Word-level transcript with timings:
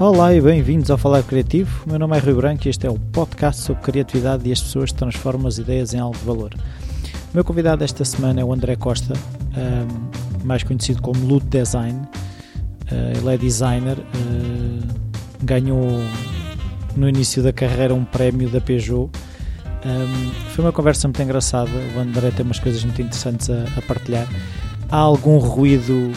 Olá 0.00 0.32
e 0.32 0.40
bem-vindos 0.40 0.92
ao 0.92 0.96
Falar 0.96 1.24
Criativo. 1.24 1.82
O 1.84 1.90
meu 1.90 1.98
nome 1.98 2.16
é 2.16 2.20
Rui 2.20 2.32
Branco 2.32 2.68
e 2.68 2.70
este 2.70 2.86
é 2.86 2.90
o 2.90 2.96
podcast 2.96 3.62
sobre 3.62 3.82
criatividade 3.82 4.48
e 4.48 4.52
as 4.52 4.62
pessoas 4.62 4.92
que 4.92 4.98
transformam 4.98 5.48
as 5.48 5.58
ideias 5.58 5.92
em 5.92 5.98
algo 5.98 6.16
de 6.16 6.24
valor. 6.24 6.54
O 6.54 7.34
meu 7.34 7.42
convidado 7.42 7.82
esta 7.82 8.04
semana 8.04 8.40
é 8.40 8.44
o 8.44 8.52
André 8.52 8.76
Costa, 8.76 9.14
um, 9.56 10.46
mais 10.46 10.62
conhecido 10.62 11.02
como 11.02 11.26
Lute 11.26 11.48
Design. 11.48 11.98
Uh, 11.98 13.18
ele 13.18 13.34
é 13.34 13.36
designer, 13.36 13.98
uh, 13.98 14.86
ganhou 15.42 15.84
no 16.96 17.08
início 17.08 17.42
da 17.42 17.52
carreira 17.52 17.92
um 17.92 18.04
prémio 18.04 18.48
da 18.48 18.60
Peugeot. 18.60 19.10
Um, 19.84 20.30
foi 20.54 20.64
uma 20.64 20.72
conversa 20.72 21.08
muito 21.08 21.20
engraçada. 21.20 21.72
O 21.96 21.98
André 21.98 22.30
tem 22.30 22.46
umas 22.46 22.60
coisas 22.60 22.84
muito 22.84 23.02
interessantes 23.02 23.50
a, 23.50 23.64
a 23.76 23.82
partilhar. 23.82 24.28
Há 24.88 24.96
algum 24.96 25.38
ruído 25.38 26.12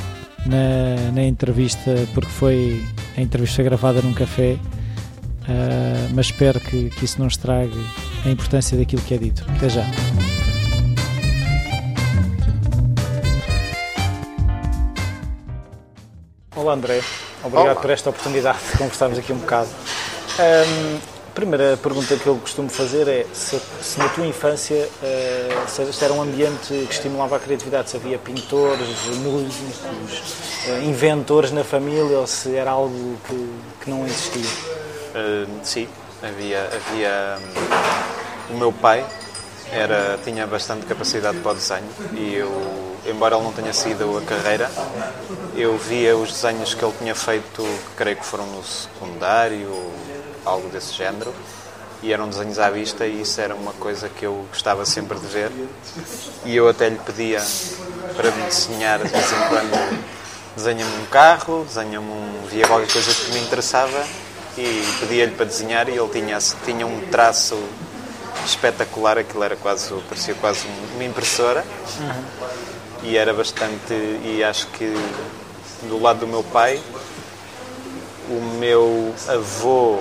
na, 0.45 1.11
na 1.13 1.23
entrevista, 1.23 1.95
porque 2.13 2.29
foi 2.29 2.79
a 3.17 3.21
entrevista 3.21 3.61
gravada 3.63 4.01
num 4.01 4.13
café, 4.13 4.53
uh, 4.53 6.13
mas 6.13 6.27
espero 6.27 6.59
que, 6.59 6.89
que 6.89 7.05
isso 7.05 7.19
não 7.19 7.27
estrague 7.27 7.79
a 8.25 8.29
importância 8.29 8.77
daquilo 8.77 9.01
que 9.01 9.13
é 9.13 9.17
dito. 9.17 9.45
Até 9.55 9.69
já. 9.69 9.85
Olá 16.55 16.73
André, 16.73 17.01
obrigado 17.43 17.71
Olá. 17.71 17.81
por 17.81 17.89
esta 17.89 18.09
oportunidade 18.09 18.59
de 18.71 18.77
conversarmos 18.77 19.17
aqui 19.17 19.33
um 19.33 19.37
bocado. 19.37 19.69
Um, 20.39 21.20
a 21.31 21.33
primeira 21.33 21.77
pergunta 21.77 22.17
que 22.17 22.27
eu 22.27 22.35
costumo 22.35 22.67
fazer 22.67 23.07
é 23.07 23.25
se, 23.33 23.57
se 23.81 23.97
na 23.97 24.09
tua 24.09 24.27
infância 24.27 24.85
uh, 25.01 25.69
se, 25.69 25.93
se 25.93 26.03
era 26.03 26.13
um 26.13 26.21
ambiente 26.21 26.67
que 26.67 26.91
estimulava 26.91 27.37
a 27.37 27.39
criatividade, 27.39 27.89
se 27.89 27.95
havia 27.95 28.17
pintores, 28.19 29.05
músicos, 29.19 29.79
uh, 30.67 30.83
inventores 30.83 31.53
na 31.53 31.63
família 31.63 32.17
ou 32.17 32.27
se 32.27 32.53
era 32.53 32.71
algo 32.71 33.17
que, 33.25 33.49
que 33.81 33.89
não 33.89 34.05
existia. 34.05 34.41
Uh, 34.43 35.47
sim, 35.63 35.87
havia, 36.21 36.65
havia 36.65 37.37
um, 38.51 38.55
o 38.55 38.57
meu 38.57 38.73
pai 38.73 39.05
era, 39.71 40.19
tinha 40.25 40.45
bastante 40.45 40.85
capacidade 40.85 41.37
para 41.37 41.51
o 41.53 41.55
desenho 41.55 41.89
e 42.11 42.35
eu, 42.35 42.97
embora 43.05 43.37
ele 43.37 43.45
não 43.45 43.53
tenha 43.53 43.71
seguido 43.71 44.17
a 44.17 44.21
carreira, 44.21 44.69
eu 45.55 45.77
via 45.77 46.13
os 46.17 46.29
desenhos 46.33 46.73
que 46.73 46.83
ele 46.83 46.93
tinha 46.99 47.15
feito, 47.15 47.63
creio 47.95 48.17
que 48.17 48.25
foram 48.25 48.45
no 48.47 48.61
secundário, 48.61 49.69
algo 50.45 50.67
desse 50.69 50.93
género, 50.93 51.33
e 52.03 52.11
eram 52.11 52.27
desenhos 52.27 52.57
à 52.57 52.69
vista 52.69 53.05
e 53.05 53.21
isso 53.21 53.39
era 53.39 53.53
uma 53.53 53.73
coisa 53.73 54.09
que 54.09 54.25
eu 54.25 54.45
gostava 54.49 54.85
sempre 54.85 55.19
de 55.19 55.27
ver. 55.27 55.51
E 56.45 56.55
eu 56.55 56.67
até 56.67 56.89
lhe 56.89 56.97
pedia 56.97 57.41
para 58.15 58.31
me 58.31 58.43
desenhar 58.43 58.99
de 58.99 59.07
vez 59.07 59.31
em 59.31 59.47
quando 59.47 60.03
desenha-me 60.55 60.91
um 60.99 61.05
carro, 61.05 61.63
desenha-me 61.65 62.07
um, 62.07 62.47
via 62.49 62.67
qualquer 62.67 62.91
coisa 62.91 63.13
que 63.13 63.31
me 63.31 63.39
interessava 63.39 64.03
e 64.57 64.97
pedia-lhe 64.99 65.33
para 65.33 65.45
desenhar 65.45 65.87
e 65.89 65.97
ele 65.97 66.09
tinha, 66.09 66.37
tinha 66.65 66.87
um 66.87 67.01
traço 67.11 67.57
espetacular, 68.45 69.19
aquilo 69.19 69.43
era 69.43 69.55
quase, 69.55 69.93
parecia 70.09 70.33
quase 70.35 70.67
uma 70.95 71.03
impressora. 71.03 71.63
Uhum. 71.99 72.23
e 73.03 73.17
era 73.17 73.33
bastante, 73.33 73.93
e 74.23 74.43
acho 74.43 74.67
que 74.67 74.91
do 75.87 76.01
lado 76.01 76.21
do 76.21 76.27
meu 76.27 76.43
pai, 76.43 76.81
o 78.29 78.41
meu 78.59 79.13
avô 79.27 79.99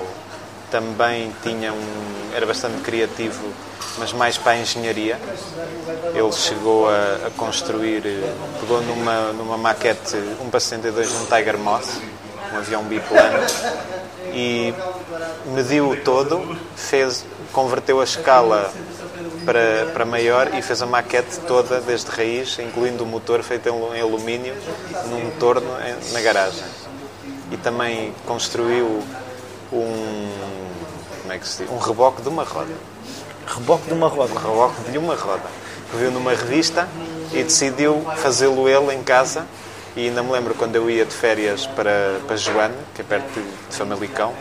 também 0.71 1.33
tinha 1.43 1.73
um, 1.73 2.31
era 2.35 2.47
bastante 2.47 2.81
criativo, 2.83 3.53
mas 3.99 4.13
mais 4.13 4.39
para 4.39 4.53
a 4.53 4.59
engenharia. 4.59 5.19
Ele 6.15 6.33
chegou 6.33 6.89
a, 6.89 7.27
a 7.27 7.31
construir, 7.37 8.03
pegou 8.61 8.81
numa, 8.83 9.33
numa 9.33 9.59
maquete 9.59 10.17
1 10.17 10.51
para 10.51 10.61
62 10.61 11.13
um 11.13 11.27
Tiger 11.27 11.59
Moth, 11.59 11.89
um 12.53 12.59
avião 12.59 12.85
biplano, 12.85 13.39
e 14.33 14.73
mediu-o 15.47 15.97
todo, 15.97 16.57
fez, 16.77 17.25
converteu 17.53 18.01
a 18.01 18.05
escala 18.05 18.73
para, 19.45 19.87
para 19.93 20.05
maior 20.05 20.55
e 20.55 20.63
fez 20.63 20.83
a 20.83 20.87
maquete 20.87 21.41
toda 21.47 21.81
desde 21.81 22.11
raiz, 22.11 22.59
incluindo 22.59 23.05
o 23.05 23.07
motor 23.07 23.43
feito 23.43 23.69
em 23.69 24.01
alumínio, 24.01 24.55
num 25.07 25.31
torno 25.39 25.69
na 26.13 26.21
garagem. 26.21 26.65
E 27.51 27.57
também 27.57 28.15
construiu 28.27 29.03
um, 29.73 30.31
como 31.31 31.37
é 31.37 31.39
que 31.39 31.47
se 31.47 31.63
diz? 31.63 31.73
um 31.73 31.79
reboque 31.79 32.23
de 32.23 32.29
uma 32.29 32.43
roda. 32.43 32.75
Reboque 33.47 33.87
de 33.87 33.95
uma 33.95 34.09
roda? 34.09 34.33
Um 34.35 34.39
reboque 34.39 34.91
de 34.91 34.99
uma 34.99 35.15
roda. 35.15 35.49
Que 35.89 35.97
viu 35.97 36.11
numa 36.11 36.33
revista 36.33 36.89
e 37.33 37.45
decidiu 37.45 38.05
fazê-lo 38.17 38.69
ele 38.69 38.93
em 38.95 39.03
casa. 39.05 39.47
E 39.95 40.09
ainda 40.09 40.25
me 40.25 40.33
lembro 40.33 40.55
quando 40.55 40.75
eu 40.75 40.91
ia 40.91 41.05
de 41.05 41.15
férias 41.15 41.67
para, 41.67 42.21
para 42.27 42.37
Joana, 42.37 42.75
que 42.95 43.03
é 43.03 43.05
perto 43.05 43.41
de 43.41 43.77
Famalicão, 43.77 44.33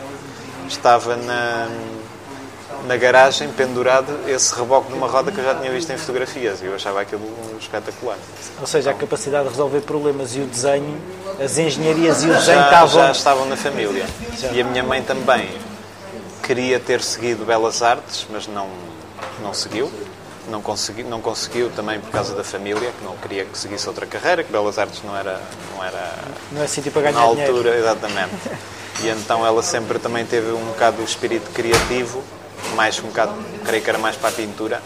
estava 0.68 1.16
na, 1.16 1.68
na 2.88 2.98
garagem 2.98 3.50
pendurado 3.50 4.12
esse 4.28 4.56
reboque 4.56 4.88
de 4.88 4.94
uma 4.96 5.08
roda 5.08 5.32
que 5.32 5.38
eu 5.38 5.44
já 5.44 5.56
tinha 5.56 5.72
visto 5.72 5.92
em 5.92 5.98
fotografias 5.98 6.62
e 6.62 6.66
eu 6.66 6.76
achava 6.76 7.02
aquilo 7.02 7.28
espetacular. 7.60 8.18
Ou 8.60 8.68
seja, 8.68 8.92
a 8.92 8.94
capacidade 8.96 9.44
de 9.44 9.50
resolver 9.50 9.82
problemas 9.82 10.36
e 10.36 10.40
o 10.40 10.48
desenho, 10.48 11.00
as 11.44 11.58
engenharias 11.58 12.24
e 12.24 12.30
o 12.30 12.34
desenho 12.34 12.60
já, 12.60 12.66
estavam... 12.66 12.88
já 12.88 13.12
estavam 13.12 13.46
na 13.46 13.58
família. 13.58 14.06
Já. 14.40 14.52
E 14.52 14.62
a 14.62 14.64
minha 14.64 14.84
mãe 14.84 15.02
também 15.02 15.69
queria 16.50 16.80
ter 16.80 17.00
seguido 17.04 17.46
Belas 17.46 17.84
Artes, 17.84 18.26
mas 18.28 18.48
não, 18.48 18.68
não 19.44 19.54
seguiu. 19.54 19.92
Não 20.48 20.64
conseguiu, 20.64 21.06
não 21.08 21.22
conseguiu 21.22 21.70
também 21.70 22.00
por 22.00 22.10
causa 22.10 22.34
da 22.34 22.44
família, 22.44 22.92
que 22.98 23.06
não 23.06 23.16
queria 23.18 23.46
que 23.46 23.56
seguisse 23.56 23.88
outra 23.88 24.08
carreira, 24.08 24.44
que 24.44 24.52
Belas 24.52 24.80
Artes 24.80 25.04
não 25.04 25.16
era... 25.16 25.40
Não, 25.76 25.84
era, 25.86 26.12
não 26.52 26.64
é 26.64 26.66
sítio 26.66 26.92
para 26.92 27.04
ganhar 27.04 27.14
Na 27.14 27.22
altura, 27.22 27.46
dinheiro. 27.46 27.78
exatamente. 27.78 28.34
E 29.04 29.10
então 29.10 29.46
ela 29.46 29.62
sempre 29.62 30.00
também 30.00 30.26
teve 30.26 30.52
um 30.52 30.66
bocado 30.66 31.04
o 31.04 31.06
espírito 31.06 31.52
criativo, 31.52 32.24
mais 32.76 32.98
um 32.98 33.04
bocado, 33.10 33.32
creio 33.64 33.84
que 33.84 33.90
era 33.92 34.00
mais 34.00 34.16
para 34.16 34.30
a 34.30 34.32
pintura 34.32 34.82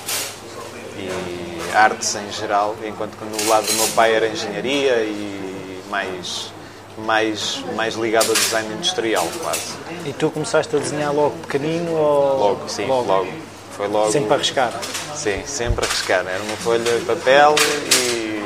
e 0.98 1.74
artes 1.74 2.14
em 2.16 2.30
geral, 2.30 2.76
enquanto 2.84 3.16
que 3.18 3.24
no 3.24 3.50
lado 3.50 3.66
do 3.66 3.74
meu 3.74 3.88
pai 3.96 4.14
era 4.14 4.28
engenharia 4.28 4.98
e 4.98 5.82
mais 5.90 6.53
mais 6.98 7.64
mais 7.76 7.96
ligado 7.96 8.30
ao 8.30 8.36
design 8.36 8.74
industrial 8.74 9.28
quase. 9.42 9.74
E 10.06 10.14
tu 10.14 10.30
começaste 10.30 10.76
a 10.76 10.80
desenhar 10.80 11.14
logo 11.14 11.36
pequenino 11.40 11.92
ou 11.92 12.38
logo 12.38 12.70
sim 12.70 12.86
logo, 12.86 13.08
logo. 13.08 13.28
foi 13.72 13.88
logo 13.88 14.12
sempre 14.12 14.32
a 14.32 14.36
arriscar 14.36 14.74
sim 15.16 15.42
sempre 15.46 15.86
a 15.86 15.88
arriscar 15.88 16.26
era 16.28 16.44
uma 16.44 16.58
folha 16.58 17.00
de 17.00 17.06
papel 17.06 17.56
e, 17.96 18.46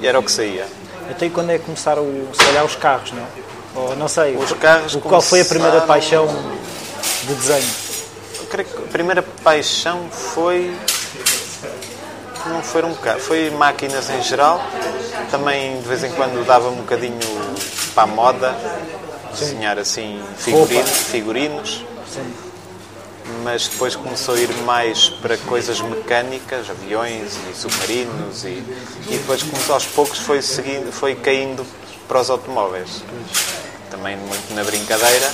e 0.00 0.06
era 0.06 0.18
o 0.18 0.22
que 0.22 0.32
saía. 0.32 0.66
Até 1.10 1.28
quando 1.28 1.50
é 1.50 1.58
que 1.58 1.64
começaram 1.64 2.04
se 2.32 2.44
calhar 2.44 2.64
os 2.64 2.76
carros 2.76 3.12
não? 3.12 3.26
Ou 3.74 3.96
não 3.96 4.08
sei. 4.08 4.36
Os 4.36 4.52
carros. 4.52 4.96
Qual 4.96 5.22
foi 5.22 5.40
a 5.40 5.44
primeira 5.44 5.80
paixão 5.82 6.26
de 7.24 7.34
desenho? 7.34 7.70
Eu 8.38 8.46
creio 8.46 8.68
que 8.68 8.76
a 8.76 8.86
primeira 8.88 9.22
paixão 9.22 10.08
foi. 10.10 10.74
Não 12.46 12.62
foi 12.62 12.82
um 12.84 12.90
bocado. 12.90 13.20
Foi 13.20 13.50
máquinas 13.50 14.10
em 14.10 14.22
geral. 14.22 14.62
Também 15.30 15.80
de 15.80 15.88
vez 15.88 16.04
em 16.04 16.10
quando 16.12 16.44
dava 16.46 16.68
um 16.68 16.76
bocadinho 16.76 17.18
para 17.94 18.04
a 18.04 18.06
moda. 18.06 18.56
Desenhar 19.38 19.78
assim 19.78 20.22
figurinos. 20.36 20.90
figurinos. 20.90 21.84
Sim. 22.12 22.34
Mas 23.42 23.68
depois 23.68 23.96
começou 23.96 24.34
a 24.34 24.38
ir 24.38 24.52
mais 24.64 25.08
para 25.08 25.38
coisas 25.38 25.80
mecânicas, 25.80 26.68
aviões 26.68 27.32
e 27.50 27.54
submarinos. 27.56 28.44
E, 28.44 28.48
e 29.08 29.18
depois 29.18 29.42
começou 29.42 29.74
aos 29.74 29.86
poucos 29.86 30.18
foi, 30.18 30.42
seguindo, 30.42 30.92
foi 30.92 31.14
caindo 31.14 31.64
para 32.06 32.20
os 32.20 32.28
automóveis. 32.28 33.02
Também 33.90 34.16
muito 34.16 34.54
na 34.54 34.64
brincadeira 34.64 35.32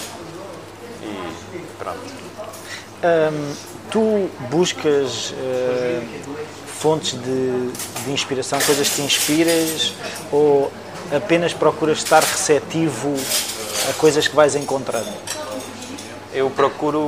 e 1.03 1.59
pronto. 1.79 2.01
Hum, 3.03 3.55
tu 3.91 4.31
buscas 4.51 5.31
uh, 5.31 6.03
fontes 6.67 7.13
de, 7.13 7.71
de, 8.05 8.13
inspiração, 8.13 8.61
coisas 8.61 8.89
que 8.89 8.97
te 8.97 9.03
inspiras 9.03 9.93
ou 10.31 10.73
apenas 11.15 11.53
procuras 11.53 11.99
estar 11.99 12.23
receptivo 12.23 13.15
a 13.89 13.93
coisas 13.95 14.27
que 14.29 14.35
vais 14.35 14.55
encontrando? 14.55 15.13
Eu 16.33 16.51
procuro. 16.51 17.07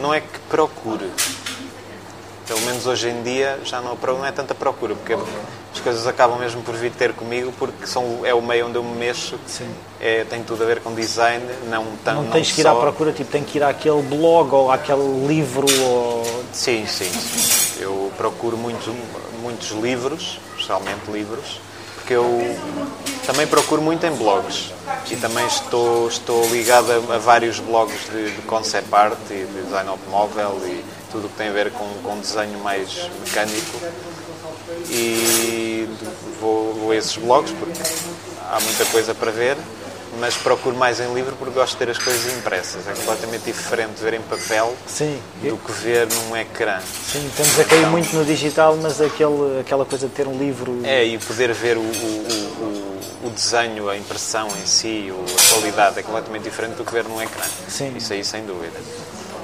Não 0.00 0.12
é 0.12 0.20
que 0.20 0.38
procure. 0.48 1.10
Pelo 2.46 2.60
menos 2.62 2.86
hoje 2.86 3.08
em 3.08 3.22
dia 3.22 3.58
já 3.64 3.80
não, 3.80 3.96
não 3.96 4.26
é 4.26 4.30
tanta 4.30 4.54
procura, 4.54 4.94
porque 4.94 5.14
as 5.14 5.80
coisas 5.80 6.06
acabam 6.06 6.38
mesmo 6.38 6.62
por 6.62 6.74
vir 6.74 6.92
ter 6.92 7.14
comigo 7.14 7.52
porque 7.58 7.86
são, 7.86 8.20
é 8.22 8.34
o 8.34 8.42
meio 8.42 8.66
onde 8.66 8.76
eu 8.76 8.82
me 8.82 8.94
mexo. 8.96 9.38
Sim. 9.46 9.68
É, 9.98 10.24
tem 10.24 10.42
tudo 10.42 10.62
a 10.62 10.66
ver 10.66 10.80
com 10.80 10.94
design, 10.94 11.44
não 11.68 11.86
tão. 12.04 12.22
Não 12.22 12.30
tens 12.30 12.48
não 12.48 12.54
que 12.54 12.60
ir 12.60 12.64
só... 12.64 12.76
à 12.76 12.80
procura, 12.80 13.12
tipo, 13.12 13.30
tem 13.30 13.42
que 13.42 13.58
ir 13.58 13.62
àquele 13.62 14.02
blog 14.02 14.54
ou 14.54 14.70
àquele 14.70 15.26
livro 15.26 15.66
ou. 15.82 16.22
Sim, 16.52 16.86
sim. 16.86 17.10
sim. 17.10 17.82
Eu 17.82 18.12
procuro 18.16 18.56
muitos, 18.56 18.92
muitos 19.42 19.70
livros, 19.70 20.38
especialmente 20.56 21.10
livros, 21.10 21.60
porque 22.04 22.12
eu 22.12 22.28
também 23.26 23.46
procuro 23.46 23.80
muito 23.80 24.04
em 24.04 24.14
blogs 24.14 24.70
e 25.10 25.16
também 25.16 25.46
estou, 25.46 26.06
estou 26.06 26.46
ligado 26.50 26.92
a, 26.92 27.14
a 27.14 27.18
vários 27.18 27.58
blogs 27.58 27.98
de, 28.12 28.30
de, 28.30 28.42
concept 28.42 28.94
art 28.94 29.18
e 29.30 29.46
de 29.46 29.62
design 29.62 29.88
automóvel 29.88 30.60
e 30.66 30.84
tudo 31.10 31.26
o 31.26 31.30
que 31.30 31.36
tem 31.36 31.48
a 31.48 31.52
ver 31.52 31.72
com, 31.72 31.88
com 32.02 32.20
desenho 32.20 32.58
mais 32.58 33.08
mecânico. 33.24 33.78
E 34.90 35.88
vou, 36.38 36.74
vou 36.74 36.90
a 36.90 36.96
esses 36.96 37.16
blogs 37.16 37.52
porque 37.52 37.80
há 38.50 38.60
muita 38.60 38.84
coisa 38.86 39.14
para 39.14 39.30
ver 39.30 39.56
mas 40.18 40.36
procuro 40.36 40.76
mais 40.76 41.00
em 41.00 41.12
livro 41.14 41.34
porque 41.36 41.54
gosto 41.54 41.72
de 41.72 41.78
ter 41.78 41.90
as 41.90 41.98
coisas 41.98 42.32
impressas. 42.36 42.86
É 42.86 42.92
completamente 42.92 43.44
diferente 43.44 44.00
ver 44.00 44.14
em 44.14 44.20
papel 44.22 44.74
Sim, 44.86 45.18
do 45.42 45.56
que 45.56 45.72
ver 45.72 46.06
num 46.12 46.36
ecrã. 46.36 46.80
sim, 47.12 47.26
estamos 47.26 47.58
a 47.60 47.64
cair 47.64 47.86
muito 47.86 48.14
no 48.14 48.24
digital, 48.24 48.76
mas 48.80 49.00
aquele, 49.00 49.60
aquela 49.60 49.84
coisa 49.84 50.06
de 50.08 50.14
ter 50.14 50.26
um 50.26 50.38
livro. 50.38 50.80
É, 50.84 51.04
e 51.04 51.18
poder 51.18 51.52
ver 51.52 51.76
o, 51.76 51.80
o, 51.80 51.84
o, 51.84 53.26
o 53.26 53.30
desenho, 53.30 53.88
a 53.88 53.96
impressão 53.96 54.48
em 54.62 54.66
si, 54.66 55.12
a 55.12 55.54
qualidade 55.54 55.98
é 55.98 56.02
completamente 56.02 56.42
diferente 56.42 56.74
do 56.76 56.84
que 56.84 56.92
ver 56.92 57.04
num 57.04 57.20
ecrã. 57.20 57.44
Sim. 57.68 57.94
Isso 57.96 58.12
aí, 58.12 58.24
sem 58.24 58.44
dúvida. 58.44 58.78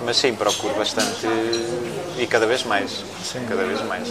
Mas 0.05 0.17
sim, 0.17 0.35
procuro 0.35 0.75
bastante 0.75 1.27
e 2.19 2.27
cada 2.27 2.47
vez 2.47 2.63
mais. 2.65 3.05
Sim. 3.23 3.45
Cada 3.49 3.65
vez 3.65 3.83
mais. 3.83 4.09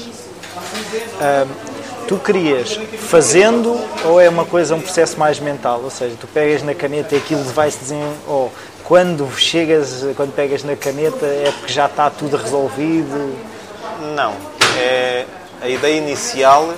Tu 2.09 2.17
querias 2.17 2.75
fazendo 2.97 3.79
ou 4.03 4.19
é 4.19 4.27
uma 4.27 4.43
coisa, 4.43 4.73
um 4.73 4.81
processo 4.81 5.19
mais 5.19 5.39
mental? 5.39 5.81
Ou 5.83 5.91
seja, 5.91 6.15
tu 6.19 6.25
pegas 6.25 6.63
na 6.63 6.73
caneta 6.73 7.13
e 7.13 7.19
aquilo 7.19 7.43
vai-se 7.43 7.77
desenhol... 7.77 8.15
Ou 8.25 8.51
quando 8.83 9.31
chegas, 9.37 10.03
quando 10.15 10.33
pegas 10.33 10.63
na 10.63 10.75
caneta 10.75 11.23
é 11.27 11.53
porque 11.59 11.71
já 11.71 11.85
está 11.85 12.09
tudo 12.09 12.35
resolvido? 12.35 13.37
Não. 14.15 14.33
É, 14.79 15.27
a 15.61 15.69
ideia 15.69 15.97
inicial 15.97 16.73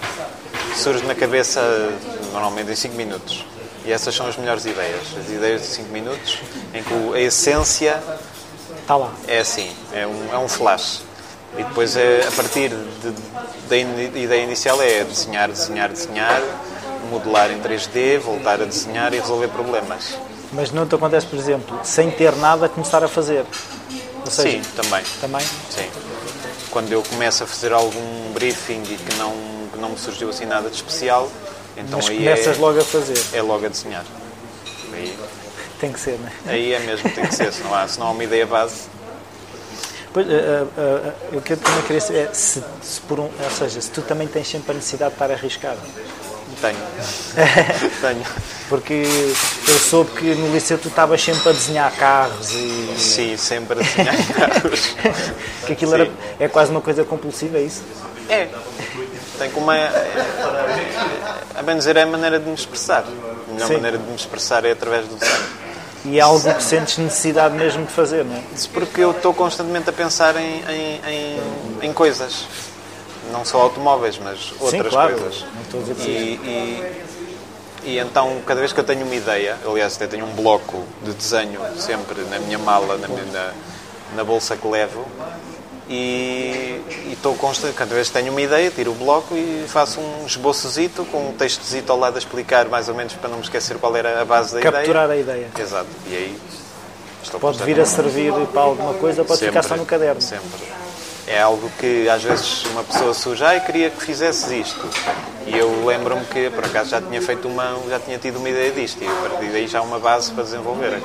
surge 0.76 1.06
na 1.06 1.16
cabeça 1.16 1.62
normalmente 2.34 2.70
em 2.70 2.76
5 2.76 2.96
minutos. 2.96 3.46
E 3.86 3.92
essas 3.94 4.14
são 4.14 4.28
as 4.28 4.36
melhores 4.36 4.66
ideias. 4.66 5.16
As 5.18 5.30
ideias 5.30 5.62
de 5.62 5.68
5 5.68 5.94
minutos 5.94 6.40
em 6.74 6.84
que 6.84 7.16
a 7.16 7.20
essência 7.22 8.04
Está 8.82 8.98
lá. 8.98 9.14
é 9.30 9.40
assim, 9.40 9.72
é 9.94 10.06
um, 10.06 10.34
é 10.34 10.38
um 10.38 10.50
flash. 10.50 11.04
E 11.58 11.64
depois, 11.64 11.96
é, 11.98 12.26
a 12.28 12.32
partir 12.32 12.70
de- 12.70 13.14
da 13.70 13.78
ideia 13.78 14.44
inicial, 14.44 14.82
é 14.82 15.04
desenhar, 15.04 15.50
desenhar, 15.50 15.90
desenhar, 15.90 16.42
modelar 17.10 17.52
em 17.52 17.60
3D, 17.60 18.18
voltar 18.20 18.62
a 18.62 18.66
desenhar 18.66 19.14
e 19.14 19.20
resolver 19.20 19.48
problemas. 19.50 20.16
Mas 20.54 20.72
não 20.72 20.86
te 20.86 20.96
acontece, 20.96 21.26
por 21.28 21.38
exemplo, 21.40 21.80
sem 21.84 22.12
ter 22.12 22.36
nada, 22.36 22.68
começar 22.70 23.04
a 23.04 23.08
fazer? 23.08 23.46
Seja, 24.30 24.50
Sim, 24.50 24.62
também. 24.76 25.04
também? 25.20 25.46
Sim. 25.70 25.90
Quando 26.70 26.92
eu 26.92 27.02
começo 27.04 27.44
a 27.44 27.48
fazer 27.48 27.74
algum 27.74 28.32
briefing 28.34 28.82
e 28.84 28.98
que 28.98 29.16
não, 29.18 29.32
que 29.74 29.78
não 29.80 29.90
me 29.90 29.98
surgiu 29.98 30.30
assim 30.30 30.46
nada 30.46 30.70
de 30.70 30.76
especial, 30.76 31.30
então 31.76 32.00
Mas 32.00 32.10
aí 32.10 32.18
começas 32.18 32.58
é, 32.58 32.60
logo 32.60 32.80
a 32.80 32.84
fazer. 32.84 33.22
é 33.34 33.42
logo 33.42 33.66
a 33.66 33.70
desenhar. 33.70 34.06
Aí, 34.94 35.18
Tem 35.80 35.92
que 35.92 36.00
ser, 36.00 36.18
não 36.20 36.28
é? 36.28 36.54
aí 36.54 36.74
é 36.74 36.80
mesmo, 36.80 37.10
tem 37.10 37.26
que 37.26 37.34
ser, 37.36 37.52
se 37.54 37.62
não 37.62 37.74
há, 37.74 37.88
se 37.88 38.00
não 38.00 38.08
há 38.08 38.12
uma 38.12 38.24
ideia 38.24 38.46
base. 38.46 38.84
Pois, 40.14 40.28
eh, 40.30 40.34
eh, 40.34 40.66
eh, 40.78 41.14
eu 41.32 41.42
que 41.42 41.54
eu 41.54 41.58
também 41.58 41.82
queria 41.84 42.02
saber 42.02 42.28
é 42.30 42.34
se, 42.34 42.62
se 42.82 43.00
por 43.02 43.20
um, 43.20 43.24
ou 43.24 43.52
seja, 43.58 43.80
se 43.80 43.90
tu 43.92 44.02
também 44.02 44.28
tens 44.28 44.50
sempre 44.50 44.72
a 44.72 44.74
necessidade 44.76 45.12
de 45.12 45.16
estar 45.16 45.32
arriscado. 45.32 45.80
Tenho. 46.60 46.78
Tenho. 48.02 48.26
Porque 48.68 49.06
eu 49.68 49.80
soube 49.80 50.12
que 50.12 50.36
no 50.36 50.54
liceu 50.54 50.78
tu 50.78 50.90
estavas 50.90 51.22
sempre 51.22 51.50
a 51.50 51.52
desenhar 51.54 51.92
carros 51.96 52.52
e 52.52 52.94
Sim, 52.98 53.38
sempre 53.38 53.80
a 53.80 53.84
desenhar 53.84 54.16
carros. 54.36 54.96
que 55.66 55.74
aquilo 55.74 55.92
Sim. 55.92 56.02
era, 56.02 56.12
é 56.40 56.48
quase 56.50 56.72
uma 56.72 56.82
coisa 56.82 57.06
compulsiva, 57.06 57.58
é 57.58 57.62
isso? 57.64 57.82
É. 58.30 58.50
Tem 59.40 59.50
como 59.50 59.72
é. 59.72 59.90
A 61.56 61.64
bem 61.64 61.78
dizer, 61.78 61.96
é 61.96 62.04
a 62.04 62.06
maneira 62.06 62.38
de 62.38 62.48
me 62.48 62.54
expressar. 62.54 63.06
A 63.06 63.52
melhor 63.54 63.68
Sim. 63.68 63.74
maneira 63.74 63.98
de 63.98 64.04
me 64.04 64.16
expressar 64.16 64.66
é 64.66 64.72
através 64.72 65.08
do 65.08 65.16
desenho. 65.16 65.71
E 66.04 66.18
é 66.18 66.22
algo 66.22 66.54
que 66.56 66.64
sentes 66.64 66.98
necessidade 66.98 67.56
mesmo 67.56 67.86
de 67.86 67.92
fazer, 67.92 68.26
não 68.26 68.36
é? 68.36 68.42
Isso 68.56 68.70
porque 68.70 69.02
eu 69.02 69.12
estou 69.12 69.34
constantemente 69.34 69.90
a 69.90 69.94
pensar 69.94 70.36
em, 70.36 70.64
em, 70.68 71.02
em, 71.08 71.40
em 71.90 71.94
coisas. 71.94 72.46
Não 73.32 73.46
só 73.46 73.62
automóveis, 73.62 74.18
mas 74.22 74.52
outras 74.60 74.92
claro. 74.92 75.14
coisas. 75.16 75.46
Não 75.56 75.62
estou 75.62 75.80
a 75.80 75.84
dizer 75.84 76.10
E, 76.10 76.40
e, 77.84 77.92
e 77.92 78.00
então, 78.00 78.42
cada 78.46 78.60
vez 78.60 78.74
que 78.74 78.80
eu 78.80 78.84
tenho 78.84 79.06
uma 79.06 79.16
ideia, 79.16 79.58
aliás, 79.66 79.96
até 79.96 80.08
tenho 80.08 80.26
um 80.26 80.34
bloco 80.34 80.84
de 81.04 81.14
desenho 81.14 81.60
sempre 81.78 82.22
na 82.24 82.40
minha 82.40 82.58
mala, 82.58 82.98
na, 82.98 83.08
minha- 83.08 83.26
na, 83.32 83.52
na 84.16 84.24
bolsa 84.24 84.58
que 84.58 84.68
levo, 84.68 85.06
e 85.92 86.72
e 87.12 87.14
estou 87.14 87.36
constante, 87.36 87.74
cada 87.74 87.94
vez 87.94 88.08
que 88.08 88.14
tenho 88.14 88.32
uma 88.32 88.42
ideia, 88.42 88.72
tiro 88.72 88.92
o 88.92 88.96
bloco 88.96 89.36
e 89.36 89.66
faço 89.68 90.00
um 90.00 90.26
esboçozito 90.26 91.04
com 91.06 91.30
um 91.30 91.34
textozito 91.34 91.92
ao 91.92 92.00
lado 92.00 92.16
a 92.16 92.20
explicar, 92.20 92.68
mais 92.70 92.88
ou 92.88 92.96
menos, 92.96 93.14
para 93.14 93.30
não 93.30 93.38
me 93.38 93.44
esquecer 93.44 93.78
qual 93.78 93.96
era 93.96 94.22
a 94.22 94.26
base 94.26 94.54
da 94.54 94.62
Capturar 94.62 95.06
ideia. 95.06 95.20
a 95.20 95.22
ideia. 95.22 95.48
Exato. 95.60 95.90
E 96.08 96.16
aí 96.16 96.38
estou 97.22 97.40
Pode 97.40 97.62
vir 97.64 97.80
a 97.80 97.86
servir 97.86 98.34
para 98.54 98.62
alguma 98.62 98.94
coisa, 98.94 99.26
pode 99.26 99.40
ficar 99.42 99.62
Sempre, 99.62 99.68
só 99.68 99.76
no 99.76 99.86
caderno. 99.86 100.22
Sempre. 100.22 100.82
É 101.28 101.42
algo 101.42 101.70
que 101.80 102.08
às 102.10 102.24
vezes 102.24 102.64
uma 102.68 102.84
pessoa 102.84 103.14
ah, 103.48 103.56
eu 103.56 103.62
queria 103.62 103.90
que 103.90 104.04
fizesses 104.04 104.50
isto. 104.52 104.90
E 105.46 105.58
eu 105.58 105.86
lembro-me 105.86 106.24
que 106.26 106.50
por 106.50 106.64
acaso 106.66 106.92
já 106.92 107.02
tinha 107.02 107.22
feito 107.22 107.48
uma, 107.48 107.78
já 107.90 108.00
tinha 108.00 108.18
tido 108.18 108.38
uma 108.38 108.50
ideia 108.50 108.72
disto 108.72 109.04
e 109.04 109.08
a 109.08 109.30
partir 109.30 109.48
daí 109.48 109.68
já 109.68 109.80
há 109.80 109.82
uma 109.82 110.00
base 110.00 110.32
para 110.32 110.44
desenvolver. 110.44 111.02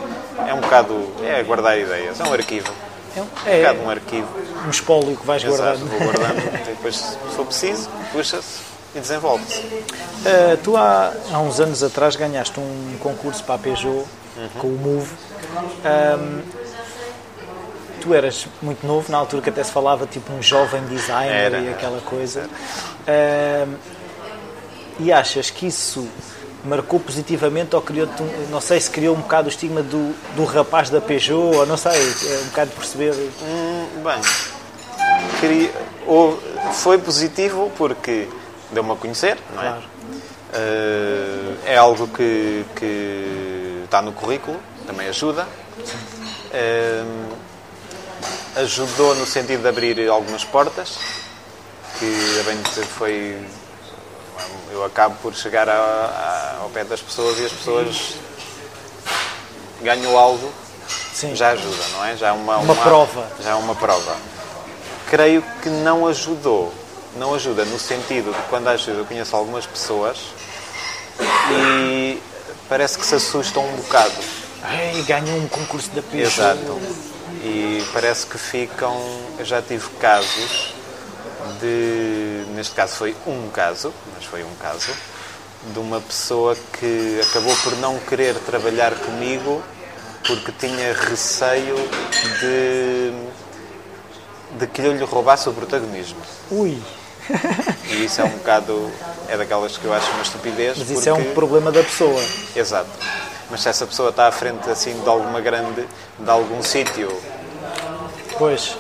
É 0.46 0.54
um 0.54 0.60
bocado, 0.60 0.94
é 1.24 1.42
guardar 1.42 1.78
ideias, 1.78 2.20
é 2.20 2.24
um 2.24 2.32
arquivo. 2.32 2.72
É, 3.16 3.20
um- 3.20 3.24
Um 3.24 3.48
é 3.48 3.72
um 3.86 3.90
arquivo. 3.90 4.28
um 4.66 4.70
espólio 4.70 5.16
que 5.16 5.26
vais 5.26 5.42
Exato, 5.42 5.62
guardando. 5.80 5.88
vou 5.88 5.98
guardando. 6.00 6.64
Depois, 6.66 6.96
se 6.96 7.16
for 7.34 7.46
preciso, 7.46 7.88
puxa-se 8.12 8.60
e 8.94 9.00
desenvolve-se. 9.00 9.58
Uh, 9.60 10.56
tu 10.62 10.76
há, 10.76 11.12
há 11.32 11.38
uns 11.38 11.58
anos 11.60 11.82
atrás 11.82 12.14
ganhaste 12.16 12.58
um 12.60 12.96
concurso 13.00 13.42
para 13.44 13.54
a 13.56 13.58
Peugeot 13.58 14.04
Uhum. 14.36 14.48
com 14.58 14.66
o 14.68 14.72
Move. 14.78 15.10
Um, 15.84 16.42
tu 18.02 18.12
eras 18.14 18.46
muito 18.60 18.86
novo, 18.86 19.10
na 19.10 19.16
altura 19.18 19.40
que 19.42 19.48
até 19.50 19.64
se 19.64 19.72
falava 19.72 20.06
tipo 20.06 20.30
um 20.32 20.42
jovem 20.42 20.82
designer 20.84 21.32
Era, 21.54 21.58
e 21.58 21.68
aquela 21.70 22.00
coisa. 22.02 22.48
Um, 23.08 23.74
e 25.00 25.12
achas 25.12 25.48
que 25.50 25.66
isso 25.66 26.06
marcou 26.66 26.98
positivamente 27.00 27.74
ou 27.74 27.82
criou-te, 27.82 28.22
um- 28.22 28.48
não 28.50 28.60
sei 28.60 28.80
se 28.80 28.90
criou 28.90 29.14
um 29.16 29.20
bocado 29.20 29.46
o 29.46 29.50
estigma 29.50 29.82
do, 29.82 30.14
do 30.34 30.44
rapaz 30.44 30.90
da 30.90 31.00
Peugeot, 31.00 31.56
ou 31.56 31.66
não 31.66 31.76
sei, 31.76 31.92
é 31.92 32.40
um 32.42 32.48
bocado 32.48 32.70
de 32.70 32.76
perceber. 32.76 33.12
Hum, 33.42 33.86
bem, 34.02 34.20
queria, 35.40 35.70
ou, 36.06 36.38
foi 36.72 36.98
positivo 36.98 37.70
porque 37.76 38.28
deu-me 38.72 38.92
a 38.92 38.96
conhecer, 38.96 39.38
não 39.54 39.62
é? 39.62 39.66
Claro. 39.68 39.82
Eh, 40.52 41.54
é 41.66 41.76
algo 41.76 42.06
que, 42.08 42.64
que 42.76 43.82
está 43.84 44.00
no 44.00 44.12
currículo, 44.12 44.58
também 44.86 45.08
ajuda. 45.08 45.46
Eh, 46.52 47.04
ajudou 48.56 49.14
no 49.14 49.26
sentido 49.26 49.62
de 49.62 49.68
abrir 49.68 50.08
algumas 50.08 50.44
portas, 50.44 50.98
que 51.98 52.40
a 52.40 52.42
bem 52.44 52.82
foi. 52.84 53.36
Eu 54.70 54.84
acabo 54.84 55.14
por 55.22 55.34
chegar 55.34 55.68
a- 55.68 55.72
a- 55.72 56.58
ao 56.62 56.70
pé 56.70 56.84
das 56.84 57.00
pessoas 57.00 57.38
e 57.38 57.46
as 57.46 57.52
pessoas 57.52 58.14
ganham 59.82 60.16
algo, 60.18 60.52
Sim. 61.12 61.34
já 61.34 61.50
ajuda, 61.50 61.82
não 61.92 62.04
é? 62.04 62.16
Já 62.16 62.28
é 62.28 62.32
uma, 62.32 62.58
Uma 62.58 62.74
prova. 62.76 63.26
Já 63.42 63.50
é 63.50 63.54
uma 63.54 63.74
prova. 63.74 64.16
Creio 65.08 65.42
que 65.62 65.68
não 65.68 66.06
ajudou. 66.06 66.72
Não 67.16 67.34
ajuda 67.34 67.64
no 67.64 67.78
sentido 67.78 68.30
de 68.34 68.42
quando 68.50 68.68
ajuda, 68.68 68.98
eu 68.98 69.04
conheço 69.06 69.34
algumas 69.34 69.64
pessoas 69.64 70.18
e 71.50 72.20
parece 72.68 72.98
que 72.98 73.06
se 73.06 73.14
assustam 73.14 73.64
um 73.64 73.76
bocado. 73.76 74.12
Ei, 74.70 75.02
ganhou 75.04 75.38
um 75.38 75.48
concurso 75.48 75.88
da 75.90 76.02
Peugeot. 76.02 76.26
Exato. 76.40 76.80
E 77.42 77.82
parece 77.92 78.26
que 78.26 78.36
ficam. 78.36 78.94
Eu 79.38 79.44
já 79.44 79.62
tive 79.62 79.88
casos 80.00 80.74
de. 81.60 82.44
Neste 82.54 82.74
caso 82.74 82.94
foi 82.96 83.14
um 83.26 83.48
caso, 83.50 83.92
mas 84.14 84.24
foi 84.24 84.42
um 84.44 84.54
caso, 84.60 84.92
de 85.72 85.78
uma 85.78 86.00
pessoa 86.00 86.56
que 86.78 87.20
acabou 87.28 87.54
por 87.56 87.76
não 87.78 87.98
querer 88.00 88.34
trabalhar 88.40 88.94
comigo 88.94 89.62
porque 90.26 90.52
tinha 90.52 90.92
receio 90.92 91.76
de. 92.40 93.12
de 94.58 94.66
que 94.66 94.82
eu 94.82 94.92
lhe 94.96 95.04
roubasse 95.04 95.48
o 95.48 95.52
protagonismo. 95.52 96.18
Ui, 96.50 96.80
E 97.90 98.04
isso 98.04 98.20
é 98.20 98.24
um 98.24 98.30
bocado. 98.30 98.90
é 99.28 99.36
daquelas 99.36 99.76
que 99.76 99.84
eu 99.84 99.92
acho 99.92 100.10
uma 100.12 100.22
estupidez. 100.22 100.78
mas 100.78 100.90
isso 100.90 101.08
é 101.08 101.12
um 101.12 101.16
porque- 101.16 101.32
problema 101.34 101.70
da 101.72 101.82
pessoa. 101.82 102.20
Exato. 102.54 102.90
Mas 103.50 103.60
se 103.62 103.68
essa 103.68 103.86
pessoa 103.86 104.10
está 104.10 104.26
à 104.26 104.32
frente 104.32 104.68
assim 104.70 104.92
de 105.00 105.08
alguma 105.08 105.40
grande, 105.40 105.86
de 106.18 106.30
algum 106.30 106.60
sítio, 106.62 107.08
Pois. 108.38 108.76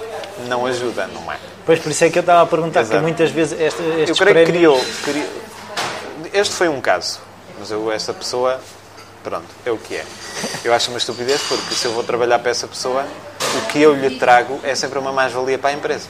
não 0.48 0.66
ajuda, 0.66 1.06
não 1.06 1.30
é? 1.32 1.38
Pois 1.66 1.80
por 1.80 1.90
isso 1.90 2.04
é 2.04 2.10
que 2.10 2.18
eu 2.18 2.20
estava 2.20 2.42
a 2.42 2.46
perguntar, 2.46 2.82
Exato. 2.82 3.02
muitas 3.02 3.30
vezes 3.30 3.60
esta, 3.60 3.82
estes 3.82 4.08
Eu 4.10 4.16
creio 4.16 4.46
que 4.46 4.52
prémios... 4.52 4.86
criou, 5.02 5.24
criou- 6.22 6.30
Este 6.32 6.54
foi 6.54 6.68
um 6.68 6.80
caso, 6.80 7.18
mas 7.58 7.70
eu, 7.72 7.90
essa 7.90 8.14
pessoa, 8.14 8.60
pronto, 9.24 9.46
é 9.64 9.70
o 9.72 9.76
que 9.76 9.96
é. 9.96 10.04
Eu 10.64 10.72
acho 10.72 10.90
uma 10.90 10.98
estupidez 10.98 11.40
porque 11.42 11.74
se 11.74 11.84
eu 11.86 11.92
vou 11.92 12.04
trabalhar 12.04 12.38
para 12.38 12.52
essa 12.52 12.68
pessoa, 12.68 13.04
o 13.56 13.66
que 13.66 13.82
eu 13.82 13.94
lhe 13.94 14.16
trago 14.18 14.60
é 14.62 14.74
sempre 14.76 14.98
uma 14.98 15.10
mais-valia 15.12 15.58
para 15.58 15.70
a 15.70 15.72
empresa. 15.72 16.06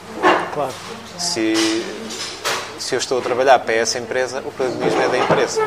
Claro. 0.53 0.73
Se, 1.19 1.55
se 2.79 2.95
eu 2.95 2.99
estou 2.99 3.19
a 3.19 3.23
trabalhar 3.23 3.59
para 3.61 3.75
essa 3.75 3.99
empresa, 3.99 4.41
o 4.45 4.53
protagonismo 4.53 5.01
é 5.01 5.09
da 5.09 5.19
empresa. 5.19 5.61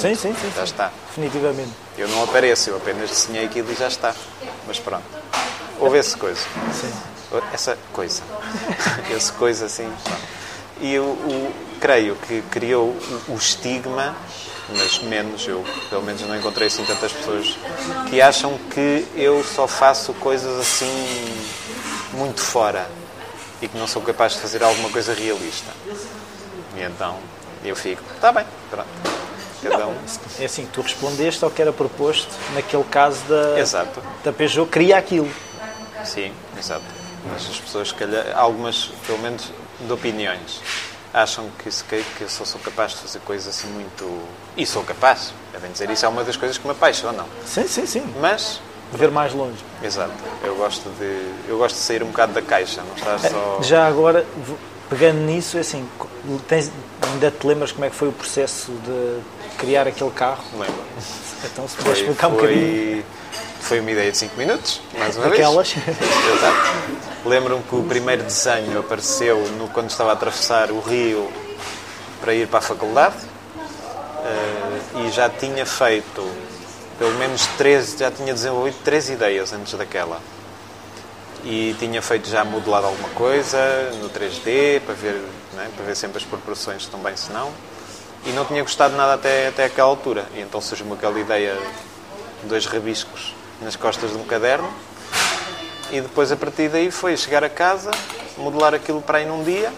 Sim, 0.00 0.14
sim, 0.16 0.34
sim, 0.34 0.50
Já 0.56 0.62
sim. 0.62 0.64
está. 0.64 0.90
definitivamente. 1.10 1.70
Eu 1.96 2.08
não 2.08 2.24
apareço, 2.24 2.70
eu 2.70 2.76
apenas 2.76 3.08
desenhei 3.10 3.44
aquilo 3.44 3.70
e 3.70 3.74
já 3.76 3.86
está. 3.86 4.12
Mas 4.66 4.80
pronto. 4.80 5.04
Houve 5.78 5.98
essa 5.98 6.16
coisa. 6.18 6.40
Sim. 6.72 6.92
Essa 7.52 7.76
coisa. 7.92 8.22
Essa 9.14 9.32
coisa 9.34 9.66
assim. 9.66 9.90
E 10.80 10.98
o, 10.98 11.02
o- 11.04 11.52
creio 11.80 12.16
que 12.16 12.42
criou 12.50 12.88
o, 12.88 13.32
o 13.32 13.36
estigma, 13.36 14.14
mas 14.76 14.98
menos 15.00 15.46
eu, 15.46 15.64
pelo 15.90 16.02
menos 16.02 16.20
não 16.22 16.36
encontrei 16.36 16.68
assim 16.68 16.84
tantas 16.84 17.12
pessoas 17.12 17.56
que 18.08 18.20
acham 18.20 18.58
que 18.72 19.06
eu 19.14 19.42
só 19.44 19.66
faço 19.68 20.12
coisas 20.14 20.58
assim 20.58 21.34
muito 22.12 22.40
fora 22.40 22.86
e 23.60 23.68
que 23.68 23.76
não 23.78 23.86
sou 23.86 24.02
capaz 24.02 24.32
de 24.34 24.40
fazer 24.40 24.62
alguma 24.62 24.88
coisa 24.90 25.12
realista. 25.14 25.70
E 26.76 26.82
então 26.82 27.16
eu 27.64 27.74
fico, 27.76 28.02
está 28.14 28.32
bem, 28.32 28.44
pronto. 28.70 28.88
Um. 29.64 30.40
É 30.40 30.44
assim, 30.44 30.68
tu 30.72 30.80
respondeste 30.82 31.42
ao 31.44 31.50
que 31.50 31.60
era 31.60 31.72
proposto 31.72 32.30
naquele 32.54 32.84
caso 32.84 33.20
da, 33.28 33.58
Exato. 33.58 34.00
da 34.22 34.32
Peugeot, 34.32 34.70
queria 34.70 34.96
aquilo. 34.96 35.28
Sim, 36.04 36.32
exato. 36.56 36.84
Mas 37.30 37.48
as 37.48 37.58
pessoas, 37.60 37.92
calhar, 37.92 38.36
algumas, 38.36 38.90
pelo 39.06 39.18
menos 39.18 39.50
de 39.80 39.92
opiniões, 39.92 40.60
acham 41.12 41.48
que, 41.62 41.70
se, 41.70 41.84
que 41.84 42.04
eu 42.20 42.28
só 42.28 42.44
sou 42.44 42.60
capaz 42.60 42.92
de 42.92 42.98
fazer 42.98 43.20
coisas 43.20 43.48
assim 43.48 43.68
muito. 43.68 44.22
E 44.56 44.66
sou 44.66 44.82
capaz, 44.82 45.32
devem 45.52 45.70
dizer, 45.70 45.88
isso 45.90 46.04
é 46.04 46.08
uma 46.08 46.24
das 46.24 46.36
coisas 46.36 46.58
que 46.58 46.64
me 46.66 46.72
apaixonam. 46.72 47.26
Sim, 47.46 47.66
sim, 47.66 47.86
sim. 47.86 48.14
Mas, 48.20 48.60
Ver 48.92 49.10
mais 49.10 49.34
longe. 49.34 49.58
exato, 49.82 50.12
eu 50.42 50.56
gosto 50.56 50.88
de, 50.98 51.30
eu 51.46 51.58
gosto 51.58 51.74
de 51.74 51.82
sair 51.82 52.02
um 52.02 52.06
bocado 52.06 52.32
da 52.32 52.40
caixa, 52.40 52.82
não 52.82 52.94
estar 52.94 53.18
só. 53.18 53.58
Já 53.62 53.86
agora, 53.86 54.24
pegando 54.88 55.18
nisso, 55.20 55.58
é 55.58 55.60
assim, 55.60 55.86
tens, 56.48 56.72
ainda 57.02 57.30
te 57.30 57.46
lembras 57.46 57.70
como 57.70 57.84
é 57.84 57.90
que 57.90 57.96
foi 57.96 58.08
o 58.08 58.12
processo 58.12 58.72
de 58.72 59.20
criar 59.58 59.86
aquele 59.86 60.10
carro? 60.10 60.42
Lembro. 60.52 60.82
Então, 61.44 61.68
se 61.68 61.76
puderes 61.76 61.98
explicar 62.00 62.28
um 62.28 62.32
bocadinho 62.32 63.04
foi, 63.68 63.80
uma 63.80 63.90
ideia 63.90 64.10
de 64.10 64.16
5 64.16 64.34
minutos, 64.38 64.80
mais 64.98 65.14
uma 65.18 65.28
vez. 65.28 65.34
aquelas. 65.34 65.74
Lembro-me 67.26 67.62
que 67.62 67.74
o 67.74 67.82
primeiro 67.82 68.22
desenho 68.22 68.80
apareceu 68.80 69.38
no, 69.58 69.68
quando 69.68 69.90
estava 69.90 70.08
a 70.08 70.12
atravessar 70.14 70.70
o 70.70 70.80
rio 70.80 71.30
para 72.18 72.32
ir 72.32 72.48
para 72.48 72.60
a 72.60 72.62
faculdade 72.62 73.16
eh, 74.24 75.04
e 75.04 75.10
já 75.10 75.28
tinha 75.28 75.66
feito 75.66 76.26
pelo 76.98 77.12
menos 77.18 77.46
três, 77.58 77.94
já 77.98 78.10
tinha 78.10 78.32
desenvolvido 78.32 78.76
três 78.82 79.10
ideias 79.10 79.52
antes 79.52 79.74
daquela. 79.74 80.18
E 81.44 81.76
tinha 81.78 82.00
feito 82.00 82.26
já 82.26 82.42
modelado 82.44 82.86
alguma 82.86 83.10
coisa 83.10 83.58
no 84.00 84.08
3D 84.08 84.80
para 84.80 84.94
ver, 84.94 85.22
né, 85.52 85.68
para 85.76 85.84
ver 85.84 85.94
sempre 85.94 86.16
as 86.16 86.24
proporções 86.24 86.82
estão 86.82 86.98
bem 87.00 87.14
se 87.16 87.30
não. 87.32 87.52
E 88.24 88.30
não 88.30 88.46
tinha 88.46 88.62
gostado 88.62 88.96
nada 88.96 89.12
até, 89.12 89.48
até 89.48 89.66
aquela 89.66 89.88
altura. 89.88 90.24
E 90.34 90.40
então 90.40 90.58
surgiu-me 90.58 90.94
aquela 90.94 91.20
ideia 91.20 91.54
de 92.42 92.48
dois 92.48 92.64
rabiscos 92.64 93.37
nas 93.60 93.76
costas 93.76 94.12
de 94.12 94.16
um 94.16 94.24
caderno 94.24 94.72
e 95.90 96.00
depois 96.00 96.30
a 96.30 96.36
partir 96.36 96.68
daí 96.68 96.90
foi 96.90 97.16
chegar 97.16 97.42
a 97.42 97.48
casa, 97.48 97.90
modelar 98.36 98.74
aquilo 98.74 99.00
para 99.00 99.18
aí 99.18 99.26
num 99.26 99.42
dia 99.42 99.72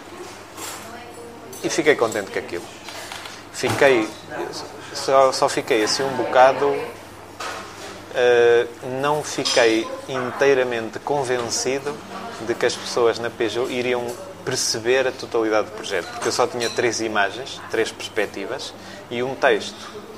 e 1.63 1.69
fiquei 1.69 1.95
contente 1.95 2.31
com 2.31 2.39
aquilo. 2.39 2.65
Fiquei, 3.53 4.09
só, 4.93 5.33
só 5.33 5.49
fiquei 5.49 5.85
assim 5.85 6.03
um 6.03 6.17
bocado, 6.17 6.75
eh, 8.15 8.67
não 9.01 9.23
fiquei 9.23 9.87
inteiramente 10.09 10.99
convencido 10.99 11.95
de 12.47 12.55
que 12.55 12.67
as 12.67 12.75
pessoas 12.75 13.19
na 13.19 13.29
Peugeot 13.29 13.71
iriam 13.71 14.07
perceber 14.45 15.07
a 15.07 15.13
totalidade 15.13 15.69
do 15.69 15.73
projeto, 15.73 16.07
porque 16.07 16.29
eu 16.29 16.33
só 16.33 16.47
tinha 16.47 16.71
três 16.71 17.01
imagens, 17.01 17.61
três 17.71 17.93
perspectivas 17.93 18.73
e 19.11 19.23
um 19.23 19.35
texto. 19.35 20.10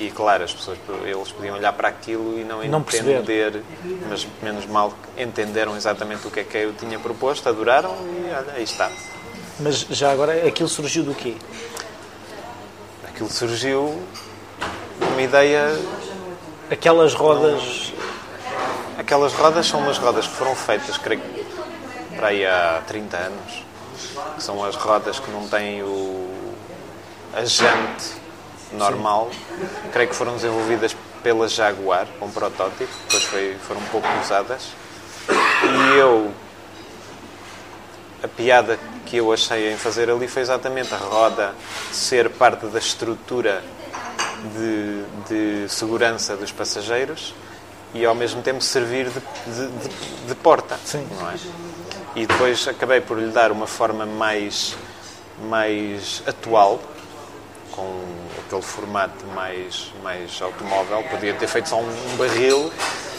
E 0.00 0.10
claro, 0.10 0.42
as 0.44 0.54
pessoas, 0.54 0.78
eles 1.04 1.30
podiam 1.30 1.56
olhar 1.56 1.74
para 1.74 1.88
aquilo 1.88 2.40
e 2.40 2.42
não, 2.42 2.64
Não 2.64 2.82
perceber. 2.82 3.18
entender, 3.18 3.62
mas 4.08 4.26
menos 4.42 4.64
mal 4.64 4.94
que 5.14 5.22
entenderam 5.22 5.76
exatamente 5.76 6.26
o 6.26 6.30
que 6.30 6.40
é 6.40 6.44
que 6.44 6.56
eu 6.56 6.72
tinha 6.72 6.98
proposto, 6.98 7.46
adoraram 7.46 7.90
e 7.90 8.30
olha, 8.34 8.52
aí 8.54 8.62
está. 8.62 8.90
Mas 9.58 9.80
já 9.90 10.10
agora, 10.10 10.46
aquilo 10.48 10.70
surgiu 10.70 11.02
do 11.04 11.14
quê? 11.14 11.36
Aquilo 13.06 13.30
surgiu 13.30 14.02
uma 15.12 15.20
ideia. 15.20 15.78
Aquelas 16.70 17.12
rodas. 17.12 17.92
Aquelas 18.96 19.34
rodas 19.34 19.66
são 19.66 19.80
umas 19.80 19.98
rodas 19.98 20.26
que 20.26 20.32
foram 20.32 20.54
feitas, 20.56 20.96
creio 20.96 21.20
que 21.20 21.44
para 22.16 22.28
aí 22.28 22.46
há 22.46 22.82
30 22.86 23.16
anos. 23.18 23.64
Que 24.36 24.42
são 24.42 24.64
as 24.64 24.76
rodas 24.76 25.20
que 25.20 25.30
não 25.30 25.46
têm 25.46 25.82
o. 25.82 26.26
a 27.34 27.44
jante 27.44 28.19
normal. 28.72 29.30
Creio 29.92 30.08
que 30.08 30.14
foram 30.14 30.34
desenvolvidas 30.36 30.96
pela 31.22 31.48
Jaguar, 31.48 32.06
um 32.20 32.30
protótipo, 32.30 32.90
depois 33.04 33.24
foi, 33.24 33.56
foram 33.66 33.80
um 33.80 33.84
pouco 33.86 34.08
usadas. 34.22 34.68
E 35.28 35.98
eu. 35.98 36.32
A 38.22 38.28
piada 38.28 38.78
que 39.06 39.16
eu 39.16 39.32
achei 39.32 39.72
em 39.72 39.76
fazer 39.76 40.10
ali 40.10 40.28
foi 40.28 40.42
exatamente 40.42 40.92
a 40.92 40.96
roda 40.98 41.54
ser 41.90 42.28
parte 42.30 42.66
da 42.66 42.78
estrutura 42.78 43.62
de, 44.54 45.62
de 45.64 45.68
segurança 45.68 46.36
dos 46.36 46.52
passageiros 46.52 47.34
e 47.94 48.04
ao 48.04 48.14
mesmo 48.14 48.42
tempo 48.42 48.60
servir 48.62 49.06
de, 49.08 49.20
de- 49.20 49.68
de- 49.68 50.26
de 50.28 50.34
porta. 50.34 50.78
Sim. 50.84 51.06
Não 51.18 51.30
é? 51.30 51.34
E 52.14 52.26
depois 52.26 52.68
acabei 52.68 53.00
por 53.00 53.18
lhe 53.18 53.30
dar 53.30 53.50
uma 53.52 53.66
forma 53.66 54.04
mais, 54.04 54.76
mais 55.48 56.22
atual, 56.26 56.78
com 57.80 58.40
aquele 58.46 58.62
formato 58.62 59.26
mais, 59.34 59.92
mais 60.02 60.40
automóvel. 60.42 61.02
Podia 61.04 61.34
ter 61.34 61.46
feito 61.46 61.68
só 61.68 61.80
um, 61.80 62.16
barril 62.16 62.70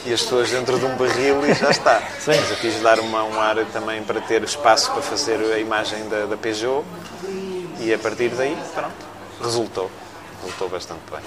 e 0.05 0.13
as 0.13 0.21
pessoas 0.21 0.49
dentro 0.49 0.77
de 0.77 0.85
um 0.85 0.95
barril 0.95 1.45
e 1.45 1.53
já 1.53 1.69
está. 1.69 2.01
Sim. 2.19 2.31
Mas 2.39 2.51
eu 2.51 2.57
quis 2.57 2.79
dar 2.81 2.99
uma, 2.99 3.23
um 3.23 3.39
ar 3.39 3.57
também 3.67 4.03
para 4.03 4.21
ter 4.21 4.43
espaço 4.43 4.91
para 4.91 5.01
fazer 5.01 5.37
a 5.53 5.57
imagem 5.57 6.07
da, 6.09 6.25
da 6.25 6.37
Peugeot 6.37 6.85
e 7.79 7.93
a 7.93 7.97
partir 7.97 8.29
daí, 8.29 8.57
pronto, 8.73 8.93
resultou. 9.41 9.89
Resultou 10.41 10.69
bastante 10.69 11.01
bem. 11.11 11.21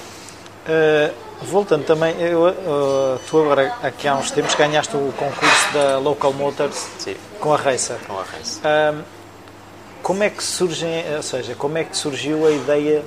Uh, 0.67 1.15
voltando 1.43 1.85
também, 1.85 2.19
eu, 2.21 2.43
uh, 2.43 3.21
tu 3.29 3.43
agora, 3.43 3.75
aqui 3.83 4.09
há 4.09 4.15
uns 4.15 4.31
tempos, 4.31 4.55
ganhaste 4.55 4.97
o 4.97 5.13
concurso 5.13 5.73
da 5.75 5.99
Local 5.99 6.33
Motors 6.33 6.89
Sim, 6.99 7.17
com 7.39 7.53
a 7.53 7.57
Racer. 7.57 7.99
com 8.07 8.19
a 8.19 8.23
Race. 8.23 8.61
Um, 8.61 9.03
como 10.05 10.23
é 10.23 10.29
que 10.29 10.45
surgem, 10.45 11.03
ou 11.17 11.23
seja, 11.23 11.55
como 11.55 11.79
é 11.79 11.83
que 11.83 11.97
surgiu 11.97 12.47
a 12.47 12.51
ideia 12.51 13.03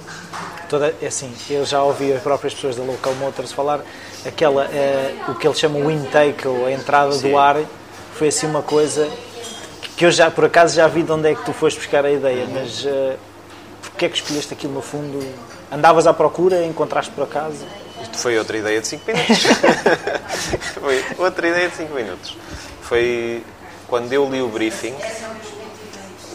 toda, 0.67 0.95
é 0.99 1.05
assim, 1.05 1.31
eu 1.47 1.63
já 1.63 1.81
ouvi 1.83 2.11
as 2.11 2.23
próprias 2.23 2.55
pessoas 2.55 2.75
da 2.75 2.81
Local 2.83 3.13
Motors 3.13 3.51
falar, 3.51 3.81
aquela, 4.25 4.65
eh, 4.65 5.13
o 5.29 5.35
que 5.35 5.47
eles 5.47 5.59
chamam 5.59 5.85
o 5.85 5.91
intake, 5.91 6.47
ou 6.47 6.65
a 6.65 6.71
entrada 6.71 7.11
Sim. 7.11 7.29
do 7.29 7.37
ar, 7.37 7.55
foi 8.15 8.29
assim 8.29 8.47
uma 8.47 8.63
coisa 8.63 9.07
que 9.95 10.05
eu 10.07 10.11
já, 10.11 10.31
por 10.31 10.45
acaso, 10.45 10.75
já 10.75 10.87
vi 10.87 11.03
de 11.03 11.11
onde 11.11 11.29
é 11.29 11.35
que 11.35 11.45
tu 11.45 11.53
foste 11.53 11.77
buscar 11.77 12.03
a 12.03 12.11
ideia, 12.11 12.45
Uhum. 12.45 12.53
mas 12.55 12.83
uh, 12.83 13.15
porque 13.79 14.05
é 14.05 14.09
que 14.09 14.15
escolheste 14.17 14.51
aquilo 14.51 14.73
no 14.73 14.81
fundo? 14.81 15.23
Andavas 15.71 16.07
à 16.07 16.13
procura, 16.13 16.65
encontraste 16.65 17.11
por 17.11 17.25
acaso? 17.25 17.63
Isto 18.01 18.17
foi 18.17 18.39
outra 18.39 18.57
ideia 18.57 18.81
de 18.81 18.87
5 18.87 19.03
minutos. 19.05 19.37
foi 20.81 21.05
outra 21.19 21.47
ideia 21.47 21.69
de 21.69 21.75
5 21.75 21.93
minutos. 21.93 22.35
Foi 22.81 23.43
quando 23.87 24.11
eu 24.11 24.27
li 24.29 24.41
o 24.41 24.47
briefing, 24.47 24.95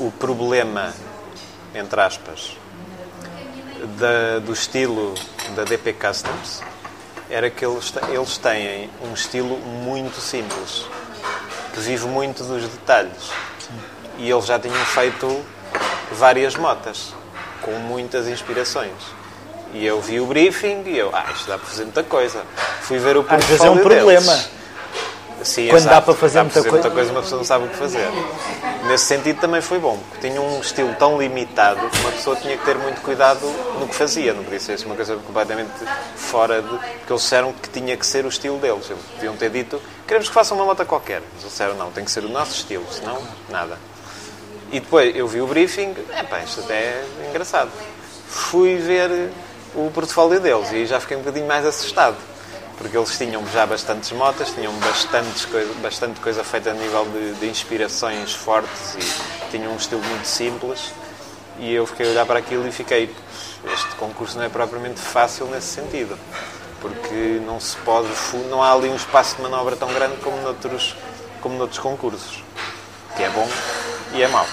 o 0.07 0.11
problema, 0.11 0.93
entre 1.75 2.01
aspas, 2.01 2.57
da- 3.99 4.39
do 4.41 4.53
estilo 4.53 5.15
da 5.55 5.65
DP 5.65 5.93
Customs 5.93 6.61
era 7.31 7.49
que 7.51 7.65
eles, 7.65 7.93
eles 8.09 8.37
têm 8.39 8.91
um 9.03 9.15
estilo 9.15 9.57
muito 9.59 10.21
simples, 10.21 10.85
que 11.73 11.81
vive 11.81 12.07
muito 12.07 12.45
dos 12.45 12.63
detalhes. 12.65 13.31
E 14.19 14.31
eles 14.31 14.45
já 14.45 14.59
tinham 14.59 14.85
feito 14.87 15.43
várias 16.13 16.55
motas, 16.57 17.15
com 17.63 17.73
muitas 17.73 18.29
inspirações. 18.29 18.93
E 19.73 19.87
eu 19.87 20.01
vi 20.03 20.21
o 20.21 20.27
briefing 20.27 20.83
e 20.87 20.99
eu, 20.99 21.11
ah, 21.15 21.25
isto 21.35 21.49
dá 21.49 21.57
para 21.57 21.67
fazer 21.67 21.85
muita 21.85 22.03
coisa. 22.03 22.43
Fui 22.83 22.99
ver 22.99 23.17
o 23.17 23.25
Às 23.27 23.45
vezes 23.47 23.65
é 23.65 23.71
um 23.71 23.79
portfólio 23.79 24.07
deles. 24.07 24.27
Sim, 25.45 25.69
Quando 25.69 25.79
exato. 25.83 25.95
dá 25.97 26.03
para 26.03 26.15
fazer 26.15 26.35
Dá 26.39 26.45
muita 26.45 26.91
coisa. 26.91 27.11
uma 27.13 27.23
pessoa 27.23 27.39
não 27.39 27.45
sabe 27.45 27.65
o 27.67 27.69
que 27.69 27.77
fazer. 27.77 28.09
Nesse 28.87 29.05
sentido 29.05 29.41
também 29.41 29.61
foi 29.61 29.79
bom, 29.79 29.97
porque 30.11 30.29
tinha 30.29 30.41
um 30.41 30.61
estilo 30.61 30.95
tão 30.97 31.19
limitado 31.21 31.89
que 31.89 31.99
uma 32.01 32.13
pessoa 32.13 32.37
tinha 32.37 32.57
que 32.57 32.65
ter 32.65 32.77
muito 32.77 33.01
cuidado 33.01 33.41
no 33.79 33.87
que 33.87 33.95
fazia, 33.95 34.33
não 34.35 34.43
podia 34.43 34.59
ser 34.59 34.73
assim 34.73 34.87
uma 34.87 34.97
coisa 34.97 35.17
completamente 35.17 35.71
fora 36.17 36.61
de. 36.61 36.69
Porque 36.69 37.13
eles 37.13 37.23
disseram 37.23 37.53
que 37.53 37.69
tinha 37.69 37.97
que 37.97 38.05
ser 38.05 38.25
o 38.25 38.29
estilo 38.29 38.59
deles. 38.59 38.91
Eles 38.91 39.03
podiam 39.15 39.37
ter 39.37 39.51
dito, 39.51 39.81
queremos 40.07 40.29
que 40.29 40.35
façam 40.35 40.57
uma 40.57 40.67
moto 40.67 40.85
qualquer. 40.85 41.21
Mas 41.33 41.43
eles 41.43 41.53
disseram, 41.53 41.75
não, 41.75 41.91
tem 41.93 42.05
que 42.05 42.11
ser 42.11 42.25
o 42.25 42.29
nosso 42.29 42.53
estilo, 42.53 42.85
senão 42.91 43.19
nada. 43.49 43.79
E 44.73 44.81
depois 44.81 45.15
eu 45.15 45.29
vi 45.29 45.41
o 45.41 45.47
briefing, 45.47 45.95
é 46.17 46.23
pá, 46.23 46.41
isto 46.41 46.61
até 46.61 46.75
é 46.75 47.05
engraçado. 47.29 47.71
Fui 48.27 48.77
ver 48.79 49.31
o 49.75 49.91
portfólio 49.91 50.41
deles 50.41 50.73
e 50.73 50.87
já 50.87 50.99
fiquei 50.99 51.17
um 51.17 51.21
bocadinho 51.21 51.47
mais 51.47 51.65
assustado. 51.65 52.17
Porque 52.79 52.97
eles 52.97 53.17
tinham 53.17 53.47
já 53.49 53.67
bastantes 53.67 54.11
motas, 54.13 54.51
tinham 54.51 54.73
bastantes 54.75 55.45
coisa, 55.45 55.73
bastante 55.75 56.21
coisa 56.21 56.43
feita 56.43 56.71
a 56.71 56.75
nível 56.75 57.05
de, 57.07 57.35
de 57.35 57.47
inspirações 57.47 58.35
fortes 58.35 58.97
e 58.97 59.51
tinham 59.51 59.73
um 59.73 59.77
estilo 59.77 60.03
muito 60.03 60.27
simples. 60.27 60.93
E 61.59 61.73
eu 61.73 61.87
fiquei 61.87 62.07
a 62.07 62.11
olhar 62.11 62.27
para 62.27 62.39
aquilo 62.39 62.67
e 62.67 62.73
fiquei, 62.73 63.15
este 63.73 63.95
concurso 63.97 64.37
não 64.37 64.45
é 64.45 64.49
propriamente 64.49 65.01
fácil 65.01 65.47
nesse 65.47 65.69
sentido. 65.69 66.19
Porque 66.81 67.41
não 67.47 67.61
se 67.61 67.77
pode, 67.79 68.09
não 68.51 68.63
há 68.63 68.73
ali 68.73 68.89
um 68.89 68.97
espaço 68.97 69.37
de 69.37 69.43
manobra 69.43 69.77
tão 69.77 69.93
grande 69.93 70.17
como 70.17 70.37
noutros, 70.43 70.97
como 71.41 71.57
noutros 71.57 71.79
concursos 71.79 72.43
que 73.17 73.23
é 73.23 73.31
bom 73.31 73.49
e 74.15 74.23
é 74.23 74.29
mau. 74.29 74.47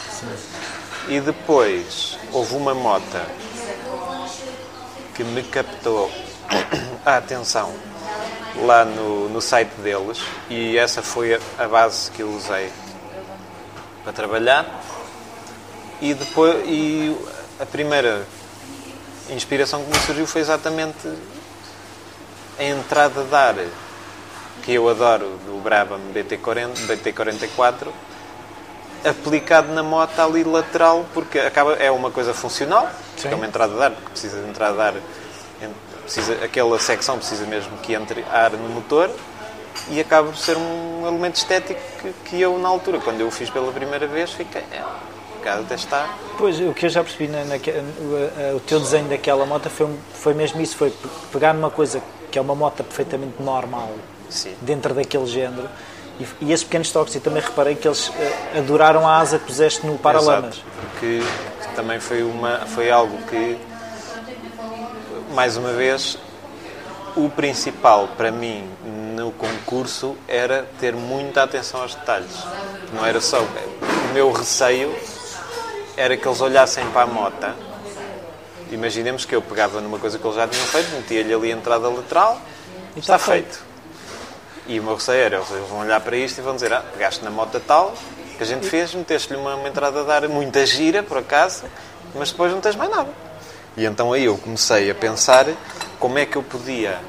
E 1.08 1.20
depois 1.20 2.18
houve 2.32 2.56
uma 2.56 2.74
mota 2.74 3.26
que 5.16 5.24
me 5.24 5.44
captou 5.44 6.12
a 7.06 7.18
atenção 7.18 7.74
lá 8.66 8.86
no, 8.86 9.30
no 9.30 9.42
site 9.42 9.72
deles 9.82 10.20
e 10.50 10.78
essa 10.78 11.02
foi 11.02 11.36
a, 11.36 11.40
a 11.58 11.68
base 11.68 12.12
que 12.12 12.22
eu 12.22 12.30
usei 12.30 12.72
para 14.04 14.14
trabalhar. 14.14 14.66
E 16.02 16.14
depois 16.14 16.56
e 16.66 17.16
a 17.60 17.66
primeira 17.66 18.26
inspiração 19.30 19.84
que 19.84 19.90
me 19.90 20.00
surgiu 20.00 20.26
foi 20.26 20.42
exatamente 20.42 21.08
a 22.58 22.64
entrada 22.64 23.24
de 23.24 23.36
ar 23.36 23.56
que 24.64 24.74
eu 24.74 24.90
adoro 24.90 25.26
do 25.46 25.62
Brabham 25.62 26.00
BT40, 26.14 26.88
BT44 26.88 27.88
aplicado 29.06 29.74
na 29.74 29.82
moto 29.82 30.20
ali 30.20 30.44
lateral 30.44 31.06
porque 31.14 31.40
acaba 31.40 31.74
é 31.74 31.90
uma 31.90 32.12
coisa 32.12 32.34
funcional 32.34 32.90
é 33.24 33.34
uma 33.34 33.48
entrada 33.48 33.74
de 33.74 33.82
ar 33.82 33.92
porque 33.92 34.10
precisa 34.10 34.42
de 34.42 34.50
entrada 34.50 34.74
de 34.76 34.82
ar 34.82 34.94
precisa, 36.14 36.34
aquela 36.44 36.80
secção 36.80 37.18
precisa 37.18 37.46
mesmo 37.46 37.78
que 37.78 37.94
entre 37.94 38.24
ar 38.32 38.52
no 38.52 38.70
motor 38.70 39.10
e 39.90 40.00
acaba 40.00 40.30
por 40.30 40.38
ser 40.38 40.58
um 40.58 41.08
elemento 41.08 41.36
estético 41.36 41.80
que, 42.02 42.14
que 42.26 42.42
eu 42.42 42.58
na 42.58 42.68
altura 42.68 43.00
quando 43.00 43.22
eu 43.22 43.28
o 43.28 43.32
fiz 43.32 43.50
pela 43.50 43.72
primeira 43.72 44.08
vez 44.08 44.32
fiquei 44.32 44.62
é, 44.72 44.84
bocado 45.40 45.62
até 45.62 45.76
está. 45.76 46.10
Pois, 46.38 46.60
o 46.60 46.74
que 46.74 46.86
eu 46.86 46.90
já 46.90 47.04
percebi, 47.04 47.28
na, 47.28 47.44
na, 47.46 47.56
o, 47.56 48.58
o 48.58 48.60
teu 48.60 48.80
desenho 48.80 49.08
daquela 49.08 49.46
moto 49.46 49.70
foi, 49.70 49.90
foi 50.14 50.34
mesmo 50.34 50.62
isso, 50.62 50.76
foi 50.76 50.94
pegar 51.32 51.54
numa 51.54 51.72
coisa 51.72 52.02
que 52.32 52.38
é 52.38 52.42
uma 52.42 52.54
moto 52.54 52.84
perfeitamente 52.84 53.42
normal, 53.42 53.90
Sim. 54.30 54.56
dentro 54.62 54.94
daquele 54.94 55.26
género, 55.26 55.68
e, 56.20 56.46
e 56.46 56.52
esses 56.52 56.64
pequenos 56.64 56.92
toques, 56.92 57.16
e 57.16 57.20
também 57.20 57.42
reparei 57.42 57.76
que 57.76 57.88
eles 57.88 58.10
uh, 58.10 58.14
adoraram 58.58 59.08
a 59.08 59.18
asa 59.18 59.40
que 59.40 59.46
puseste 59.46 59.88
no 59.88 59.98
Paralamas. 59.98 60.56
Exato, 60.56 60.66
porque 60.92 61.22
também 61.76 62.00
foi, 62.00 62.22
uma, 62.22 62.60
foi 62.68 62.92
algo 62.92 63.18
que, 63.28 63.58
mais 65.40 65.56
uma 65.56 65.72
vez, 65.72 66.18
o 67.16 67.30
principal 67.30 68.10
para 68.18 68.30
mim 68.30 68.70
no 69.16 69.32
concurso 69.32 70.18
era 70.28 70.68
ter 70.82 70.94
muita 70.94 71.44
atenção 71.44 71.82
aos 71.82 71.96
detalhes. 71.96 72.44
Não 72.92 73.06
era 73.06 73.22
só. 73.22 73.40
O 73.40 74.14
meu 74.14 74.34
receio 74.34 74.94
era 75.96 76.18
que 76.18 76.28
eles 76.28 76.42
olhassem 76.42 76.86
para 76.92 77.04
a 77.04 77.08
mota. 77.08 77.56
Imaginemos 78.70 79.24
que 79.24 79.34
eu 79.34 79.42
pegava 79.42 79.80
numa 79.80 79.98
coisa 79.98 80.20
que 80.20 80.28
eles 80.28 80.36
já 80.36 80.46
tinham 80.46 80.66
feito, 80.66 80.94
metia-lhe 80.94 81.34
ali 81.34 81.54
a 81.54 81.56
entrada 81.56 81.88
lateral 81.88 82.38
e 82.98 83.00
está, 83.00 83.16
está 83.16 83.32
feito. 83.32 83.54
feito. 83.54 83.66
E 84.68 84.78
o 84.78 84.84
meu 84.84 84.96
receio 84.96 85.24
era, 85.24 85.38
eles 85.38 85.70
vão 85.70 85.80
olhar 85.80 86.02
para 86.02 86.18
isto 86.18 86.40
e 86.40 86.42
vão 86.42 86.56
dizer, 86.56 86.74
ah, 86.74 86.84
pegaste 86.92 87.24
na 87.24 87.32
mota 87.32 87.62
tal, 87.66 87.94
que 88.36 88.44
a 88.44 88.46
gente 88.46 88.68
fez, 88.68 88.94
meteste-lhe 88.94 89.40
uma, 89.40 89.56
uma 89.56 89.70
entrada 89.70 90.04
de 90.04 90.12
ar 90.12 90.28
muita 90.28 90.66
gira, 90.66 91.02
por 91.02 91.18
acaso, 91.18 91.64
mas 92.14 92.30
depois 92.30 92.52
não 92.52 92.60
tens 92.60 92.76
mais 92.76 92.92
nada. 92.92 93.29
E 93.78 93.86
então 93.86 94.14
aí 94.14 94.26
eu 94.26 94.38
comecei 94.38 94.90
a 94.90 94.96
pensar 94.96 95.46
como 96.00 96.18
é 96.18 96.26
que 96.26 96.36
eu 96.36 96.44
podia 96.44 97.00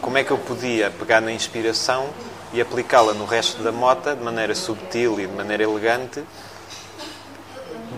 como 0.00 0.16
é 0.16 0.24
que 0.24 0.30
eu 0.30 0.38
podia 0.38 0.90
pegar 0.90 1.20
na 1.20 1.32
inspiração 1.32 2.08
e 2.52 2.60
aplicá-la 2.60 3.12
no 3.12 3.26
resto 3.26 3.62
da 3.62 3.72
mota 3.72 4.16
de 4.16 4.22
maneira 4.22 4.54
subtil 4.54 5.20
e 5.20 5.26
de 5.26 5.32
maneira 5.32 5.64
elegante 5.64 6.22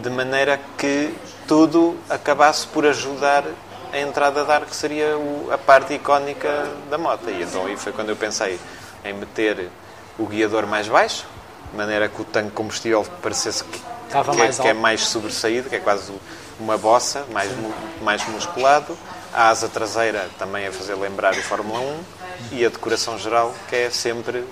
de 0.02 0.10
maneira 0.10 0.58
que 0.78 1.14
tudo 1.46 1.96
acabasse 2.08 2.66
por 2.66 2.86
ajudar 2.86 3.44
a 3.92 3.98
entrada 3.98 4.44
de 4.44 4.50
ar, 4.50 4.64
que 4.64 4.74
seria 4.74 5.16
a 5.52 5.58
parte 5.58 5.94
icónica 5.94 6.68
da 6.88 6.96
moto. 6.96 7.28
E 7.28 7.42
então 7.42 7.66
aí 7.66 7.76
foi 7.76 7.92
quando 7.92 8.10
eu 8.10 8.16
pensei 8.16 8.58
em 9.04 9.12
meter 9.12 9.68
o 10.18 10.26
guiador 10.26 10.66
mais 10.66 10.88
baixo, 10.88 11.26
de 11.70 11.76
maneira 11.76 12.08
que 12.08 12.22
o 12.22 12.24
tanque 12.24 12.52
combustível 12.52 13.04
parecesse 13.20 13.64
que, 13.64 13.78
que, 13.78 14.42
é, 14.42 14.48
que 14.48 14.68
é, 14.68 14.72
mais 14.72 15.02
sobressaído, 15.06 15.68
que 15.68 15.76
é 15.76 15.80
quase 15.80 16.12
uma 16.60 16.76
bossa, 16.76 17.24
mais, 17.32 17.50
mais 18.02 18.26
musculado. 18.28 18.96
A 19.32 19.48
asa 19.48 19.68
traseira 19.68 20.28
também 20.38 20.66
a 20.66 20.72
fazer 20.72 20.94
lembrar 20.94 21.34
o 21.34 21.42
Fórmula 21.42 21.80
1 21.80 22.00
e 22.52 22.64
a 22.64 22.68
decoração 22.68 23.18
geral, 23.18 23.54
que 23.68 23.76
é 23.76 23.90
sempre 23.90 24.44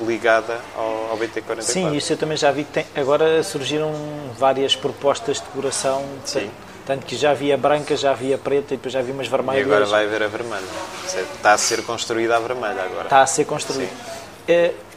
ligada 0.00 0.60
ao, 0.76 1.10
ao 1.10 1.18
BT44. 1.18 1.62
Sim, 1.62 1.96
isso 1.96 2.12
eu 2.12 2.16
também 2.16 2.36
já 2.36 2.50
vi 2.50 2.64
tem, 2.64 2.86
agora 2.94 3.42
surgiram 3.42 3.92
várias 4.38 4.74
propostas 4.74 5.36
de 5.38 5.44
decoração, 5.44 6.04
Sim. 6.24 6.50
tanto 6.86 7.06
que 7.06 7.16
já 7.16 7.32
havia 7.32 7.56
branca, 7.56 7.96
já 7.96 8.10
havia 8.10 8.38
preta 8.38 8.74
e 8.74 8.76
depois 8.76 8.92
já 8.92 9.00
havia 9.00 9.12
umas 9.12 9.28
vermelhas. 9.28 9.60
E 9.60 9.64
agora 9.64 9.86
vai 9.86 10.06
haver 10.06 10.22
a 10.22 10.28
vermelha. 10.28 10.64
Está 11.04 11.52
a 11.52 11.58
ser 11.58 11.82
construída 11.84 12.36
a 12.36 12.40
vermelha 12.40 12.82
agora. 12.82 13.04
Está 13.04 13.22
a 13.22 13.26
ser 13.26 13.44
construída. 13.44 13.92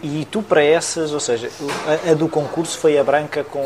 É, 0.04 0.06
e 0.06 0.26
tu 0.26 0.42
para 0.42 0.64
essas, 0.64 1.14
ou 1.14 1.20
seja, 1.20 1.50
a, 1.88 2.12
a, 2.12 2.14
do 2.14 2.28
concurso 2.28 2.78
foi 2.78 2.98
a 2.98 3.04
branca 3.04 3.44
com 3.44 3.62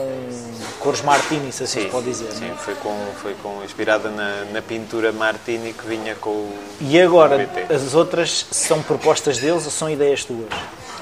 cores 0.79 1.01
Martini, 1.01 1.51
se 1.51 1.63
assim 1.63 1.79
sim, 1.79 1.85
se 1.85 1.91
pode 1.91 2.05
dizer. 2.05 2.31
Sim, 2.31 2.49
não? 2.49 2.57
foi, 2.57 2.75
com, 2.75 2.95
foi 3.21 3.33
com, 3.41 3.63
inspirada 3.63 4.09
na, 4.09 4.45
na 4.51 4.61
pintura 4.61 5.11
Martini 5.11 5.73
que 5.73 5.85
vinha 5.87 6.15
com 6.15 6.29
o. 6.29 6.59
E 6.79 7.01
agora, 7.01 7.49
as 7.73 7.95
outras 7.95 8.45
são 8.51 8.81
propostas 8.81 9.37
deles 9.39 9.65
ou 9.65 9.71
são 9.71 9.89
ideias 9.89 10.23
tuas? 10.23 10.47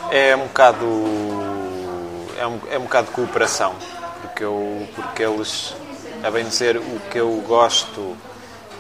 É 0.10 0.36
um 0.36 0.48
bocado. 0.48 0.86
É 2.38 2.48
um, 2.48 2.60
é 2.72 2.78
um 2.78 2.84
bocado 2.84 3.08
de 3.08 3.14
cooperação, 3.14 3.76
porque, 4.22 4.44
eu, 4.44 4.88
porque 4.94 5.24
eles, 5.24 5.74
a 6.24 6.30
bem 6.30 6.44
dizer, 6.44 6.78
o 6.78 7.00
que 7.10 7.18
eu 7.18 7.32
gosto, 7.48 8.16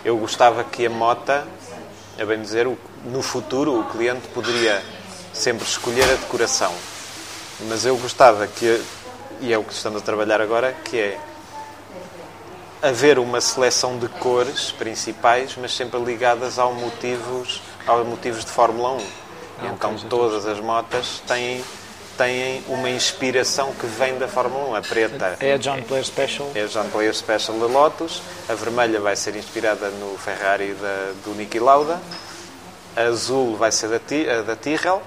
eu 0.03 0.17
gostava 0.17 0.63
que 0.63 0.85
a 0.85 0.89
mota, 0.89 1.45
a 2.19 2.25
bem 2.25 2.41
dizer, 2.41 2.67
no 3.05 3.21
futuro 3.21 3.79
o 3.79 3.85
cliente 3.85 4.27
poderia 4.33 4.81
sempre 5.36 5.65
escolher 5.65 6.04
a 6.06 6.15
decoração, 6.15 6.74
mas 7.67 7.86
eu 7.86 7.98
gostava 7.98 8.48
que, 8.48 8.82
e 9.41 9.54
é 9.54 9.58
o 9.58 9.63
que 9.63 9.74
estamos 9.74 10.02
a 10.02 10.06
trabalhar 10.06 10.41
agora, 10.41 10.74
que 10.84 10.98
é 10.98 11.19
haver 12.82 13.19
uma 13.19 13.41
seleção 13.41 13.98
de 13.98 14.08
cores 14.08 14.71
principais, 14.71 15.56
mas 15.60 15.76
sempre 15.76 16.00
ligadas 16.00 16.60
aos 16.60 16.76
motivos, 16.76 17.62
aos 17.86 18.08
motivos 18.08 18.45
de 18.45 18.52
Fórmula 18.52 18.93
1. 18.93 18.98
Ah, 19.58 19.71
então 19.74 19.95
todas 20.10 20.45
as 20.45 20.60
motas 20.60 21.21
têm, 21.28 21.63
têm 22.17 22.63
uma 22.67 22.89
inspiração 22.89 23.74
que 23.74 23.86
vem 23.88 24.17
da 24.17 24.28
Fórmula 24.28 24.69
1. 24.69 24.76
A 24.76 24.82
preta 24.82 25.38
é 25.39 25.54
a 25.54 25.58
John 25.58 25.82
Player 25.82 26.06
Special. 26.06 26.52
É 26.54 26.62
a 26.62 26.67
John 26.67 26.89
Player 26.89 27.13
Special 27.15 27.58
da 27.58 27.65
Lotus. 27.65 28.21
A 28.48 28.54
vermelha 28.54 29.00
vai 29.00 29.15
ser 29.15 29.36
inspirada 29.36 29.89
no 29.89 30.17
Ferrari 30.17 30.74
da, 30.74 31.13
do 31.24 31.34
Niki 31.34 31.60
Lauda. 31.60 32.00
A 32.95 33.02
azul 33.02 33.58
vai 33.58 33.71
ser 33.71 33.89
da, 33.89 34.41
da 34.41 34.56
Tyrrell. 34.56 35.02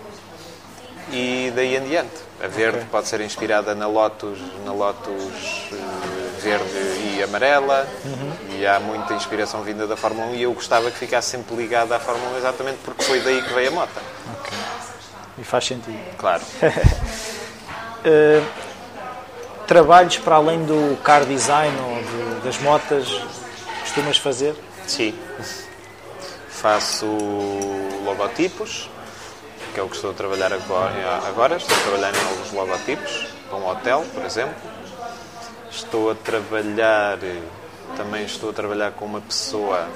E 1.11 1.53
daí 1.55 1.77
em 1.77 1.85
diante. 1.85 2.29
A 2.42 2.47
verde 2.47 2.79
okay. 2.79 2.88
pode 2.90 3.09
ser 3.09 3.21
inspirada 3.21 3.75
na 3.75 3.87
Lotus, 3.87 4.38
na 4.64 4.73
Lotus 4.73 5.71
uh, 5.73 6.40
verde 6.40 6.64
e 7.16 7.23
amarela. 7.23 7.88
Uhum. 8.05 8.33
E 8.59 8.66
há 8.66 8.79
muita 8.79 9.14
inspiração 9.14 9.62
vinda 9.62 9.87
da 9.87 9.97
Fórmula 9.97 10.29
1 10.29 10.35
e 10.35 10.42
eu 10.42 10.53
gostava 10.53 10.90
que 10.90 10.99
ficasse 10.99 11.31
sempre 11.31 11.57
ligada 11.57 11.97
à 11.97 12.01
Fórmula 12.01 12.35
1 12.35 12.38
exatamente 12.38 12.79
porque 12.85 13.03
foi 13.03 13.21
daí 13.21 13.42
que 13.42 13.53
veio 13.53 13.68
a 13.68 13.73
moto. 13.73 14.01
Ok. 14.38 14.53
E 15.38 15.44
faz 15.44 15.64
sentido. 15.66 15.99
Claro. 16.16 16.42
uh, 18.05 18.44
trabalhos 19.66 20.16
para 20.18 20.37
além 20.37 20.64
do 20.64 20.97
car 21.03 21.25
design 21.25 21.77
ou 21.81 22.03
de, 22.03 22.40
das 22.44 22.59
motas 22.59 23.09
costumas 23.81 24.16
fazer? 24.16 24.55
Sim. 24.87 25.14
Faço 26.49 27.07
logotipos, 28.05 28.88
que 29.72 29.81
é 29.81 29.83
o 29.83 29.88
que 29.88 29.96
estou 29.96 30.11
a 30.11 30.14
trabalhar 30.14 30.52
agora. 30.52 31.26
agora. 31.26 31.57
Estou 31.57 31.76
a 31.76 31.81
trabalhar 31.81 32.14
em 32.14 32.28
alguns 32.28 32.52
logotipos, 32.52 33.26
para 33.48 33.59
um 33.59 33.68
hotel, 33.68 34.04
por 34.12 34.24
exemplo. 34.24 34.57
Estou 35.70 36.11
a 36.11 36.14
trabalhar, 36.14 37.18
também 37.96 38.24
estou 38.24 38.50
a 38.50 38.52
trabalhar 38.52 38.92
com 38.92 39.04
uma 39.04 39.20
pessoa. 39.20 39.88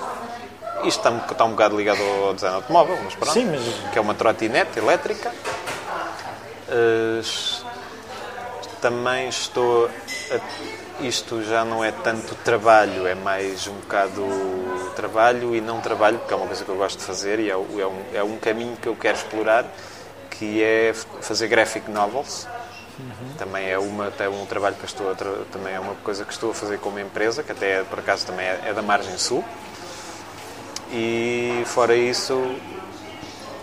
Isto 0.84 1.08
está, 1.08 1.26
está 1.30 1.44
um 1.44 1.50
bocado 1.50 1.76
ligado 1.76 2.02
ao 2.02 2.34
design 2.34 2.56
automóvel, 2.56 2.98
mas 3.04 3.14
pronto. 3.14 3.32
Sim, 3.32 3.46
mas... 3.46 3.90
Que 3.92 3.98
é 3.98 4.00
uma 4.00 4.14
trotinete 4.14 4.78
elétrica. 4.78 5.32
Uh, 6.68 7.22
também 8.80 9.28
estou 9.28 9.88
a 10.30 10.81
isto 11.02 11.42
já 11.42 11.64
não 11.64 11.84
é 11.84 11.90
tanto 11.90 12.34
trabalho, 12.36 13.06
é 13.06 13.14
mais 13.14 13.66
um 13.66 13.74
bocado 13.74 14.24
trabalho 14.94 15.54
e 15.54 15.60
não 15.60 15.80
trabalho, 15.80 16.18
porque 16.18 16.32
é 16.32 16.36
uma 16.36 16.46
coisa 16.46 16.64
que 16.64 16.70
eu 16.70 16.76
gosto 16.76 16.98
de 16.98 17.04
fazer 17.04 17.40
e 17.40 17.50
é, 17.50 17.52
é, 17.52 17.56
um, 17.56 18.02
é 18.14 18.22
um 18.22 18.36
caminho 18.38 18.76
que 18.76 18.88
eu 18.88 18.94
quero 18.94 19.16
explorar, 19.16 19.66
que 20.30 20.62
é 20.62 20.94
fazer 21.20 21.48
graphic 21.48 21.90
novels. 21.90 22.46
Uhum. 22.98 23.34
Também 23.38 23.68
é 23.68 23.78
uma 23.78 24.12
é 24.18 24.28
um 24.28 24.44
trabalho 24.46 24.76
que 24.76 24.84
estou 24.84 25.10
a, 25.10 25.14
também 25.50 25.74
é 25.74 25.80
uma 25.80 25.94
coisa 25.96 26.24
que 26.24 26.32
estou 26.32 26.50
a 26.50 26.54
fazer 26.54 26.78
com 26.78 26.90
uma 26.90 27.00
empresa 27.00 27.42
que 27.42 27.50
até 27.50 27.82
por 27.84 27.98
acaso 27.98 28.26
também 28.26 28.46
é, 28.46 28.60
é 28.66 28.72
da 28.74 28.82
margem 28.82 29.16
sul 29.16 29.42
e 30.92 31.62
fora 31.64 31.96
isso 31.96 32.54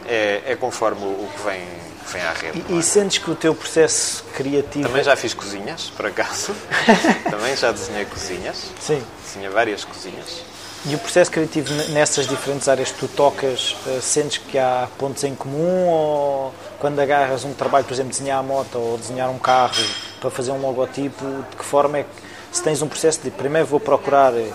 é, 0.07 0.41
é 0.47 0.55
conforme 0.55 1.05
o 1.05 1.29
que 1.31 1.41
vem 1.43 1.63
vem 2.11 2.21
à 2.21 2.33
rede. 2.33 2.63
E, 2.69 2.73
é? 2.73 2.77
e, 2.77 2.83
sentes 2.83 3.17
que 3.17 3.29
o 3.29 3.35
teu 3.35 3.55
processo 3.55 4.23
criativo. 4.35 4.87
Também 4.87 5.03
já 5.03 5.15
fiz 5.15 5.33
cozinhas, 5.33 5.91
por 5.95 6.05
acaso. 6.05 6.53
Também 7.29 7.55
já 7.55 7.71
desenhei 7.71 8.05
cozinhas. 8.05 8.71
Sim. 8.79 9.01
Desenhei 9.25 9.49
várias 9.49 9.83
cozinhas. 9.83 10.43
E 10.85 10.95
o 10.95 10.97
processo 10.97 11.29
criativo 11.29 11.73
nessas 11.91 12.25
diferentes 12.25 12.69
áreas 12.69 12.89
que 12.91 12.99
tu 12.99 13.07
tocas, 13.09 13.75
uh, 13.85 14.01
sentes 14.01 14.37
que 14.37 14.57
há 14.57 14.87
pontos 14.97 15.23
em 15.25 15.35
comum 15.35 15.87
ou 15.87 16.53
quando 16.79 16.99
agarras 16.99 17.43
um 17.43 17.53
trabalho, 17.53 17.83
por 17.83 17.93
exemplo, 17.93 18.11
desenhar 18.11 18.39
a 18.39 18.43
moto 18.43 18.77
ou 18.77 18.97
desenhar 18.97 19.29
um 19.29 19.37
carro 19.37 19.83
para 20.21 20.29
fazer 20.29 20.51
um 20.51 20.61
logotipo, 20.61 21.25
de 21.49 21.57
que 21.57 21.65
forma 21.65 21.97
é 21.97 22.03
que 22.03 22.55
se 22.55 22.63
tens 22.63 22.81
um 22.81 22.87
processo 22.87 23.19
de 23.21 23.29
primeiro 23.29 23.67
vou 23.67 23.79
procurar, 23.79 24.31
uh, 24.31 24.47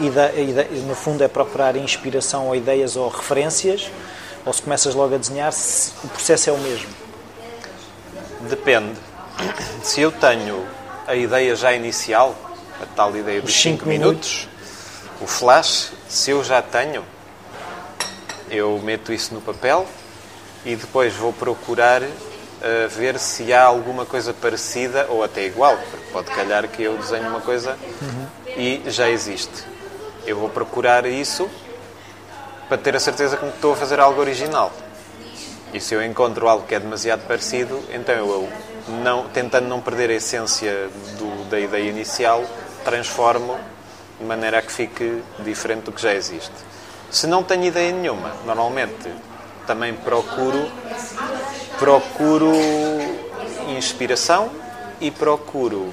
ide, 0.00 0.40
ide, 0.40 0.80
no 0.86 0.94
fundo 0.94 1.24
é 1.24 1.28
procurar 1.28 1.76
inspiração 1.76 2.46
ou 2.46 2.54
ideias 2.54 2.94
ou 2.94 3.08
referências, 3.08 3.90
ou 4.46 4.52
se 4.52 4.62
começas 4.62 4.94
logo 4.94 5.14
a 5.14 5.18
desenhar, 5.18 5.52
se, 5.52 5.92
o 6.04 6.08
processo 6.08 6.48
é 6.48 6.52
o 6.52 6.58
mesmo? 6.58 6.88
Depende. 8.48 8.96
Se 9.82 10.00
eu 10.00 10.12
tenho 10.12 10.64
a 11.06 11.14
ideia 11.16 11.54
já 11.56 11.72
inicial, 11.72 12.34
a 12.80 12.86
tal 12.86 13.14
ideia 13.16 13.42
dos 13.42 13.52
5 13.52 13.86
minutos, 13.86 14.48
minutos 14.48 14.56
o 15.20 15.26
flash, 15.26 15.92
se 16.08 16.30
eu 16.30 16.44
já 16.44 16.62
tenho, 16.62 17.04
eu 18.50 18.78
meto 18.82 19.12
isso 19.12 19.34
no 19.34 19.40
papel 19.40 19.86
e 20.64 20.76
depois 20.76 21.14
vou 21.14 21.32
procurar 21.32 22.02
uh, 22.02 22.08
ver 22.90 23.18
se 23.18 23.52
há 23.52 23.64
alguma 23.64 24.04
coisa 24.04 24.32
parecida 24.32 25.06
ou 25.08 25.24
até 25.24 25.44
igual, 25.46 25.76
porque 25.90 26.06
pode 26.12 26.30
calhar 26.30 26.68
que 26.68 26.82
eu 26.82 26.96
desenho 26.98 27.28
uma 27.28 27.40
coisa 27.40 27.76
uhum. 28.00 28.26
e 28.56 28.82
já 28.86 29.08
existe. 29.08 29.64
Eu 30.26 30.38
vou 30.38 30.48
procurar 30.48 31.06
isso 31.06 31.48
para 32.68 32.78
ter 32.78 32.96
a 32.96 33.00
certeza 33.00 33.36
que 33.36 33.46
estou 33.46 33.72
a 33.72 33.76
fazer 33.76 34.00
algo 34.00 34.20
original. 34.20 34.72
E 35.72 35.80
se 35.80 35.94
eu 35.94 36.02
encontro 36.02 36.48
algo 36.48 36.66
que 36.66 36.74
é 36.74 36.80
demasiado 36.80 37.26
parecido, 37.26 37.82
então 37.92 38.14
eu, 38.14 38.48
não, 39.02 39.28
tentando 39.28 39.68
não 39.68 39.80
perder 39.80 40.10
a 40.10 40.14
essência 40.14 40.88
do, 41.18 41.48
da 41.50 41.58
ideia 41.60 41.90
inicial, 41.90 42.44
transformo 42.84 43.58
de 44.18 44.24
maneira 44.24 44.58
a 44.58 44.62
que 44.62 44.72
fique 44.72 45.22
diferente 45.40 45.84
do 45.84 45.92
que 45.92 46.00
já 46.00 46.14
existe. 46.14 46.52
Se 47.10 47.26
não 47.26 47.42
tenho 47.42 47.64
ideia 47.64 47.92
nenhuma, 47.92 48.32
normalmente 48.44 49.10
também 49.66 49.94
procuro 49.94 50.70
procuro 51.78 52.52
inspiração 53.76 54.50
e 55.00 55.10
procuro 55.10 55.80
uh, 55.82 55.92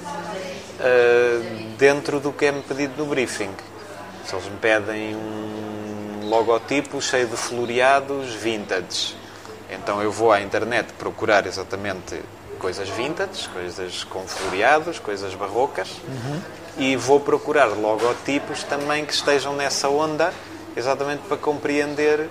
dentro 1.77 2.19
do 2.19 2.31
que 2.31 2.45
é-me 2.45 2.61
pedido 2.61 2.93
no 2.97 3.05
briefing. 3.05 3.51
Se 4.25 4.35
eles 4.35 4.45
me 4.45 4.57
pedem 4.57 5.15
um 5.15 5.72
logotipo 6.33 7.01
cheio 7.01 7.27
de 7.27 7.37
floreados 7.37 8.33
vintage, 8.33 9.15
então 9.69 10.01
eu 10.01 10.11
vou 10.11 10.31
à 10.31 10.41
internet 10.41 10.91
procurar 10.93 11.45
exatamente 11.45 12.21
coisas 12.59 12.89
vintage, 12.89 13.47
coisas 13.49 14.03
com 14.03 14.27
floreados, 14.27 14.99
coisas 14.99 15.35
barrocas. 15.35 15.89
Uhum 16.07 16.63
e 16.77 16.95
vou 16.95 17.19
procurar 17.19 17.67
logotipos 17.67 18.63
também 18.63 19.05
que 19.05 19.13
estejam 19.13 19.55
nessa 19.55 19.89
onda, 19.89 20.33
exatamente 20.75 21.21
para 21.27 21.37
compreender 21.37 22.29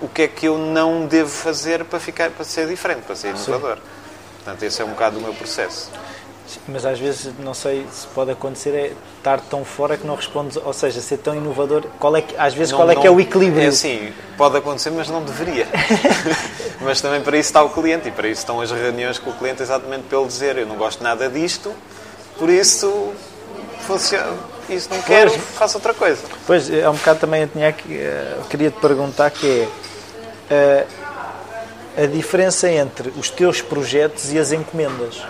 o 0.00 0.08
que 0.08 0.22
é 0.22 0.28
que 0.28 0.46
eu 0.46 0.58
não 0.58 1.06
devo 1.06 1.30
fazer 1.30 1.84
para 1.84 1.98
ficar 1.98 2.30
para 2.30 2.44
ser 2.44 2.68
diferente, 2.68 3.02
para 3.02 3.16
ser 3.16 3.28
inovador. 3.28 3.76
Sim. 3.76 3.82
Portanto, 4.36 4.62
esse 4.62 4.82
é 4.82 4.84
um 4.84 4.90
bocado 4.90 5.18
o 5.18 5.22
meu 5.22 5.32
processo. 5.32 5.90
Mas 6.68 6.84
às 6.86 6.98
vezes, 6.98 7.32
não 7.38 7.54
sei 7.54 7.86
se 7.92 8.06
pode 8.08 8.30
acontecer, 8.30 8.70
é 8.70 8.92
estar 9.18 9.40
tão 9.40 9.64
fora 9.64 9.96
que 9.96 10.06
não 10.06 10.14
respondes, 10.14 10.56
ou 10.56 10.72
seja, 10.72 11.00
ser 11.00 11.18
tão 11.18 11.34
inovador, 11.34 11.84
qual 11.98 12.16
é 12.16 12.22
que, 12.22 12.36
às 12.36 12.54
vezes 12.54 12.72
não, 12.72 12.78
qual 12.78 12.90
é 12.90 12.94
não, 12.94 13.00
que 13.00 13.06
é 13.06 13.10
o 13.10 13.20
equilíbrio? 13.20 13.62
É 13.62 13.66
assim, 13.66 14.12
pode 14.36 14.56
acontecer, 14.56 14.90
mas 14.90 15.08
não 15.08 15.22
deveria. 15.22 15.66
mas 16.80 17.00
também 17.00 17.20
para 17.20 17.36
isso 17.36 17.48
está 17.48 17.62
o 17.62 17.70
cliente 17.70 18.08
e 18.08 18.12
para 18.12 18.28
isso 18.28 18.40
estão 18.40 18.60
as 18.60 18.70
reuniões 18.70 19.18
com 19.18 19.30
o 19.30 19.32
cliente, 19.34 19.62
exatamente 19.62 20.04
pelo 20.04 20.26
dizer, 20.26 20.56
eu 20.58 20.66
não 20.66 20.76
gosto 20.76 21.02
nada 21.02 21.28
disto, 21.28 21.74
por 22.38 22.48
isso, 22.48 23.12
funciona. 23.86 24.56
Isso 24.68 24.88
não 24.90 25.00
quero, 25.02 25.30
pois, 25.30 25.42
faço 25.54 25.78
outra 25.78 25.94
coisa. 25.94 26.22
Pois, 26.46 26.68
é 26.68 26.88
um 26.90 26.94
bocado 26.94 27.20
também 27.20 27.42
eu 27.42 27.48
tinha 27.48 27.72
que, 27.72 27.98
uh, 27.98 28.44
queria 28.50 28.70
te 28.70 28.80
perguntar 28.80 29.30
que 29.30 29.68
é 30.50 30.86
uh, 31.98 32.02
a 32.02 32.06
diferença 32.06 32.68
entre 32.68 33.10
os 33.16 33.30
teus 33.30 33.62
projetos 33.62 34.32
e 34.32 34.38
as 34.38 34.50
encomendas. 34.50 35.22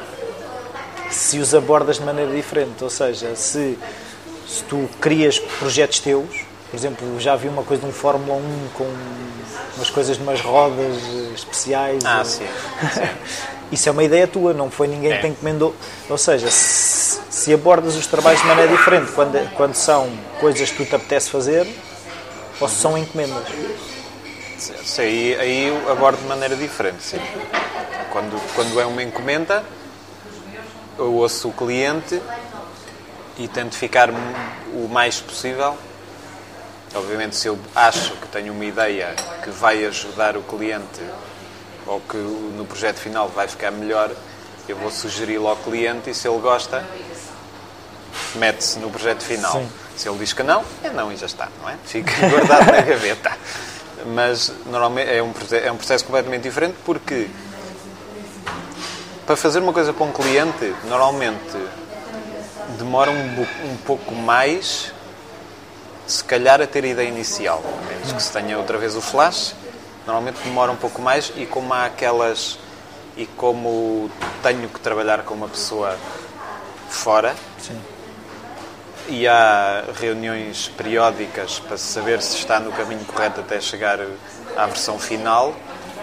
Se 1.11 1.39
os 1.39 1.55
abordas 1.55 1.97
de 1.97 2.05
maneira 2.05 2.33
diferente, 2.33 2.83
ou 2.83 2.91
seja, 2.91 3.35
se, 3.37 3.79
se 4.47 4.65
tu 4.65 4.89
crias 5.01 5.39
projetos 5.39 6.01
teus, 6.01 6.47
por 6.71 6.77
exemplo, 6.77 7.21
já 7.21 7.37
vi 7.37 7.49
uma 7.49 7.63
coisa 7.63 7.83
de 7.83 7.89
um 7.89 7.93
Fórmula 7.93 8.39
1 8.39 8.69
com 8.75 8.93
umas 9.77 9.91
coisas 9.91 10.17
de 10.17 10.23
umas 10.23 10.41
rodas 10.41 10.97
especiais. 11.35 12.05
Ah, 12.05 12.19
ou... 12.19 12.25
sim. 12.25 12.47
sim. 12.93 13.01
Isso 13.71 13.89
é 13.89 13.93
uma 13.93 14.05
ideia 14.05 14.29
tua, 14.29 14.53
não 14.53 14.71
foi 14.71 14.87
ninguém 14.87 15.13
é. 15.13 15.17
que 15.17 15.23
te 15.23 15.29
encomendou. 15.29 15.75
Ou 16.09 16.17
seja, 16.17 16.49
se, 16.51 17.21
se, 17.29 17.53
abordas 17.53 17.97
os 17.97 18.07
trabalhos 18.07 18.41
de 18.41 18.47
maneira 18.47 18.71
diferente 18.71 19.11
quando, 19.13 19.55
quando 19.55 19.75
são 19.75 20.09
coisas 20.39 20.71
que 20.71 20.77
tu 20.77 20.85
te 20.85 20.95
apetece 20.95 21.31
fazer 21.31 21.67
ou 22.61 22.69
se 22.69 22.77
são 22.77 22.97
encomendas. 22.97 23.45
Sim, 24.59 25.03
aí, 25.03 25.37
aí 25.39 25.69
eu 25.69 25.93
abordo 25.93 26.19
de 26.19 26.27
maneira 26.27 26.55
diferente, 26.55 27.03
sim. 27.03 27.21
Quando, 28.13 28.41
quando 28.55 28.81
é 28.81 28.87
uma 28.87 29.03
encomenda, 29.03 29.65
eu 30.99 31.15
ouço 31.15 31.49
o 31.49 31.53
cliente 31.53 32.21
e 33.39 33.47
tento 33.49 33.75
ficar 33.75 34.11
o 34.11 34.89
mais 34.91 35.21
possível. 35.21 35.77
Obviamente, 36.95 37.37
se 37.37 37.49
eu 37.49 37.59
acho 37.75 38.13
que 38.13 38.29
tenho 38.29 38.53
uma 38.53 38.65
ideia 38.65 39.15
que 39.43 39.51
vai 39.51 39.85
ajudar 39.85 40.37
o 40.37 40.43
cliente 40.43 41.03
ou 41.87 42.01
que 42.01 42.17
no 42.17 42.65
projeto 42.65 42.97
final 42.97 43.29
vai 43.29 43.47
ficar 43.47 43.71
melhor, 43.71 44.11
eu 44.69 44.77
vou 44.77 44.91
sugeri-lo 44.91 45.47
ao 45.49 45.57
cliente 45.57 46.11
e 46.11 46.15
se 46.15 46.27
ele 46.27 46.39
gosta, 46.39 46.85
mete-se 48.37 48.79
no 48.79 48.91
projeto 48.91 49.23
final. 49.23 49.53
Sim. 49.53 49.69
Se 49.97 50.09
ele 50.09 50.19
diz 50.19 50.33
que 50.33 50.43
não, 50.43 50.65
é 50.83 50.91
não 50.91 51.13
e 51.13 51.17
já 51.17 51.27
está, 51.27 51.49
não 51.61 51.69
é? 51.69 51.77
Fica 51.85 52.13
guardado 52.29 52.67
na 52.67 52.81
gaveta. 52.81 53.37
Mas 54.07 54.53
normalmente 54.67 55.11
é 55.11 55.23
um, 55.23 55.33
é 55.53 55.73
um 55.73 55.77
processo 55.77 56.05
completamente 56.05 56.43
diferente 56.43 56.77
porque 56.85 57.29
para 59.27 59.37
fazer 59.37 59.59
uma 59.59 59.73
coisa 59.73 59.93
para 59.93 60.05
um 60.05 60.13
cliente, 60.13 60.75
normalmente 60.85 61.57
demora 62.79 63.11
um, 63.11 63.43
um 63.43 63.77
pouco 63.85 64.15
mais, 64.15 64.93
se 66.07 66.23
calhar, 66.23 66.61
a 66.61 66.67
ter 66.67 66.85
a 66.85 66.89
ideia 66.89 67.09
inicial. 67.09 67.63
A 67.65 67.93
menos 67.93 68.13
que 68.13 68.23
se 68.23 68.33
tenha 68.33 68.57
outra 68.57 68.79
vez 68.79 68.95
o 68.97 69.01
flash 69.01 69.55
Normalmente 70.07 70.39
demora 70.45 70.71
um 70.71 70.77
pouco 70.77 71.03
mais 71.03 71.33
e 71.35 71.45
como 71.47 71.75
há 71.75 71.87
aquelas 71.87 72.61
e 73.17 73.27
como 73.27 74.09
tenho 74.41 74.69
que 74.69 74.79
trabalhar 74.79 75.25
com 75.25 75.35
uma 75.35 75.49
pessoa 75.49 75.99
fora 76.89 77.35
Sim. 77.59 77.77
e 79.09 79.27
há 79.27 79.83
reuniões 79.99 80.69
periódicas 80.77 81.59
para 81.59 81.77
saber 81.77 82.23
se 82.23 82.37
está 82.37 82.61
no 82.61 82.71
caminho 82.71 83.05
correto 83.05 83.41
até 83.41 83.61
chegar 83.61 83.99
à 84.57 84.67
versão 84.67 84.97
final, 84.97 85.53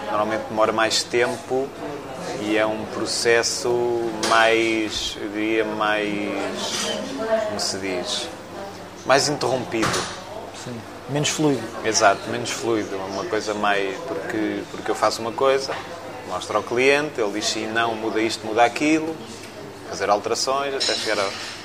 normalmente 0.08 0.44
demora 0.50 0.74
mais 0.74 1.02
tempo 1.02 1.70
e 2.46 2.58
é 2.58 2.66
um 2.66 2.86
processo 2.86 3.70
mais, 4.30 5.18
eu 5.22 5.30
diria, 5.30 5.66
mais, 5.66 6.88
como 7.48 7.60
se 7.60 7.78
diz, 7.78 8.28
mais 9.06 9.30
interrompido. 9.30 9.88
Sim 10.64 10.80
menos 11.10 11.30
fluido. 11.30 11.64
Exato, 11.84 12.30
menos 12.30 12.52
fluido, 12.52 12.96
uma 12.98 13.26
coisa 13.26 13.54
mais 13.54 13.96
porque 14.08 14.64
porque 14.72 14.92
eu 14.92 14.96
faço 14.96 15.22
uma 15.22 15.32
coisa, 15.32 15.74
mostro 16.28 16.58
ao 16.58 16.64
cliente, 16.64 17.20
ele 17.20 17.32
diz 17.34 17.46
sim, 17.46 17.68
não, 17.68 17.96
muda 17.96 18.22
isto, 18.22 18.46
muda 18.46 18.64
aquilo, 18.64 19.16
fazer 19.90 20.10
alterações 20.10 20.74
até 20.74 20.94
chegar 20.94 21.20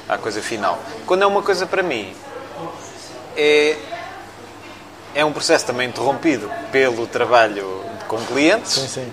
à, 0.09 0.15
à 0.15 0.19
coisa 0.19 0.43
final. 0.43 0.79
Quando 1.07 1.23
é 1.23 1.27
uma 1.27 1.43
coisa 1.43 1.67
para 1.67 1.83
mim, 1.83 2.13
é 3.37 3.77
é 5.15 5.25
um 5.25 5.33
processo 5.33 5.67
também 5.67 5.89
interrompido 5.89 6.51
pelo 6.71 7.07
trabalho 7.07 7.83
com 8.07 8.19
clientes, 8.27 8.73
sim, 8.73 8.87
sim. 8.87 9.13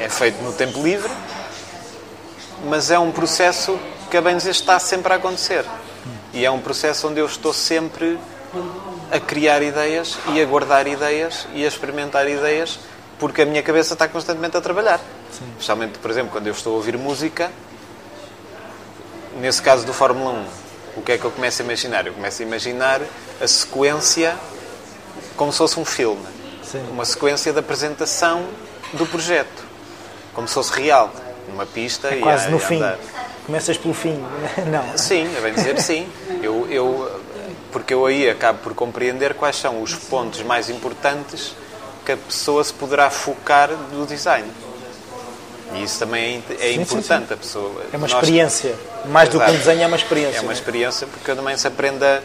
É 0.00 0.08
feito 0.08 0.42
no 0.42 0.52
tempo 0.52 0.82
livre, 0.82 1.10
mas 2.68 2.90
é 2.90 2.98
um 2.98 3.12
processo 3.12 3.78
que 4.10 4.16
a 4.16 4.22
bem 4.22 4.36
dizer 4.36 4.50
está 4.50 4.78
sempre 4.78 5.12
a 5.12 5.16
acontecer. 5.16 5.64
E 6.32 6.44
é 6.44 6.50
um 6.50 6.60
processo 6.60 7.08
onde 7.08 7.20
eu 7.20 7.26
estou 7.26 7.52
sempre 7.52 8.18
a 9.10 9.20
criar 9.20 9.62
ideias 9.62 10.18
e 10.32 10.40
a 10.40 10.44
guardar 10.44 10.86
ideias 10.86 11.46
e 11.54 11.64
a 11.64 11.68
experimentar 11.68 12.28
ideias 12.28 12.78
porque 13.18 13.42
a 13.42 13.46
minha 13.46 13.62
cabeça 13.62 13.92
está 13.94 14.08
constantemente 14.08 14.56
a 14.56 14.60
trabalhar. 14.60 14.98
Sim. 15.30 15.44
Especialmente, 15.52 15.98
por 15.98 16.10
exemplo, 16.10 16.32
quando 16.32 16.46
eu 16.46 16.52
estou 16.52 16.74
a 16.74 16.76
ouvir 16.76 16.98
música, 16.98 17.50
nesse 19.40 19.62
caso 19.62 19.86
do 19.86 19.92
Fórmula 19.92 20.30
1, 20.30 20.46
o 20.96 21.02
que 21.02 21.12
é 21.12 21.18
que 21.18 21.24
eu 21.24 21.30
começo 21.30 21.62
a 21.62 21.64
imaginar? 21.64 22.06
Eu 22.06 22.14
começo 22.14 22.42
a 22.42 22.44
imaginar 22.44 23.00
a 23.40 23.46
sequência 23.46 24.36
como 25.36 25.52
se 25.52 25.58
fosse 25.58 25.78
um 25.78 25.84
filme. 25.84 26.24
Sim. 26.62 26.84
Uma 26.90 27.04
sequência 27.04 27.52
da 27.52 27.60
apresentação 27.60 28.44
do 28.92 29.06
projeto. 29.06 29.63
Como 30.34 30.46
se 30.48 30.54
fosse 30.54 30.72
real. 30.72 31.10
Numa 31.48 31.66
pista 31.66 32.08
é 32.08 32.18
e 32.18 32.20
quase 32.20 32.46
a, 32.46 32.50
no 32.50 32.58
fim. 32.58 32.82
Começas 33.46 33.76
pelo 33.76 33.92
fim, 33.92 34.18
não? 34.70 34.96
Sim, 34.96 35.30
é 35.36 35.40
bem 35.40 35.52
dizer 35.52 35.78
sim. 35.80 36.08
Eu, 36.42 36.66
eu 36.70 37.22
porque 37.70 37.92
eu 37.92 38.06
aí 38.06 38.30
acabo 38.30 38.60
por 38.60 38.72
compreender 38.72 39.34
quais 39.34 39.56
são 39.56 39.82
os 39.82 39.94
pontos 39.94 40.42
mais 40.42 40.70
importantes 40.70 41.54
que 42.06 42.12
a 42.12 42.16
pessoa 42.16 42.62
se 42.62 42.72
poderá 42.72 43.10
focar 43.10 43.68
do 43.68 44.06
design. 44.06 44.48
E 45.74 45.82
isso 45.82 45.98
também 45.98 46.42
é, 46.50 46.70
é 46.70 46.72
sim, 46.74 46.80
importante. 46.82 47.22
Sim, 47.22 47.28
sim. 47.28 47.34
A 47.34 47.36
pessoa, 47.36 47.82
é 47.92 47.96
uma 47.96 48.06
nós... 48.06 48.12
experiência. 48.12 48.74
Mais 49.06 49.28
Exato. 49.28 49.44
do 49.44 49.50
que 49.50 49.50
um 49.50 49.58
desenho, 49.58 49.82
é 49.82 49.86
uma 49.86 49.96
experiência. 49.96 50.38
É 50.38 50.40
uma 50.40 50.48
né? 50.48 50.54
experiência 50.54 51.06
porque 51.06 51.34
também 51.34 51.56
se 51.56 51.66
aprende 51.66 52.04
a, 52.04 52.22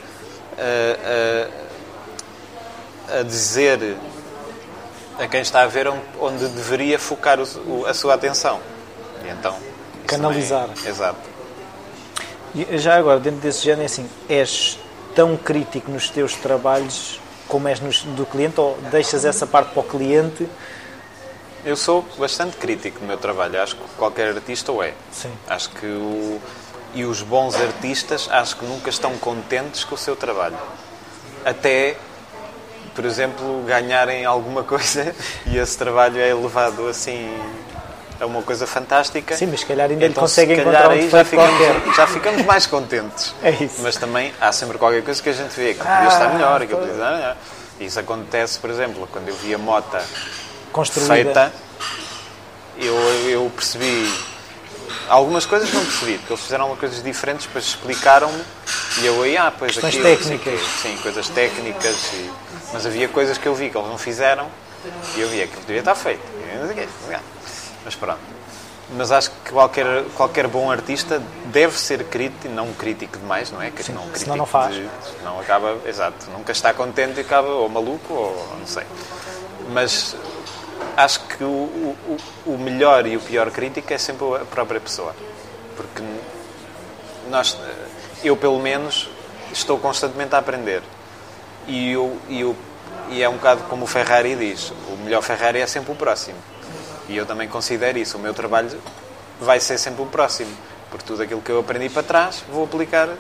a, 3.12 3.20
a 3.20 3.24
dizer 3.24 3.98
a 5.20 5.28
quem 5.28 5.42
está 5.42 5.62
a 5.62 5.68
ver 5.68 5.88
onde 6.20 6.48
deveria 6.48 6.98
focar 6.98 7.40
o, 7.40 7.86
a 7.86 7.94
sua 7.94 8.14
atenção. 8.14 8.60
E 9.24 9.30
então. 9.30 9.56
Canalizar. 10.08 10.70
É, 10.86 10.90
exato. 10.90 11.20
E 12.56 12.78
já 12.78 12.96
agora, 12.98 13.20
dentro 13.20 13.42
desse 13.42 13.64
género, 13.64 13.84
é 13.84 13.86
assim, 13.86 14.10
és 14.28 14.80
tão 15.14 15.38
crítico 15.38 15.92
nos 15.92 16.10
teus 16.10 16.34
trabalhos 16.36 17.20
como 17.50 17.68
és 17.68 17.80
nos, 17.82 18.04
do 18.04 18.26
cliente 18.26 18.62
ou 18.62 18.78
deixas 18.92 19.26
essa 19.26 19.46
parte 19.46 19.74
para 19.74 19.82
o 19.82 19.84
cliente? 19.84 20.48
Eu 21.66 21.76
sou 21.76 22.06
bastante 22.18 22.56
crítico 22.56 23.00
no 23.02 23.08
meu 23.08 23.18
trabalho. 23.18 23.62
Acho 23.62 23.76
que 23.76 23.84
qualquer 23.98 24.34
artista 24.34 24.72
o 24.72 24.82
é. 24.82 24.94
Sim. 25.12 25.32
Acho 25.48 25.70
que 25.72 25.86
o, 25.86 26.40
e 26.94 27.04
os 27.04 27.22
bons 27.22 27.56
artistas 27.56 28.30
acho 28.32 28.56
que 28.56 28.66
nunca 28.66 28.90
estão 28.90 29.18
contentes 29.18 29.84
com 29.84 29.96
o 29.96 29.98
seu 29.98 30.16
trabalho. 30.16 30.58
Até 31.44 31.98
por 33.00 33.06
exemplo, 33.06 33.64
ganharem 33.66 34.26
alguma 34.26 34.62
coisa 34.62 35.16
e 35.48 35.58
esse 35.58 35.78
trabalho 35.78 36.20
é 36.20 36.32
elevado 36.32 36.86
assim 36.86 37.34
a 38.20 38.26
uma 38.26 38.42
coisa 38.42 38.68
fantástica. 38.68 39.38
Sim, 39.38 39.46
mas 39.46 39.62
se 39.62 39.66
calhar 39.66 39.90
ainda 39.90 40.06
então, 40.06 40.24
conseguem 40.24 40.60
encontrar 40.60 40.92
um 40.92 41.10
já 41.10 41.24
ficamos, 41.24 41.96
já 41.96 42.08
ficamos 42.08 42.46
mais 42.46 42.66
contentes. 42.66 43.34
É 43.42 43.52
isso. 43.52 43.82
Mas 43.82 43.96
também 43.96 44.34
há 44.42 44.52
sempre 44.52 44.78
qualquer 44.78 45.02
coisa 45.02 45.24
que 45.24 45.30
a 45.30 45.32
gente 45.32 45.56
vê 45.56 45.76
que 45.76 45.80
podia 45.80 45.94
ah, 45.94 46.08
estar 46.10 46.34
melhor, 46.34 46.60
que 46.60 46.76
podia 46.76 46.92
estar 46.92 47.16
melhor. 47.16 47.38
Isso 47.80 47.98
acontece, 48.02 48.60
por 48.60 48.70
exemplo, 48.70 49.08
quando 49.10 49.30
eu 49.30 49.36
vi 49.36 49.54
a 49.54 49.58
mota 49.58 50.04
Construída. 50.74 51.14
feita, 51.14 51.54
eu, 52.78 52.96
eu 53.30 53.50
percebi 53.56 54.12
algumas 55.08 55.46
coisas 55.46 55.72
não 55.74 55.86
percebi, 55.86 56.18
porque 56.18 56.34
eles 56.34 56.44
fizeram 56.44 56.76
coisas 56.76 57.02
diferentes, 57.02 57.46
depois 57.46 57.64
explicaram-me 57.64 58.44
e 59.02 59.06
eu 59.06 59.22
aí, 59.24 59.38
ah, 59.38 59.54
pois 59.58 59.78
aquilo, 59.78 60.04
técnicas. 60.04 60.60
Sim, 60.82 60.98
coisas 60.98 61.30
técnicas 61.30 62.12
e 62.14 62.30
mas 62.74 62.86
havia 62.86 63.08
coisas 63.08 63.38
que 63.38 63.48
eu 63.48 63.56
vi 63.56 63.70
que 63.70 63.78
eles 63.78 63.90
não 63.90 63.98
fizeram 63.98 64.48
e 65.16 65.22
eu 65.22 65.30
via 65.30 65.48
que 65.48 65.60
devia 65.62 65.80
estar 65.80 65.96
feito. 65.96 66.22
Mas 67.84 67.96
pronto. 67.96 68.20
Mas 68.92 69.12
acho 69.12 69.30
que 69.30 69.52
qualquer, 69.52 70.04
qualquer 70.16 70.48
bom 70.48 70.72
artista 70.72 71.22
deve 71.46 71.78
ser 71.78 72.06
crítico, 72.06 72.50
não 72.50 72.74
crítico 72.74 73.20
demais, 73.20 73.52
não 73.52 73.62
é? 73.62 73.72
Sim, 73.80 73.94
não 73.94 74.04
senão 74.16 74.36
não 74.36 74.46
faz. 74.48 74.74
De, 74.74 74.90
não 75.24 75.40
acaba, 75.40 75.78
exato, 75.86 76.30
nunca 76.32 76.52
está 76.52 76.74
contente 76.74 77.20
e 77.20 77.22
acaba 77.22 77.50
ou 77.50 77.70
maluco 77.70 78.14
ou 78.14 78.58
não 78.60 78.66
sei. 78.66 78.84
Mas 79.72 80.16
acho 80.98 81.20
que 81.22 81.44
o, 81.44 81.48
o, 81.48 82.18
o 82.48 82.58
melhor 82.58 83.06
e 83.06 83.16
o 83.16 83.20
pior 83.20 83.52
crítico 83.52 83.94
é 83.94 83.98
sempre 83.98 84.26
a 84.36 84.46
própria 84.46 84.80
pessoa. 84.80 85.16
Porque 85.78 86.02
nós, 87.30 87.58
eu 88.24 88.36
pelo 88.36 88.60
menos, 88.60 89.08
estou 89.54 89.78
constantemente 89.78 90.34
a 90.34 90.40
aprender. 90.40 90.82
E, 91.68 91.96
o, 91.96 92.18
e, 92.28 92.44
o, 92.44 92.56
e 93.10 93.22
é 93.22 93.30
um 93.30 93.34
bocado 93.34 93.64
como 93.64 93.84
o 93.84 93.88
Ferrari 93.88 94.36
diz: 94.36 94.72
o 94.92 94.98
melhor 95.04 95.22
Ferrari 95.22 95.60
é 95.60 95.68
sempre 95.68 95.92
o 95.92 95.96
próximo. 95.96 96.38
E 97.08 97.18
eu 97.18 97.26
também 97.26 97.48
considero 97.48 97.98
isso. 97.98 98.18
O 98.18 98.20
meu 98.20 98.34
trabalho 98.34 98.70
vai 99.40 99.60
ser 99.60 99.78
sempre 99.78 100.02
o 100.02 100.06
próximo. 100.06 100.52
Porque 100.90 101.06
tudo 101.06 101.24
aquilo 101.24 101.42
que 101.42 101.52
eu 101.52 101.60
aprendi 101.60 101.90
para 101.90 102.04
trás 102.04 102.44
vou 102.52 102.64
aplicar 102.64 103.08
no 103.08 103.16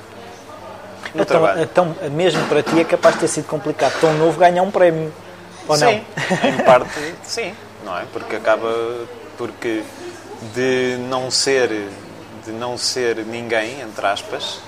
então, 1.13 1.25
trabalho. 1.25 1.61
Então, 1.61 1.95
mesmo 2.11 2.45
para 2.47 2.61
ti, 2.63 2.79
é 2.79 2.83
capaz 2.83 3.15
de 3.15 3.21
ter 3.21 3.27
sido 3.27 3.47
complicado, 3.47 3.99
tão 3.99 4.13
novo, 4.13 4.39
ganhar 4.39 4.63
um 4.63 4.71
prémio. 4.71 5.13
Ou 5.67 5.75
sim, 5.75 5.85
não? 5.85 6.49
em 6.49 6.57
parte, 6.65 7.15
sim. 7.23 7.53
Não 7.83 7.97
é? 7.97 8.05
Porque 8.11 8.35
acaba. 8.35 8.69
Porque 9.37 9.83
de 10.53 10.97
não 11.09 11.31
ser 11.31 11.69
de 12.45 12.51
não 12.51 12.77
ser 12.77 13.17
ninguém, 13.25 13.81
entre 13.81 14.05
aspas, 14.05 14.59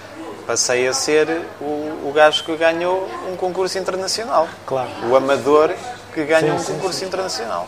passei 0.41 0.87
a 0.87 0.93
ser 0.93 1.27
o, 1.59 2.09
o 2.09 2.11
gajo 2.13 2.43
que 2.43 2.55
ganhou 2.55 3.09
um 3.31 3.35
concurso 3.35 3.77
internacional. 3.77 4.47
Claro. 4.65 4.89
O 5.09 5.15
amador 5.15 5.73
que 6.13 6.23
ganhou 6.25 6.57
sim, 6.59 6.71
um 6.71 6.75
concurso 6.75 6.99
sim, 6.99 7.05
internacional. 7.05 7.67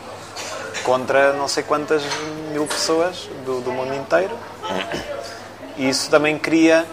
Contra 0.83 1.33
não 1.33 1.47
sei 1.47 1.63
quantas 1.63 2.03
mil 2.51 2.67
pessoas 2.67 3.29
do, 3.45 3.61
do 3.61 3.71
mundo 3.71 3.93
inteiro. 3.95 4.37
E 5.77 5.89
isso 5.89 6.09
também 6.09 6.37
cria 6.37 6.85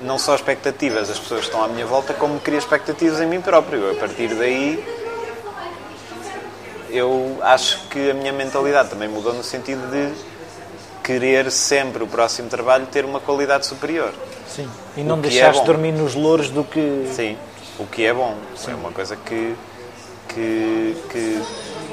não 0.00 0.18
só 0.18 0.34
expectativas 0.34 1.08
das 1.08 1.18
pessoas 1.18 1.42
que 1.42 1.46
estão 1.46 1.62
à 1.62 1.68
minha 1.68 1.86
volta, 1.86 2.12
como 2.12 2.40
cria 2.40 2.58
expectativas 2.58 3.20
em 3.20 3.26
mim 3.26 3.40
próprio. 3.40 3.92
A 3.92 3.94
partir 3.94 4.34
daí, 4.34 4.84
eu 6.90 7.38
acho 7.42 7.86
que 7.88 8.10
a 8.10 8.14
minha 8.14 8.32
mentalidade 8.32 8.90
também 8.90 9.08
mudou 9.08 9.32
no 9.32 9.44
sentido 9.44 9.88
de 9.90 10.31
querer 11.02 11.50
sempre 11.50 12.02
o 12.02 12.06
próximo 12.06 12.48
trabalho 12.48 12.86
ter 12.86 13.04
uma 13.04 13.20
qualidade 13.20 13.66
superior. 13.66 14.12
Sim, 14.48 14.68
e 14.96 15.02
não 15.02 15.20
deixares 15.20 15.60
é 15.60 15.64
dormir 15.64 15.92
nos 15.92 16.14
louros 16.14 16.50
do 16.50 16.62
que... 16.62 17.10
Sim, 17.12 17.36
o 17.78 17.86
que 17.86 18.04
é 18.04 18.12
bom. 18.12 18.36
Sim. 18.56 18.72
É 18.72 18.74
uma 18.74 18.92
coisa 18.92 19.16
que, 19.16 19.54
que, 20.28 20.96
que, 21.10 21.42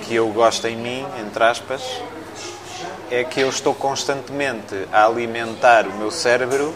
que 0.04 0.15
eu 0.15 0.28
gosto 0.30 0.67
em 0.67 0.76
mim, 0.76 1.06
entre 1.26 1.43
aspas, 1.43 1.82
é 3.10 3.24
que 3.24 3.39
eu 3.39 3.50
estou 3.50 3.74
constantemente 3.74 4.76
a 4.91 5.06
alimentar 5.06 5.88
o 5.88 5.93
meu 5.93 6.12
cérebro 6.12 6.74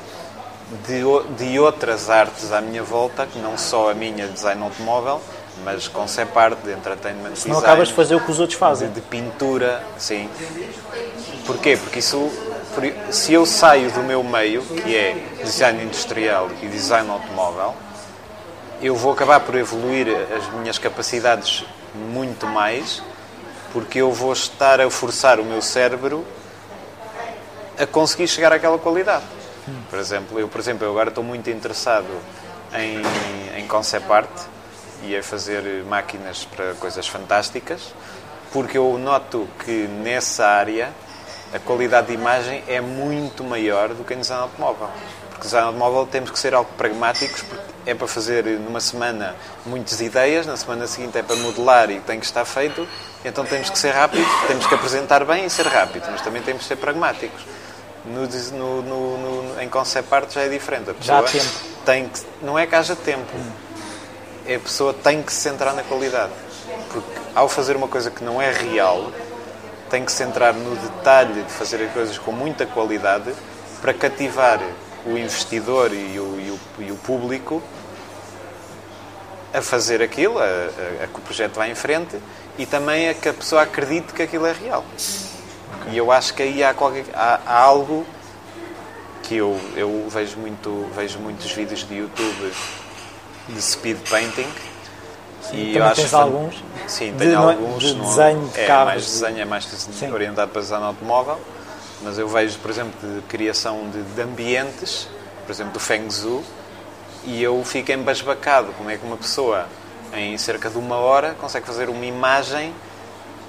de, 0.87 1.03
de 1.37 1.59
outras 1.59 2.09
artes 2.09 2.51
à 2.51 2.61
minha 2.61 2.81
volta, 2.81 3.25
que 3.25 3.37
não 3.39 3.57
só 3.57 3.91
a 3.91 3.93
minha 3.93 4.27
design 4.27 4.63
automóvel, 4.63 5.21
mas 5.63 5.87
concept 5.87 6.37
art, 6.37 6.57
de 6.63 6.71
entertainment 6.71 7.35
Se 7.35 7.47
não 7.47 7.59
acabas 7.59 7.89
de 7.89 7.93
fazer 7.93 8.15
o 8.15 8.19
que 8.19 8.31
os 8.31 8.39
outros 8.39 8.57
fazem. 8.57 8.87
De, 8.89 8.95
de 8.95 9.01
pintura, 9.01 9.83
sim. 9.97 10.27
Porquê? 11.45 11.77
Porque 11.77 11.99
isso, 11.99 12.31
se 13.11 13.33
eu 13.33 13.45
saio 13.45 13.91
do 13.91 14.01
meu 14.01 14.23
meio, 14.23 14.61
que 14.61 14.95
é 14.95 15.15
design 15.43 15.83
industrial 15.83 16.49
e 16.61 16.67
design 16.67 17.09
automóvel, 17.09 17.75
eu 18.81 18.95
vou 18.95 19.13
acabar 19.13 19.39
por 19.41 19.55
evoluir 19.55 20.07
as 20.35 20.47
minhas 20.53 20.77
capacidades 20.77 21.65
muito 21.95 22.47
mais, 22.47 23.01
porque 23.71 23.99
eu 23.99 24.11
vou 24.11 24.31
estar 24.33 24.79
a 24.79 24.89
forçar 24.89 25.39
o 25.39 25.45
meu 25.45 25.61
cérebro 25.61 26.25
a 27.77 27.85
conseguir 27.85 28.27
chegar 28.27 28.53
àquela 28.53 28.77
qualidade. 28.77 29.23
Por 29.89 29.99
exemplo, 29.99 30.39
eu, 30.39 30.47
por 30.47 30.59
exemplo, 30.59 30.85
eu 30.85 30.91
agora 30.91 31.09
estou 31.09 31.23
muito 31.23 31.49
interessado 31.49 32.09
em, 32.73 33.59
em 33.59 33.67
concept 33.67 34.11
art 34.11 34.29
e 35.03 35.15
a 35.15 35.23
fazer 35.23 35.83
máquinas 35.85 36.45
para 36.45 36.73
coisas 36.75 37.07
fantásticas, 37.07 37.93
porque 38.51 38.77
eu 38.77 38.97
noto 38.97 39.47
que 39.63 39.87
nessa 39.87 40.45
área 40.45 40.91
a 41.53 41.59
qualidade 41.59 42.07
de 42.07 42.13
imagem 42.13 42.63
é 42.67 42.81
muito 42.81 43.43
maior 43.43 43.89
do 43.89 44.03
que 44.03 44.13
em 44.13 44.19
design 44.19 44.43
automóvel. 44.43 44.89
Porque 45.29 45.43
design 45.43 45.67
automóvel 45.67 46.07
temos 46.07 46.31
que 46.31 46.39
ser 46.39 46.55
algo 46.55 46.69
pragmáticos, 46.75 47.43
porque 47.43 47.63
é 47.85 47.93
para 47.93 48.07
fazer 48.07 48.43
numa 48.59 48.81
semana 48.81 49.35
muitas 49.65 50.01
ideias, 50.01 50.47
na 50.47 50.57
semana 50.57 50.87
seguinte 50.87 51.17
é 51.17 51.21
para 51.21 51.35
modelar 51.35 51.91
e 51.91 51.99
tem 51.99 52.19
que 52.19 52.25
estar 52.25 52.43
feito, 52.43 52.87
então 53.23 53.45
temos 53.45 53.69
que 53.69 53.77
ser 53.77 53.91
rápidos, 53.91 54.27
temos 54.47 54.65
que 54.65 54.73
apresentar 54.73 55.23
bem 55.25 55.45
e 55.45 55.49
ser 55.49 55.67
rápidos, 55.67 56.09
mas 56.09 56.21
também 56.21 56.41
temos 56.41 56.63
que 56.63 56.67
ser 56.67 56.77
pragmáticos. 56.77 57.41
No, 58.05 58.27
no, 58.57 58.81
no, 58.81 59.17
no 59.17 59.61
em 59.61 59.69
concept 59.69 60.13
art 60.13 60.29
já 60.33 60.41
é 60.41 60.49
diferente. 60.49 60.89
A 60.89 60.93
pessoa 60.93 61.19
já 61.19 61.25
há 61.25 61.31
tempo. 61.31 61.73
Tem 61.85 62.09
que, 62.09 62.19
não 62.41 62.59
é 62.59 62.65
que 62.65 62.75
haja 62.75 62.95
tempo, 62.95 63.31
a 64.43 64.59
pessoa 64.59 64.93
tem 64.93 65.21
que 65.21 65.31
se 65.31 65.41
centrar 65.41 65.73
na 65.73 65.83
qualidade. 65.83 66.33
Porque 66.91 67.07
ao 67.35 67.47
fazer 67.47 67.75
uma 67.75 67.87
coisa 67.87 68.11
que 68.11 68.23
não 68.23 68.41
é 68.41 68.51
real, 68.51 69.11
tem 69.93 70.03
que 70.03 70.11
se 70.11 70.17
centrar 70.17 70.55
no 70.55 70.75
detalhe 70.75 71.43
de 71.43 71.53
fazer 71.53 71.83
as 71.83 71.93
coisas 71.93 72.17
com 72.17 72.31
muita 72.31 72.65
qualidade 72.65 73.31
para 73.79 73.93
cativar 73.93 74.59
o 75.05 75.15
investidor 75.15 75.93
e 75.93 76.19
o, 76.19 76.39
e 76.39 76.49
o, 76.49 76.59
e 76.79 76.91
o 76.91 76.95
público 76.95 77.61
a 79.53 79.61
fazer 79.61 80.01
aquilo, 80.01 80.39
a, 80.39 80.45
a, 80.45 81.03
a, 81.03 81.07
que 81.07 81.15
o 81.15 81.21
projeto 81.21 81.57
vá 81.57 81.67
em 81.67 81.75
frente 81.75 82.17
e 82.57 82.65
também 82.65 83.07
a 83.07 83.13
que 83.13 83.29
a 83.29 83.33
pessoa 83.35 83.61
acredite 83.61 84.13
que 84.13 84.23
aquilo 84.23 84.47
é 84.47 84.51
real. 84.51 84.83
E 85.91 85.95
eu 85.95 86.11
acho 86.11 86.33
que 86.33 86.41
aí 86.41 86.63
há, 86.63 86.73
qualquer, 86.73 87.05
há, 87.13 87.39
há 87.45 87.59
algo 87.59 88.03
que 89.21 89.35
eu, 89.35 89.61
eu 89.75 90.07
vejo, 90.09 90.39
muito, 90.39 90.89
vejo 90.95 91.19
muitos 91.19 91.51
vídeos 91.51 91.87
de 91.87 91.97
YouTube 91.97 92.51
de 93.47 93.61
speed 93.61 93.97
painting 94.09 94.47
Sim, 95.49 95.57
e 95.57 95.77
eu 95.77 95.83
acho 95.83 96.01
tens 96.01 96.13
alguns? 96.13 96.63
Sim, 96.87 97.13
tenho 97.17 97.31
de, 97.31 97.35
alguns. 97.35 97.83
De 97.83 97.93
desenho 97.95 98.47
de 98.47 98.59
é, 98.59 98.65
carros. 98.65 98.85
mais 98.85 99.05
desenho, 99.05 99.39
é 99.39 99.45
mais 99.45 99.65
Sim. 99.65 100.11
orientado 100.11 100.51
para 100.51 100.61
design 100.61 100.85
automóvel, 100.85 101.39
mas 102.01 102.17
eu 102.17 102.27
vejo, 102.27 102.57
por 102.59 102.71
exemplo, 102.71 102.93
de 103.01 103.21
criação 103.23 103.89
de, 103.89 104.01
de 104.01 104.21
ambientes, 104.21 105.07
por 105.45 105.51
exemplo, 105.51 105.73
do 105.73 105.79
Feng 105.79 106.09
Zhu, 106.09 106.43
e 107.25 107.41
eu 107.41 107.61
fico 107.63 107.91
embasbacado 107.91 108.73
como 108.77 108.89
é 108.89 108.97
que 108.97 109.05
uma 109.05 109.17
pessoa, 109.17 109.67
em 110.13 110.37
cerca 110.37 110.69
de 110.69 110.77
uma 110.77 110.95
hora, 110.97 111.35
consegue 111.39 111.65
fazer 111.65 111.89
uma 111.89 112.05
imagem 112.05 112.73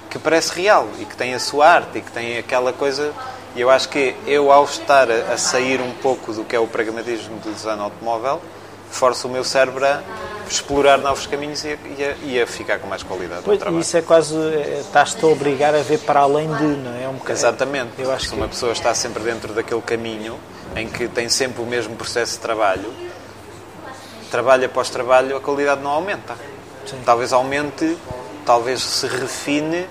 que 0.09 0.19
parece 0.19 0.53
real 0.53 0.87
e 0.99 1.05
que 1.05 1.15
tem 1.15 1.33
a 1.33 1.39
sua 1.39 1.67
arte 1.67 1.97
e 1.97 2.01
que 2.01 2.11
tem 2.11 2.37
aquela 2.37 2.71
coisa. 2.71 3.13
E 3.55 3.61
eu 3.61 3.69
acho 3.69 3.89
que 3.89 4.15
eu, 4.27 4.51
ao 4.51 4.65
estar 4.65 5.09
a, 5.09 5.33
a 5.33 5.37
sair 5.37 5.81
um 5.81 5.91
pouco 6.01 6.33
do 6.33 6.43
que 6.43 6.55
é 6.55 6.59
o 6.59 6.67
pragmatismo 6.67 7.37
do 7.39 7.53
design 7.53 7.81
automóvel, 7.81 8.41
forço 8.95 9.27
o 9.27 9.31
meu 9.31 9.43
cérebro 9.43 9.85
a 9.85 10.01
explorar 10.49 10.97
novos 10.97 11.27
caminhos 11.27 11.63
e 11.63 11.69
a, 11.69 11.71
e 11.73 12.03
a, 12.03 12.15
e 12.23 12.41
a 12.41 12.47
ficar 12.47 12.79
com 12.79 12.87
mais 12.87 13.03
qualidade 13.03 13.41
pois, 13.43 13.59
no 13.59 13.79
Isso 13.79 13.97
é 13.97 14.01
quase. 14.01 14.35
É, 14.35 14.79
estás-te 14.81 15.23
a 15.23 15.27
obrigar 15.27 15.75
a 15.75 15.81
ver 15.81 15.99
para 15.99 16.21
além 16.21 16.47
de, 16.47 16.63
não 16.63 16.95
é? 16.95 17.03
é 17.03 17.09
um 17.09 17.19
Exatamente. 17.29 17.91
Eu 17.99 18.11
acho 18.11 18.25
Se 18.25 18.31
que... 18.31 18.37
uma 18.37 18.47
pessoa 18.47 18.71
está 18.71 18.93
sempre 18.93 19.23
dentro 19.23 19.53
daquele 19.53 19.81
caminho 19.81 20.39
em 20.75 20.87
que 20.87 21.07
tem 21.07 21.29
sempre 21.29 21.61
o 21.61 21.65
mesmo 21.65 21.95
processo 21.95 22.33
de 22.33 22.39
trabalho, 22.39 22.93
trabalho 24.29 24.65
após 24.65 24.89
trabalho, 24.89 25.37
a 25.37 25.41
qualidade 25.41 25.81
não 25.81 25.91
aumenta. 25.91 26.35
Sim. 26.85 27.01
Talvez 27.05 27.33
aumente, 27.33 27.97
talvez 28.45 28.81
se 28.81 29.07
refine 29.07 29.87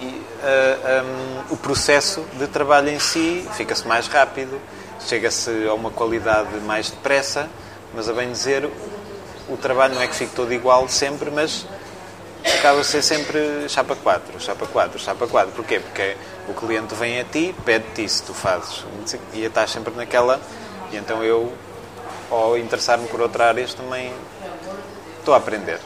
e, 0.00 0.04
uh, 0.04 1.48
um, 1.50 1.54
o 1.54 1.56
processo 1.56 2.24
de 2.38 2.46
trabalho 2.46 2.90
em 2.90 2.98
si, 2.98 3.46
fica-se 3.52 3.86
mais 3.86 4.06
rápido, 4.08 4.60
chega-se 5.00 5.66
a 5.68 5.74
uma 5.74 5.90
qualidade 5.90 6.56
mais 6.66 6.90
depressa, 6.90 7.48
mas 7.96 8.10
a 8.10 8.12
bem 8.12 8.30
dizer, 8.30 8.70
o 9.48 9.56
trabalho 9.56 9.94
não 9.94 10.02
é 10.02 10.06
que 10.06 10.14
fique 10.14 10.34
todo 10.34 10.52
igual 10.52 10.86
sempre, 10.86 11.30
mas 11.30 11.66
acaba 12.58 12.80
a 12.80 12.84
ser 12.84 13.00
sempre 13.00 13.66
chapa 13.70 13.96
4, 13.96 14.38
chapa 14.38 14.66
4, 14.66 14.98
chapa 14.98 15.26
4. 15.26 15.52
Porquê? 15.52 15.80
Porque 15.80 16.14
o 16.46 16.52
cliente 16.52 16.94
vem 16.94 17.18
a 17.18 17.24
ti, 17.24 17.54
pede-te 17.64 18.04
isso, 18.04 18.24
tu 18.26 18.34
fazes. 18.34 18.84
E 19.32 19.44
estás 19.44 19.70
sempre 19.70 19.94
naquela. 19.94 20.38
E 20.92 20.96
então 20.96 21.24
eu, 21.24 21.54
ao 22.30 22.58
interessar-me 22.58 23.08
por 23.08 23.22
outra 23.22 23.46
área, 23.46 23.66
também 23.68 24.12
estou 25.18 25.32
a 25.32 25.38
aprender. 25.38 25.80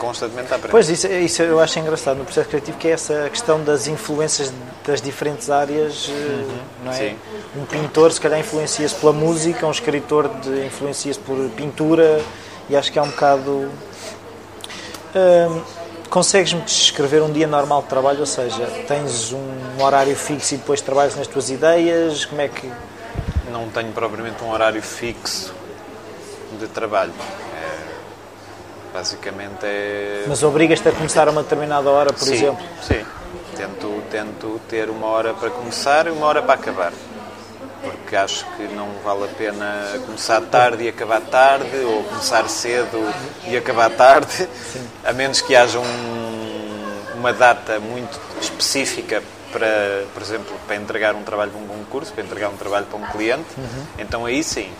Constantemente 0.00 0.50
a 0.50 0.56
aprender. 0.56 0.70
Pois, 0.70 0.88
isso, 0.88 1.06
isso 1.06 1.42
eu 1.42 1.60
acho 1.60 1.78
engraçado 1.78 2.16
no 2.16 2.24
processo 2.24 2.48
criativo, 2.48 2.78
que 2.78 2.88
é 2.88 2.92
essa 2.92 3.28
questão 3.28 3.62
das 3.62 3.86
influências 3.86 4.50
das 4.84 5.02
diferentes 5.02 5.50
áreas, 5.50 6.08
eh, 6.08 6.12
uhum, 6.12 6.58
não 6.86 6.92
é? 6.92 6.96
Sim. 6.96 7.16
Um 7.54 7.66
pintor, 7.66 8.10
se 8.10 8.18
calhar, 8.18 8.40
influencia-se 8.40 8.94
pela 8.94 9.12
música, 9.12 9.66
um 9.66 9.70
escritor 9.70 10.30
influencia-se 10.66 11.20
por 11.20 11.36
pintura, 11.50 12.22
e 12.70 12.74
acho 12.74 12.90
que 12.90 12.98
é 12.98 13.02
um 13.02 13.10
bocado. 13.10 13.70
Hum, 15.14 15.60
Consegues-me 16.08 16.62
descrever 16.62 17.22
um 17.22 17.30
dia 17.30 17.46
normal 17.46 17.82
de 17.82 17.88
trabalho? 17.88 18.18
Ou 18.20 18.26
seja, 18.26 18.66
tens 18.88 19.32
um 19.32 19.80
horário 19.80 20.16
fixo 20.16 20.54
e 20.54 20.56
depois 20.56 20.80
trabalhas 20.80 21.14
nas 21.14 21.28
tuas 21.28 21.50
ideias? 21.50 22.24
Como 22.24 22.40
é 22.40 22.48
que. 22.48 22.68
Não 23.52 23.68
tenho 23.68 23.92
propriamente 23.92 24.42
um 24.42 24.50
horário 24.50 24.82
fixo 24.82 25.54
de 26.58 26.66
trabalho. 26.66 27.12
Basicamente 28.92 29.64
é. 29.64 30.24
Mas 30.26 30.42
obrigas-te 30.42 30.88
a 30.88 30.92
começar 30.92 31.28
a 31.28 31.30
uma 31.30 31.42
determinada 31.42 31.88
hora, 31.90 32.12
por 32.12 32.24
sim, 32.24 32.34
exemplo? 32.34 32.64
Sim. 32.82 33.04
Tento, 33.56 34.02
tento 34.10 34.60
ter 34.68 34.88
uma 34.88 35.06
hora 35.06 35.34
para 35.34 35.50
começar 35.50 36.06
e 36.06 36.10
uma 36.10 36.26
hora 36.26 36.42
para 36.42 36.54
acabar 36.54 36.92
porque 37.82 38.14
acho 38.14 38.44
que 38.56 38.62
não 38.74 38.88
vale 39.02 39.24
a 39.24 39.28
pena 39.28 40.00
começar 40.04 40.40
tarde 40.42 40.84
e 40.84 40.88
acabar 40.88 41.20
tarde, 41.20 41.76
ou 41.78 42.02
começar 42.04 42.48
cedo 42.48 42.98
e 43.46 43.56
acabar 43.56 43.90
tarde, 43.90 44.48
Sim. 44.72 44.86
a 45.04 45.12
menos 45.12 45.40
que 45.40 45.56
haja 45.56 45.78
um, 45.78 47.14
uma 47.14 47.32
data 47.32 47.80
muito 47.80 48.20
específica 48.40 49.22
para, 49.52 50.04
por 50.12 50.22
exemplo, 50.22 50.56
para 50.66 50.76
entregar 50.76 51.14
um 51.14 51.22
trabalho 51.22 51.50
para 51.50 51.60
um 51.60 51.66
concurso, 51.66 52.12
para 52.12 52.22
entregar 52.22 52.48
um 52.48 52.56
trabalho 52.56 52.86
para 52.86 52.98
um 52.98 53.06
cliente, 53.06 53.48
uhum. 53.56 53.86
então 53.98 54.26
aí 54.26 54.42
sim. 54.44 54.70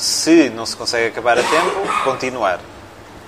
Se 0.00 0.48
não 0.48 0.64
se 0.64 0.74
consegue 0.74 1.08
acabar 1.08 1.38
a 1.38 1.42
tempo, 1.42 2.04
continuar 2.04 2.58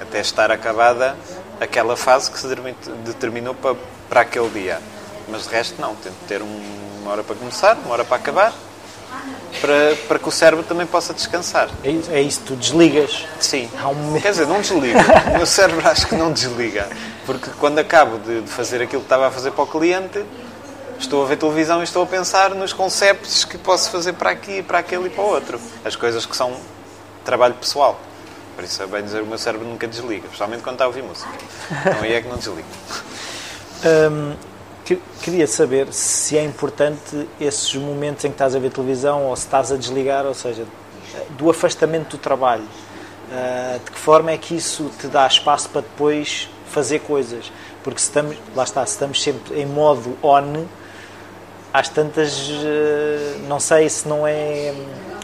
até 0.01 0.21
estar 0.21 0.51
acabada 0.51 1.15
aquela 1.61 1.99
fase 1.99 2.31
que 2.31 2.39
se 2.39 2.47
determinou 3.05 3.55
para, 3.55 3.77
para 4.09 4.21
aquele 4.23 4.49
dia. 4.49 4.81
Mas 5.29 5.43
de 5.43 5.51
resto, 5.51 5.79
não. 5.79 5.95
Tento 5.97 6.15
ter 6.27 6.41
um, 6.41 6.63
uma 7.03 7.13
hora 7.13 7.23
para 7.23 7.37
começar, 7.37 7.77
uma 7.77 7.93
hora 7.93 8.07
para 8.07 8.17
acabar, 8.17 8.55
para, 9.61 9.97
para 10.09 10.19
que 10.19 10.27
o 10.27 10.33
cérebro 10.33 10.65
também 10.65 10.87
possa 10.87 11.13
descansar. 11.13 11.69
É 11.85 11.91
isso, 11.91 12.11
é 12.11 12.23
isso 12.23 12.41
tu 12.47 12.57
desligas? 12.57 13.27
Sim. 13.39 13.69
Um... 13.85 14.19
Quer 14.19 14.31
dizer, 14.31 14.47
não 14.47 14.63
desliga. 14.63 14.99
o 15.29 15.37
meu 15.37 15.47
cérebro 15.47 15.87
acho 15.87 16.07
que 16.07 16.15
não 16.15 16.33
desliga. 16.33 16.89
Porque 17.27 17.51
quando 17.61 17.81
acabo 17.81 18.17
de, 18.17 18.41
de 18.41 18.49
fazer 18.49 18.81
aquilo 18.81 19.03
que 19.03 19.07
estava 19.07 19.29
a 19.29 19.31
fazer 19.31 19.51
para 19.51 19.65
o 19.65 19.67
cliente, 19.67 20.25
estou 21.03 21.23
a 21.25 21.27
ver 21.27 21.37
televisão 21.37 21.81
e 21.81 21.85
estou 21.85 22.03
a 22.03 22.07
pensar 22.07 22.55
nos 22.55 22.73
conceitos 22.73 23.45
que 23.45 23.59
posso 23.59 23.91
fazer 23.91 24.15
para 24.15 24.31
aqui, 24.31 24.63
para 24.63 24.79
aquele 24.79 25.07
e 25.07 25.11
para 25.11 25.23
o 25.23 25.27
outro. 25.27 25.61
As 25.85 25.97
coisas 25.97 26.25
que 26.25 26.37
são 26.37 26.57
trabalho 27.25 27.55
pessoal. 27.55 28.01
Por 28.55 28.65
isso 28.65 28.83
é 28.83 28.87
bem 28.87 29.03
dizer, 29.03 29.23
o 29.23 29.27
meu 29.27 29.39
cérebro 29.39 29.67
nunca 29.67 29.87
desliga, 29.87 30.25
especialmente 30.25 30.63
quando 30.63 30.75
está 30.75 30.85
a 30.85 30.89
ouvir 30.89 31.03
música. 31.03 31.31
Então 31.71 32.03
aí 32.03 32.15
é 32.15 32.21
que 32.23 32.29
não 32.29 32.37
desliga. 32.37 32.69
Um, 33.85 34.37
Queria 35.23 35.47
saber 35.47 35.93
se 35.93 36.37
é 36.37 36.45
importante 36.45 37.29
esses 37.41 37.73
momentos 37.75 38.25
em 38.25 38.29
que 38.29 38.35
estás 38.35 38.55
a 38.57 38.59
ver 38.59 38.71
televisão 38.71 39.27
ou 39.27 39.37
se 39.37 39.45
estás 39.45 39.71
a 39.71 39.77
desligar, 39.77 40.27
ou 40.27 40.35
seja, 40.35 40.67
do 41.31 41.49
afastamento 41.49 42.17
do 42.17 42.19
trabalho. 42.19 42.65
Ah, 43.31 43.79
de 43.83 43.91
que 43.91 43.99
forma 43.99 44.33
é 44.33 44.37
que 44.37 44.57
isso 44.57 44.91
te 44.99 45.07
dá 45.07 45.27
espaço 45.27 45.69
para 45.71 45.83
depois 45.83 46.49
fazer 46.67 46.99
coisas? 47.01 47.53
Porque 47.85 48.01
se 48.01 48.07
estamos, 48.07 48.37
lá 48.55 48.65
está, 48.65 48.85
se 48.85 48.93
estamos 48.93 49.23
sempre 49.23 49.61
em 49.61 49.67
modo 49.67 50.19
on, 50.23 50.67
às 51.73 51.89
tantas, 51.89 52.51
ah, 52.51 53.39
não 53.49 53.59
sei 53.59 53.89
se 53.89 54.07
não 54.07 54.27
é 54.27 54.75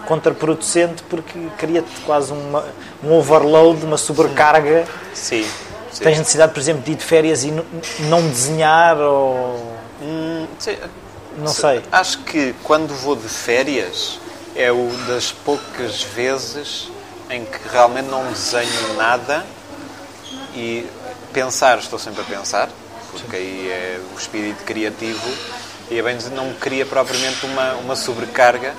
contraproducente 0.07 1.03
porque 1.03 1.39
cria-te 1.59 2.01
quase 2.07 2.33
uma, 2.33 2.65
um 3.05 3.13
overload, 3.13 3.85
uma 3.85 3.99
sobrecarga. 3.99 4.87
Sim. 5.13 5.47
Sim. 5.93 6.05
Tens 6.05 6.19
necessidade, 6.19 6.53
por 6.53 6.61
exemplo, 6.61 6.83
de 6.83 6.93
ir 6.93 6.95
de 6.97 7.05
férias 7.05 7.45
e 7.45 7.51
não 8.01 8.27
desenhar 8.29 8.99
ou. 8.99 9.77
Hum, 10.01 10.47
não 11.39 11.49
sei. 11.49 11.83
Acho 11.91 12.19
que 12.21 12.55
quando 12.63 12.95
vou 12.95 13.17
de 13.17 13.29
férias 13.29 14.19
é 14.55 14.73
o 14.73 14.91
das 15.07 15.31
poucas 15.31 16.03
vezes 16.03 16.89
em 17.31 17.45
que 17.45 17.69
realmente 17.71 18.07
não 18.07 18.27
desenho 18.33 18.95
nada 18.97 19.45
e 20.55 20.87
pensar, 21.33 21.79
estou 21.79 21.99
sempre 21.99 22.23
a 22.23 22.25
pensar, 22.25 22.69
porque 23.11 23.37
aí 23.37 23.69
é 23.71 24.01
o 24.15 24.19
espírito 24.19 24.65
criativo 24.65 25.29
e 25.91 25.99
a 25.99 26.03
bem 26.03 26.17
dizer, 26.17 26.31
não 26.31 26.53
cria 26.55 26.85
propriamente 26.85 27.45
uma, 27.47 27.75
uma 27.75 27.97
sobrecarga, 27.97 28.75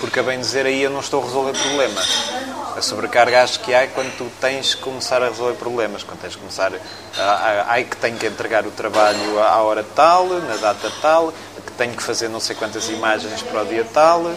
porque 0.00 0.20
a 0.20 0.22
bem 0.22 0.38
dizer 0.38 0.66
aí 0.66 0.82
eu 0.82 0.90
não 0.90 1.00
estou 1.00 1.22
a 1.22 1.24
resolver 1.24 1.52
problemas 1.58 2.34
a 2.76 2.82
sobrecarga 2.82 3.42
acho 3.42 3.60
que 3.60 3.72
há 3.72 3.86
quando 3.86 4.16
tu 4.16 4.30
tens 4.40 4.74
que 4.74 4.82
começar 4.82 5.22
a 5.22 5.28
resolver 5.28 5.54
problemas, 5.54 6.02
quando 6.02 6.20
tens 6.20 6.34
que 6.34 6.40
começar. 6.40 6.72
Ai 7.68 7.84
que 7.84 7.96
tenho 7.96 8.16
que 8.16 8.26
entregar 8.26 8.66
o 8.66 8.70
trabalho 8.70 9.40
à 9.40 9.62
hora 9.62 9.84
tal, 9.94 10.26
na 10.26 10.56
data 10.56 10.90
tal, 11.00 11.32
que 11.64 11.72
tenho 11.72 11.94
que 11.94 12.02
fazer 12.02 12.28
não 12.28 12.40
sei 12.40 12.56
quantas 12.56 12.88
imagens 12.88 13.42
para 13.42 13.62
o 13.62 13.66
dia 13.66 13.86
tal, 13.92 14.28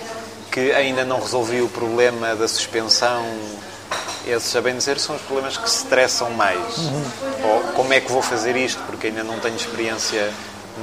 que 0.51 0.71
ainda 0.71 1.03
não 1.03 1.19
resolvi 1.19 1.62
o 1.62 1.69
problema 1.69 2.36
da 2.36 2.47
suspensão. 2.47 3.25
Esses, 4.25 4.53
a 4.56 4.62
bem 4.62 4.75
dizer, 4.75 4.99
são 4.99 5.15
os 5.15 5.21
problemas 5.21 5.56
que 5.56 5.69
se 5.69 5.77
estressam 5.77 6.30
mais. 6.32 6.77
Uhum. 6.77 7.03
Ou 7.43 7.62
como 7.73 7.93
é 7.93 8.01
que 8.01 8.12
vou 8.12 8.21
fazer 8.21 8.56
isto, 8.58 8.82
porque 8.86 9.08
ainda 9.08 9.23
não 9.23 9.39
tenho 9.39 9.56
experiência 9.56 10.32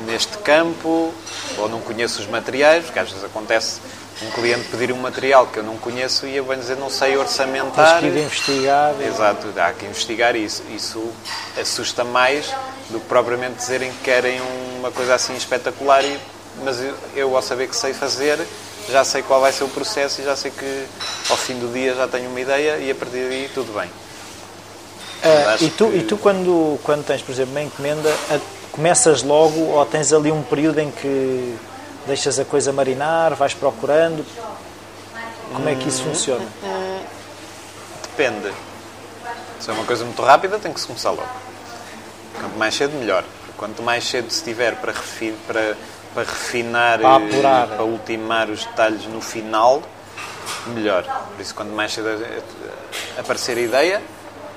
neste 0.07 0.39
campo, 0.39 1.13
ou 1.59 1.69
não 1.69 1.81
conheço 1.81 2.21
os 2.21 2.27
materiais, 2.27 2.85
porque 2.85 2.99
às 2.99 3.11
vezes 3.11 3.25
acontece 3.25 3.81
um 4.23 4.31
cliente 4.31 4.69
pedir 4.69 4.93
um 4.93 4.97
material 4.97 5.47
que 5.47 5.59
eu 5.59 5.63
não 5.63 5.77
conheço 5.77 6.27
e 6.27 6.37
eu 6.37 6.45
vou 6.45 6.55
dizer 6.55 6.77
não 6.77 6.89
sei 6.89 7.17
orçamentar. 7.17 8.01
Tens 8.01 8.13
que 8.13 8.19
ir 8.19 8.23
investigar. 8.23 8.95
Exato, 9.01 9.49
há 9.57 9.73
que 9.73 9.87
investigar 9.87 10.37
isso. 10.37 10.63
Isso 10.75 11.13
assusta 11.61 12.05
mais 12.05 12.55
do 12.91 13.01
que 13.01 13.07
propriamente 13.07 13.57
dizerem 13.57 13.91
que 13.91 13.99
querem 13.99 14.41
uma 14.79 14.91
coisa 14.91 15.15
assim 15.15 15.35
espetacular, 15.35 16.03
mas 16.63 16.81
eu, 16.81 16.95
eu, 17.17 17.37
ao 17.37 17.43
saber 17.43 17.69
que 17.69 17.77
sei 17.77 17.93
fazer, 17.93 18.39
já 18.89 19.05
sei 19.05 19.23
qual 19.23 19.41
vai 19.41 19.53
ser 19.53 19.65
o 19.65 19.69
processo 19.69 20.21
e 20.21 20.25
já 20.25 20.37
sei 20.37 20.51
que 20.51 20.87
ao 21.31 21.37
fim 21.37 21.59
do 21.59 21.73
dia 21.73 21.95
já 21.95 22.07
tenho 22.07 22.29
uma 22.29 22.41
ideia 22.41 22.79
e 22.79 22.91
a 22.91 22.95
partir 22.95 23.29
daí 23.29 23.51
tudo 23.53 23.73
bem. 23.73 23.89
Uh, 25.25 25.65
e, 25.65 25.71
tu, 25.71 25.89
que... 25.89 25.97
e 25.97 26.03
tu 26.03 26.19
quando, 26.19 26.79
quando 26.85 27.05
tens, 27.05 27.23
por 27.23 27.33
exemplo, 27.33 27.53
uma 27.53 27.63
encomenda, 27.63 28.15
começas 28.75 29.23
logo 29.23 29.61
ou 29.61 29.87
tens 29.87 30.13
ali 30.13 30.31
um 30.31 30.43
período 30.43 30.81
em 30.81 30.91
que 30.91 31.57
Deixas 32.07 32.39
a 32.39 32.45
coisa 32.45 32.71
marinar, 32.71 33.35
vais 33.35 33.55
procurando? 33.55 34.25
Como 35.55 35.69
é 35.69 35.75
que 35.75 35.89
isso 35.89 36.03
funciona? 36.03 36.45
Depende. 38.03 38.53
Se 39.59 39.71
é 39.71 39.73
uma 39.73 39.85
coisa 39.85 40.05
muito 40.05 40.21
rápida, 40.21 40.59
tem 40.59 40.71
que 40.71 40.81
se 40.81 40.87
começar 40.87 41.11
logo. 41.11 41.29
Quanto 42.39 42.59
mais 42.59 42.75
cedo, 42.75 42.93
melhor. 42.99 43.25
Quanto 43.57 43.83
mais 43.83 44.05
cedo 44.05 44.31
se 44.31 44.45
tiver 44.45 44.77
para, 44.77 44.93
refin 44.93 45.35
para, 45.47 45.77
para 46.13 46.25
refinar, 46.25 46.99
para, 46.99 47.17
apurar. 47.17 47.69
para 47.69 47.85
ultimar 47.85 48.51
os 48.51 48.67
detalhes 48.67 49.07
no 49.07 49.23
final, 49.23 49.83
melhor. 50.67 51.05
Por 51.05 51.41
isso, 51.41 51.55
quanto 51.55 51.73
mais 51.73 51.95
cedo 51.95 52.09
aparecer 53.17 53.57
a 53.57 53.61
ideia, 53.61 54.03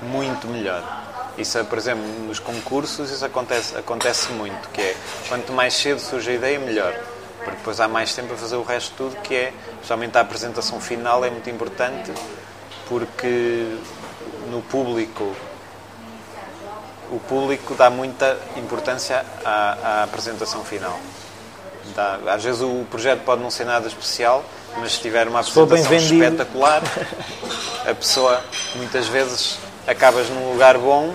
muito 0.02 0.46
melhor. 0.48 0.82
Isso, 1.38 1.64
por 1.66 1.78
exemplo, 1.78 2.04
nos 2.26 2.40
concursos, 2.40 3.10
isso 3.10 3.24
acontece, 3.24 3.76
acontece 3.76 4.32
muito, 4.32 4.68
que 4.70 4.80
é 4.80 4.96
quanto 5.28 5.52
mais 5.52 5.74
cedo 5.74 6.00
surge 6.00 6.30
a 6.30 6.34
ideia, 6.34 6.58
melhor 6.58 6.94
porque 7.48 7.56
depois 7.58 7.80
há 7.80 7.88
mais 7.88 8.14
tempo 8.14 8.34
a 8.34 8.36
fazer 8.36 8.56
o 8.56 8.62
resto 8.62 8.90
de 8.90 8.96
tudo, 8.96 9.16
que 9.22 9.34
é, 9.34 9.52
especialmente 9.74 10.16
a 10.18 10.20
apresentação 10.20 10.80
final, 10.80 11.24
é 11.24 11.30
muito 11.30 11.48
importante, 11.48 12.12
porque 12.86 13.76
no 14.50 14.60
público 14.62 15.34
o 17.10 17.18
público 17.20 17.74
dá 17.74 17.88
muita 17.88 18.38
importância 18.56 19.24
à, 19.42 19.78
à 19.82 20.02
apresentação 20.04 20.62
final. 20.62 20.98
Dá, 21.94 22.18
às 22.34 22.44
vezes 22.44 22.60
o 22.60 22.84
projeto 22.90 23.24
pode 23.24 23.40
não 23.40 23.50
ser 23.50 23.64
nada 23.64 23.88
especial, 23.88 24.44
mas 24.76 24.92
se 24.92 25.00
tiver 25.00 25.26
uma 25.26 25.40
apresentação 25.40 25.96
espetacular, 25.96 26.82
a 27.88 27.94
pessoa 27.94 28.44
muitas 28.76 29.06
vezes 29.06 29.58
acabas 29.86 30.28
num 30.28 30.52
lugar 30.52 30.76
bom 30.76 31.14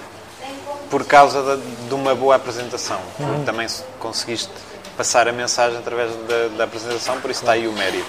por 0.93 1.05
causa 1.05 1.57
de, 1.57 1.87
de 1.87 1.93
uma 1.95 2.13
boa 2.13 2.35
apresentação. 2.35 3.01
Uhum. 3.19 3.43
também 3.43 3.65
conseguiste 3.97 4.51
passar 4.95 5.27
a 5.27 5.31
mensagem 5.31 5.79
através 5.79 6.11
da, 6.27 6.49
da 6.55 6.63
apresentação, 6.65 7.19
por 7.19 7.31
isso 7.31 7.39
está 7.39 7.53
aí 7.53 7.67
o 7.67 7.73
mérito. 7.73 8.05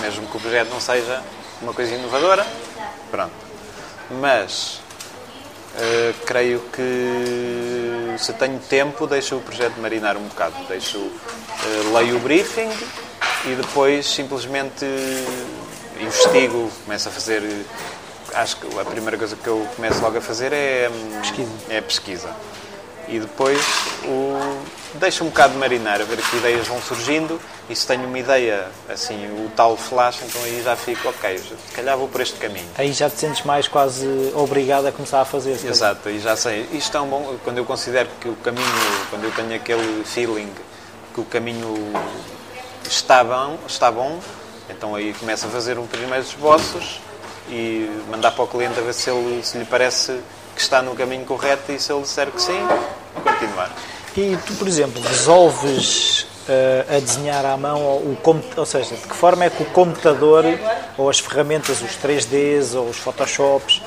Mesmo 0.00 0.26
que 0.26 0.36
o 0.36 0.40
projeto 0.40 0.68
não 0.70 0.80
seja 0.80 1.22
uma 1.62 1.72
coisa 1.72 1.94
inovadora, 1.94 2.44
pronto, 3.08 3.30
mas 4.20 4.80
uh, 5.76 6.14
creio 6.26 6.58
que 6.72 8.16
se 8.18 8.32
tenho 8.32 8.58
tempo 8.58 9.06
deixo 9.06 9.36
o 9.36 9.40
projeto 9.40 9.76
marinar 9.76 10.16
um 10.16 10.24
bocado. 10.24 10.56
Deixo, 10.66 10.98
uh, 10.98 11.94
leio 11.94 12.16
o 12.16 12.18
briefing 12.18 12.68
e 13.44 13.54
depois 13.54 14.06
simplesmente 14.06 14.84
investigo, 16.00 16.68
começo 16.84 17.08
a 17.08 17.12
fazer. 17.12 17.64
Acho 18.34 18.56
que 18.56 18.78
a 18.78 18.84
primeira 18.84 19.16
coisa 19.16 19.36
que 19.36 19.46
eu 19.46 19.66
começo 19.76 20.00
logo 20.00 20.18
a 20.18 20.20
fazer 20.20 20.52
é 20.52 20.90
hum, 20.90 21.20
pesquisa. 21.20 21.52
É 21.68 21.80
pesquisa. 21.80 22.30
E 23.06 23.18
depois 23.18 23.60
o, 24.04 24.58
deixo 24.94 25.24
um 25.24 25.28
bocado 25.28 25.52
de 25.52 25.58
marinar, 25.58 26.00
a 26.00 26.04
ver 26.04 26.16
que 26.16 26.36
ideias 26.36 26.66
vão 26.66 26.80
surgindo 26.80 27.38
e 27.68 27.76
se 27.76 27.86
tenho 27.86 28.06
uma 28.06 28.18
ideia, 28.18 28.66
assim, 28.88 29.26
o 29.44 29.50
tal 29.54 29.76
flash, 29.76 30.20
então 30.22 30.42
aí 30.42 30.62
já 30.64 30.74
fico, 30.74 31.08
ok, 31.10 31.36
se 31.38 31.74
calhar 31.74 31.98
vou 31.98 32.08
por 32.08 32.22
este 32.22 32.38
caminho. 32.38 32.66
Aí 32.78 32.92
já 32.92 33.10
te 33.10 33.18
sentes 33.18 33.44
mais 33.44 33.68
quase 33.68 34.06
obrigado 34.34 34.86
a 34.86 34.92
começar 34.92 35.20
a 35.20 35.24
fazer. 35.26 35.52
Exato, 35.52 36.08
e 36.08 36.18
já 36.18 36.34
sei. 36.34 36.66
Isto 36.72 36.96
é 36.96 37.00
um 37.02 37.08
bom, 37.08 37.36
quando 37.44 37.58
eu 37.58 37.64
considero 37.66 38.08
que 38.20 38.28
o 38.28 38.36
caminho, 38.36 38.66
quando 39.10 39.24
eu 39.24 39.32
tenho 39.32 39.54
aquele 39.54 40.02
feeling 40.04 40.50
que 41.12 41.20
o 41.20 41.24
caminho 41.26 41.92
está 42.88 43.22
bom, 43.22 43.58
está 43.68 43.92
bom 43.92 44.18
então 44.68 44.94
aí 44.94 45.12
começo 45.14 45.46
a 45.46 45.50
fazer 45.50 45.78
um 45.78 45.86
primeiros 45.86 46.28
esboços 46.28 47.00
e 47.48 47.90
mandar 48.10 48.32
para 48.32 48.44
o 48.44 48.46
cliente 48.46 48.78
a 48.78 48.82
ver 48.82 48.94
se, 48.94 49.10
ele, 49.10 49.42
se 49.42 49.58
lhe 49.58 49.64
parece 49.64 50.18
que 50.54 50.60
está 50.60 50.80
no 50.82 50.94
caminho 50.94 51.24
correto 51.24 51.72
e 51.72 51.78
se 51.78 51.92
ele 51.92 52.02
disser 52.02 52.30
que 52.30 52.40
sim, 52.40 52.60
continuar. 53.22 53.70
E 54.16 54.38
tu, 54.46 54.54
por 54.54 54.68
exemplo, 54.68 55.02
resolves 55.02 56.22
uh, 56.48 56.96
a 56.96 57.00
desenhar 57.00 57.44
à 57.44 57.56
mão, 57.56 57.80
o, 57.80 58.16
ou 58.56 58.66
seja, 58.66 58.94
de 58.94 59.02
que 59.02 59.14
forma 59.14 59.44
é 59.44 59.50
que 59.50 59.62
o 59.62 59.66
computador 59.66 60.44
ou 60.96 61.10
as 61.10 61.18
ferramentas, 61.18 61.82
os 61.82 61.96
3Ds 61.96 62.76
ou 62.76 62.88
os 62.88 62.96
Photoshops, 62.96 63.82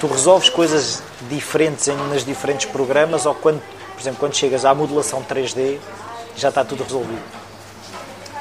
tu 0.00 0.06
resolves 0.06 0.48
coisas 0.48 1.02
diferentes 1.28 1.88
em, 1.88 1.96
nas 2.08 2.24
diferentes 2.24 2.66
programas 2.66 3.26
ou 3.26 3.34
quando, 3.34 3.60
por 3.94 4.00
exemplo, 4.00 4.20
quando 4.20 4.36
chegas 4.36 4.64
à 4.64 4.74
modelação 4.74 5.24
3D 5.24 5.78
já 6.36 6.48
está 6.48 6.64
tudo 6.64 6.84
resolvido? 6.84 7.41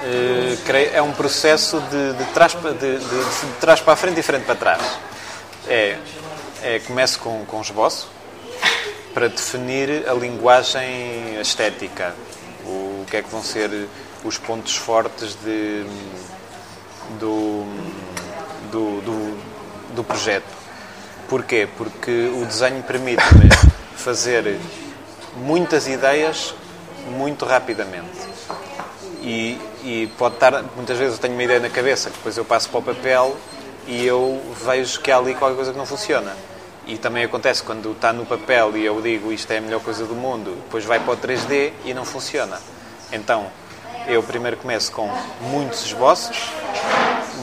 Uh, 0.01 0.71
é 0.93 1.01
um 1.01 1.11
processo 1.11 1.79
de, 1.79 2.13
de, 2.13 2.25
trás, 2.33 2.53
de, 2.53 2.97
de, 2.97 3.59
trás 3.59 3.79
para 3.79 3.93
a 3.93 3.95
frente 3.95 4.19
e 4.19 4.23
frente 4.23 4.45
para 4.45 4.55
trás. 4.55 4.81
É, 5.67 5.97
é, 6.63 6.79
começo 6.79 7.19
com, 7.19 7.45
com 7.45 7.61
esboço 7.61 8.09
para 9.13 9.27
definir 9.27 10.09
a 10.09 10.13
linguagem 10.13 11.39
estética, 11.39 12.15
o, 12.65 13.01
o 13.01 13.05
que 13.09 13.17
é 13.17 13.21
que 13.21 13.29
vão 13.29 13.43
ser 13.43 13.87
os 14.23 14.37
pontos 14.37 14.75
fortes 14.75 15.35
de, 15.43 15.85
do, 17.19 17.65
do, 18.71 19.01
do, 19.01 19.37
do 19.95 20.03
projeto. 20.03 20.45
Porquê? 21.29 21.67
Porque 21.77 22.31
o 22.35 22.45
desenho 22.45 22.81
permite-me 22.83 23.49
fazer 23.95 24.57
muitas 25.35 25.87
ideias 25.87 26.55
muito 27.07 27.45
rapidamente 27.45 28.19
e, 29.21 29.59
e, 29.83 30.07
pode 30.17 30.35
estar, 30.35 30.63
muitas 30.75 30.97
vezes 30.97 31.15
eu 31.15 31.21
tenho 31.21 31.33
uma 31.33 31.43
ideia 31.43 31.59
na 31.59 31.69
cabeça, 31.69 32.09
que 32.09 32.17
depois 32.17 32.37
eu 32.37 32.45
passo 32.45 32.69
para 32.69 32.79
o 32.79 32.83
papel 32.83 33.35
e 33.87 34.05
eu 34.05 34.41
vejo 34.65 34.99
que 35.01 35.11
há 35.11 35.17
ali 35.17 35.33
qualquer 35.33 35.55
coisa 35.55 35.71
que 35.71 35.77
não 35.77 35.85
funciona. 35.85 36.35
E 36.85 36.97
também 36.97 37.23
acontece 37.23 37.61
quando 37.61 37.91
está 37.91 38.11
no 38.11 38.25
papel 38.25 38.75
e 38.75 38.85
eu 38.85 39.01
digo 39.01 39.31
isto 39.31 39.51
é 39.51 39.57
a 39.57 39.61
melhor 39.61 39.81
coisa 39.81 40.05
do 40.05 40.15
mundo, 40.15 40.55
depois 40.63 40.83
vai 40.83 40.99
para 40.99 41.13
o 41.13 41.17
3D 41.17 41.71
e 41.85 41.93
não 41.93 42.05
funciona. 42.05 42.59
Então, 43.11 43.47
eu 44.07 44.23
primeiro 44.23 44.57
começo 44.57 44.91
com 44.91 45.09
muitos 45.41 45.85
esboços, 45.85 46.49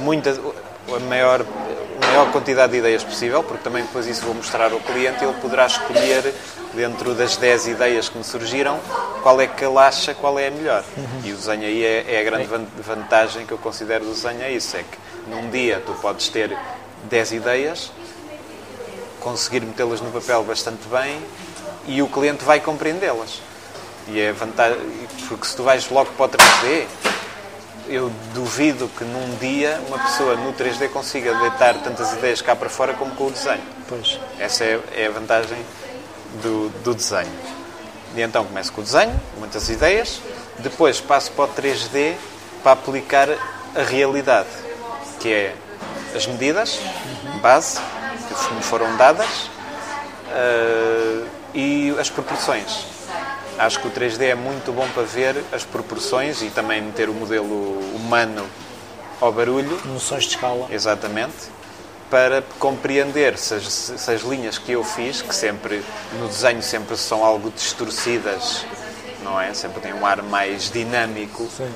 muita, 0.01 0.31
a 0.31 1.01
maior, 1.01 1.45
maior 2.19 2.33
quantidade 2.33 2.73
de 2.73 2.79
ideias 2.79 3.05
possível, 3.05 3.45
porque 3.45 3.63
também 3.63 3.85
depois 3.85 4.07
isso 4.07 4.25
vou 4.25 4.35
mostrar 4.35 4.73
ao 4.73 4.81
cliente 4.81 5.23
e 5.23 5.27
ele 5.27 5.41
poderá 5.41 5.67
escolher 5.67 6.35
dentro 6.75 7.15
das 7.15 7.37
10 7.37 7.69
ideias 7.69 8.09
que 8.09 8.19
me 8.19 8.25
surgiram, 8.25 8.81
qual 9.23 9.41
é 9.41 9.47
que 9.47 9.65
ele 9.65 9.79
acha 9.79 10.13
qual 10.15 10.37
é 10.37 10.49
a 10.49 10.51
melhor. 10.51 10.85
Uhum. 10.97 11.21
E 11.25 11.33
o 11.33 11.37
desenho 11.37 11.63
aí 11.63 11.85
é, 11.85 12.15
é, 12.15 12.21
a 12.21 12.25
grande 12.25 12.49
vantagem 12.81 13.47
que 13.47 13.53
eu 13.53 13.59
considero 13.59 14.05
do 14.05 14.13
desenho, 14.13 14.43
é 14.43 14.51
isso, 14.51 14.77
é 14.77 14.81
que 14.83 14.99
num 15.31 15.49
dia 15.49 15.81
tu 15.85 15.93
podes 15.95 16.29
ter 16.29 16.57
10 17.05 17.33
ideias, 17.33 17.93
conseguir 19.21 19.61
metê-las 19.61 20.01
no 20.01 20.11
papel 20.11 20.43
bastante 20.43 20.89
bem 20.89 21.21
e 21.87 22.03
o 22.03 22.09
cliente 22.09 22.45
vai 22.45 22.59
compreendê-las. 22.59 23.41
E 24.09 24.19
é 24.21 24.33
vantagem, 24.33 24.79
porque 25.29 25.47
se 25.47 25.55
tu 25.55 25.63
vais 25.63 25.89
logo 25.89 26.11
para 26.17 26.27
o 26.27 26.29
3D, 26.29 26.87
eu 27.89 28.11
duvido 28.35 28.89
que 28.89 29.05
num 29.05 29.37
dia 29.37 29.81
uma 29.89 29.99
pessoa 29.99 30.37
no 30.37 30.53
3D 30.53 30.91
consiga 30.91 31.35
deitar 31.35 31.75
tantas 31.83 32.13
ideias 32.13 32.43
cá 32.43 32.55
para 32.55 32.69
fora 32.69 32.95
como 32.95 33.15
com 33.15 33.27
o 33.27 33.31
desenho. 33.31 33.63
Pois. 33.89 34.21
Essa 34.39 34.65
é, 34.65 34.81
é 34.95 35.07
a 35.07 35.11
vantagem 35.11 35.59
do, 36.43 36.69
do 36.83 36.95
desenho. 36.95 37.33
E 38.15 38.21
então 38.21 38.45
começo 38.45 38.73
com 38.73 38.81
o 38.81 38.85
desenho, 38.85 39.19
muitas 39.39 39.69
ideias, 39.69 40.21
depois 40.59 41.01
passo 41.01 41.31
para 41.33 41.45
o 41.45 41.49
3D 41.49 42.15
para 42.63 42.73
aplicar 42.73 43.29
a 43.31 43.83
realidade, 43.83 44.49
que 45.21 45.33
é 45.33 45.55
as 46.15 46.27
medidas, 46.27 46.79
base, 47.41 47.79
que 47.79 48.55
me 48.55 48.63
foram 48.63 48.97
dadas, 48.97 49.51
uh, 50.29 51.27
e 51.55 51.95
as 51.99 52.11
proporções. 52.11 52.98
Acho 53.59 53.81
que 53.81 53.89
o 53.89 53.91
3D 53.91 54.23
é 54.23 54.35
muito 54.35 54.73
bom 54.73 54.89
para 54.91 55.03
ver 55.03 55.45
as 55.53 55.65
proporções 55.65 56.43
e 56.43 56.51
também 56.51 56.81
meter 56.81 57.09
o 57.09 57.15
modelo 57.15 57.79
humano 57.95 58.47
ao 59.21 59.33
barulho. 59.33 59.81
Noções 59.87 60.25
de 60.25 60.31
escala. 60.31 60.67
Exatamente 60.71 61.59
para 62.11 62.43
compreender 62.59 63.37
se 63.37 63.55
as, 63.55 63.65
se 63.65 64.11
as, 64.11 64.23
linhas 64.23 64.57
que 64.57 64.73
eu 64.73 64.83
fiz, 64.83 65.21
que 65.21 65.35
sempre 65.35 65.85
no 66.19 66.29
desenho 66.29 66.63
sempre 66.63 66.97
são 66.97 67.23
algo 67.25 67.51
distorcidas, 67.51 68.65
não 69.23 69.41
é? 69.41 69.53
Sempre 69.53 69.81
tem 69.81 69.93
um 69.93 70.07
ar 70.07 70.23
mais 70.23 70.71
dinâmico. 70.71 71.47
Sim. 71.55 71.71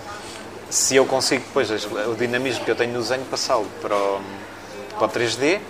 Se 0.70 0.97
eu 0.97 1.05
consigo 1.05 1.45
depois 1.45 1.70
o 1.70 2.14
dinamismo 2.14 2.64
que 2.64 2.70
eu 2.70 2.76
tenho 2.76 2.95
no 2.95 3.01
desenho 3.01 3.24
passá-lo 3.26 3.66
para 3.83 3.95
o, 3.95 4.20
para 4.99 5.07
o 5.07 5.11
3D 5.11 5.61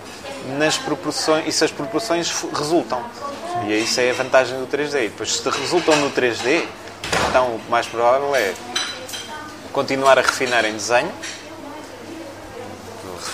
nas 0.57 0.77
proporções 0.77 1.45
e 1.45 1.51
se 1.51 1.65
as 1.65 1.71
proporções 1.71 2.31
resultam. 2.53 3.03
E 3.67 3.83
isso 3.83 3.99
é 3.99 4.09
a 4.09 4.13
vantagem 4.13 4.59
do 4.59 4.67
3D. 4.67 5.05
E 5.05 5.09
depois 5.09 5.35
se 5.35 5.49
resultam 5.49 5.95
no 5.97 6.11
3D, 6.11 6.65
então 7.29 7.47
o 7.47 7.61
mais 7.69 7.87
provável 7.87 8.35
é 8.35 8.53
continuar 9.71 10.17
a 10.17 10.21
refinar 10.21 10.65
em 10.65 10.73
desenho 10.73 11.11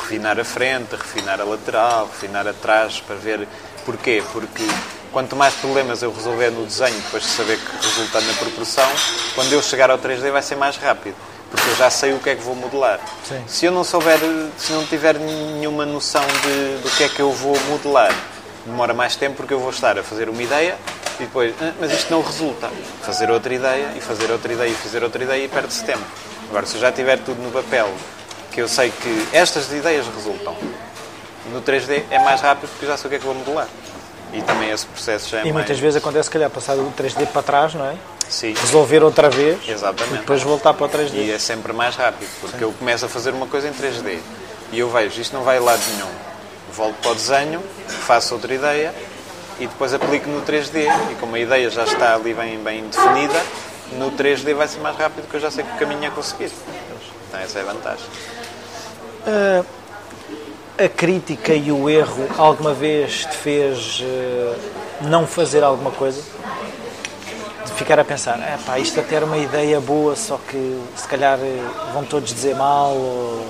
refinar 0.10 0.40
a 0.40 0.44
frente, 0.44 0.96
refinar 0.96 1.40
a 1.40 1.44
lateral, 1.44 2.08
refinar 2.08 2.48
atrás, 2.48 3.00
para 3.00 3.16
ver 3.16 3.48
porquê. 3.86 4.24
Porque 4.34 4.64
quanto 5.12 5.36
mais 5.36 5.54
problemas 5.56 6.02
eu 6.02 6.12
resolver 6.12 6.50
no 6.50 6.66
desenho, 6.66 7.00
depois 7.02 7.24
de 7.24 7.30
saber 7.30 7.60
que 7.60 7.86
resulta 7.86 8.20
na 8.22 8.34
proporção, 8.34 8.90
quando 9.36 9.54
eu 9.54 9.62
chegar 9.62 9.92
ao 9.92 10.00
3D 10.00 10.32
vai 10.32 10.42
ser 10.42 10.56
mais 10.56 10.78
rápido. 10.78 11.16
Porque 11.52 11.68
eu 11.68 11.76
já 11.76 11.90
sei 11.90 12.14
o 12.14 12.20
que 12.20 12.30
é 12.30 12.36
que 12.36 12.42
vou 12.42 12.56
modelar. 12.56 13.00
Sim. 13.28 13.44
Se 13.48 13.66
eu 13.66 13.72
não 13.72 13.84
souber, 13.84 14.20
se 14.58 14.72
não 14.72 14.86
tiver 14.86 15.18
nenhuma 15.20 15.86
noção 15.86 16.24
de, 16.26 16.82
do 16.84 16.90
que 16.96 17.04
é 17.04 17.10
que 17.10 17.20
eu 17.20 17.32
vou 17.32 17.60
modelar, 17.70 18.14
demora 18.70 18.94
mais 18.94 19.16
tempo 19.16 19.36
porque 19.36 19.54
eu 19.54 19.60
vou 19.60 19.70
estar 19.70 19.98
a 19.98 20.04
fazer 20.04 20.30
uma 20.30 20.42
ideia 20.42 20.78
e 21.20 21.24
depois, 21.24 21.54
ah, 21.62 21.74
mas 21.80 21.92
isto 21.92 22.12
não 22.12 22.22
resulta. 22.22 22.70
Fazer 23.02 23.30
outra 23.30 23.54
ideia 23.54 23.92
e 23.96 24.02
fazer 24.02 24.32
outra 24.32 24.54
ideia 24.54 24.70
e 24.70 24.76
fazer 24.76 25.04
outra 25.04 25.24
ideia 25.24 25.44
e 25.44 25.48
perde-se 25.48 25.84
tempo. 25.84 26.04
Agora, 26.50 26.66
se 26.66 26.76
eu 26.76 26.82
já 26.82 26.92
tiver 26.92 27.20
tudo 27.20 27.42
no 27.42 27.52
papel 27.52 27.90
que 28.52 28.62
eu 28.62 28.68
sei 28.68 28.90
que 28.92 29.28
estas 29.34 29.72
ideias 29.72 30.06
resultam. 30.08 30.56
No 31.52 31.62
3D 31.62 32.04
é 32.10 32.20
mais 32.20 32.42
rápido 32.42 32.70
porque 32.70 32.86
já 32.86 32.96
sei 32.98 33.08
o 33.08 33.10
que 33.10 33.16
é 33.16 33.20
que 33.20 33.26
vou 33.26 33.36
modelar. 33.36 33.68
E 34.32 34.42
também 34.42 34.70
esse 34.70 34.86
processo 34.86 35.30
já 35.30 35.38
é 35.38 35.42
E 35.42 35.44
mais... 35.46 35.56
muitas 35.56 35.80
vezes 35.80 35.98
acontece, 35.98 36.26
se 36.26 36.30
calhar, 36.32 36.50
passar 36.50 36.76
do 36.76 36.84
3D 36.92 37.26
para 37.28 37.42
trás, 37.42 37.74
não 37.74 37.86
é? 37.86 37.96
Sim. 38.30 38.54
Resolver 38.54 39.04
outra 39.04 39.30
vez. 39.30 39.58
Exatamente. 39.68 40.16
E 40.16 40.20
depois 40.20 40.44
voltar 40.44 40.74
para 40.76 40.86
o 40.86 40.90
3D. 40.90 41.14
E 41.16 41.32
é 41.32 41.40
sempre 41.40 41.74
mais 41.74 41.96
rápido, 41.96 42.30
porque 42.40 42.58
Sim. 42.58 42.64
eu 42.64 42.72
começo 42.74 43.06
a 43.06 43.10
fazer 43.10 43.32
uma 43.32 43.48
coisa 43.48 43.68
em 43.68 43.74
3D 43.74 44.20
e 44.72 44.80
eu 44.80 44.90
vejo, 44.90 45.20
isto 45.20 45.36
não 45.36 45.44
vai 45.44 45.58
a 45.58 45.62
lado 45.62 45.82
nenhum. 45.96 46.29
Volto 46.76 46.96
para 47.02 47.12
o 47.12 47.16
desenho, 47.16 47.64
faço 47.88 48.34
outra 48.34 48.54
ideia 48.54 48.94
e 49.60 49.68
depois 49.68 49.94
aplico 49.94 50.30
no 50.30 50.42
3D. 50.42 50.88
E 51.12 51.16
como 51.16 51.36
a 51.36 51.40
ideia 51.40 51.70
já 51.70 51.84
está 51.84 52.16
ali 52.16 52.34
bem, 52.34 52.58
bem 52.60 52.88
definida, 52.88 53.42
no 53.98 54.12
3D 54.12 54.54
vai 54.54 54.68
ser 54.68 54.80
mais 54.80 54.96
rápido 54.98 55.24
porque 55.24 55.38
eu 55.38 55.42
já 55.42 55.52
sei 55.52 55.64
que 55.64 55.74
o 55.74 55.78
caminho 55.78 56.06
é 56.06 56.10
conseguir. 56.10 56.52
Então 57.28 57.40
essa 57.40 57.60
é 57.60 57.62
a 57.62 57.66
vantagem. 57.66 58.06
Uh, 59.28 59.66
a 60.84 60.88
crítica 60.88 61.54
e 61.54 61.72
o 61.72 61.90
erro 61.90 62.26
alguma 62.38 62.74
vez 62.74 63.26
te 63.26 63.36
fez 63.36 64.00
uh, 64.00 64.56
não 65.02 65.28
fazer 65.28 65.64
alguma 65.64 65.92
coisa? 65.92 66.22
De 67.66 67.74
ficar 67.74 68.00
a 68.00 68.06
pensar, 68.06 68.40
é 68.40 68.58
pá, 68.66 68.80
isto 68.80 69.00
até 69.00 69.16
era 69.16 69.26
uma 69.26 69.38
ideia 69.38 69.80
boa, 69.82 70.16
só 70.16 70.38
que 70.38 70.82
se 70.96 71.08
calhar 71.08 71.38
eh, 71.40 71.62
vão 71.94 72.04
todos 72.04 72.34
dizer 72.34 72.56
mal 72.56 72.92
ou... 72.92 73.46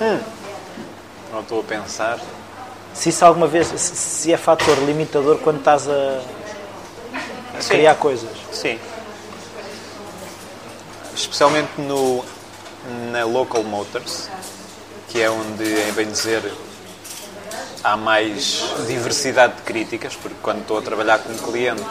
Hum. 0.00 0.41
Não 1.32 1.40
estou 1.40 1.60
a 1.60 1.64
pensar. 1.64 2.20
Se 2.94 3.08
isso 3.08 3.24
alguma 3.24 3.46
vez, 3.46 3.66
se 3.68 4.32
é 4.32 4.36
fator 4.36 4.78
limitador 4.80 5.38
quando 5.38 5.58
estás 5.58 5.88
a, 5.88 6.20
a 7.58 7.64
criar 7.66 7.94
coisas. 7.94 8.30
Sim. 8.52 8.78
Especialmente 11.14 11.80
no 11.80 12.22
na 13.10 13.24
Local 13.24 13.62
Motors, 13.62 14.28
que 15.08 15.22
é 15.22 15.30
onde, 15.30 15.64
em 15.64 15.92
bem 15.92 16.10
dizer, 16.10 16.52
há 17.82 17.96
mais 17.96 18.64
diversidade 18.86 19.56
de 19.56 19.62
críticas, 19.62 20.16
porque 20.16 20.36
quando 20.42 20.60
estou 20.60 20.78
a 20.78 20.82
trabalhar 20.82 21.18
com 21.18 21.32
um 21.32 21.38
cliente 21.38 21.82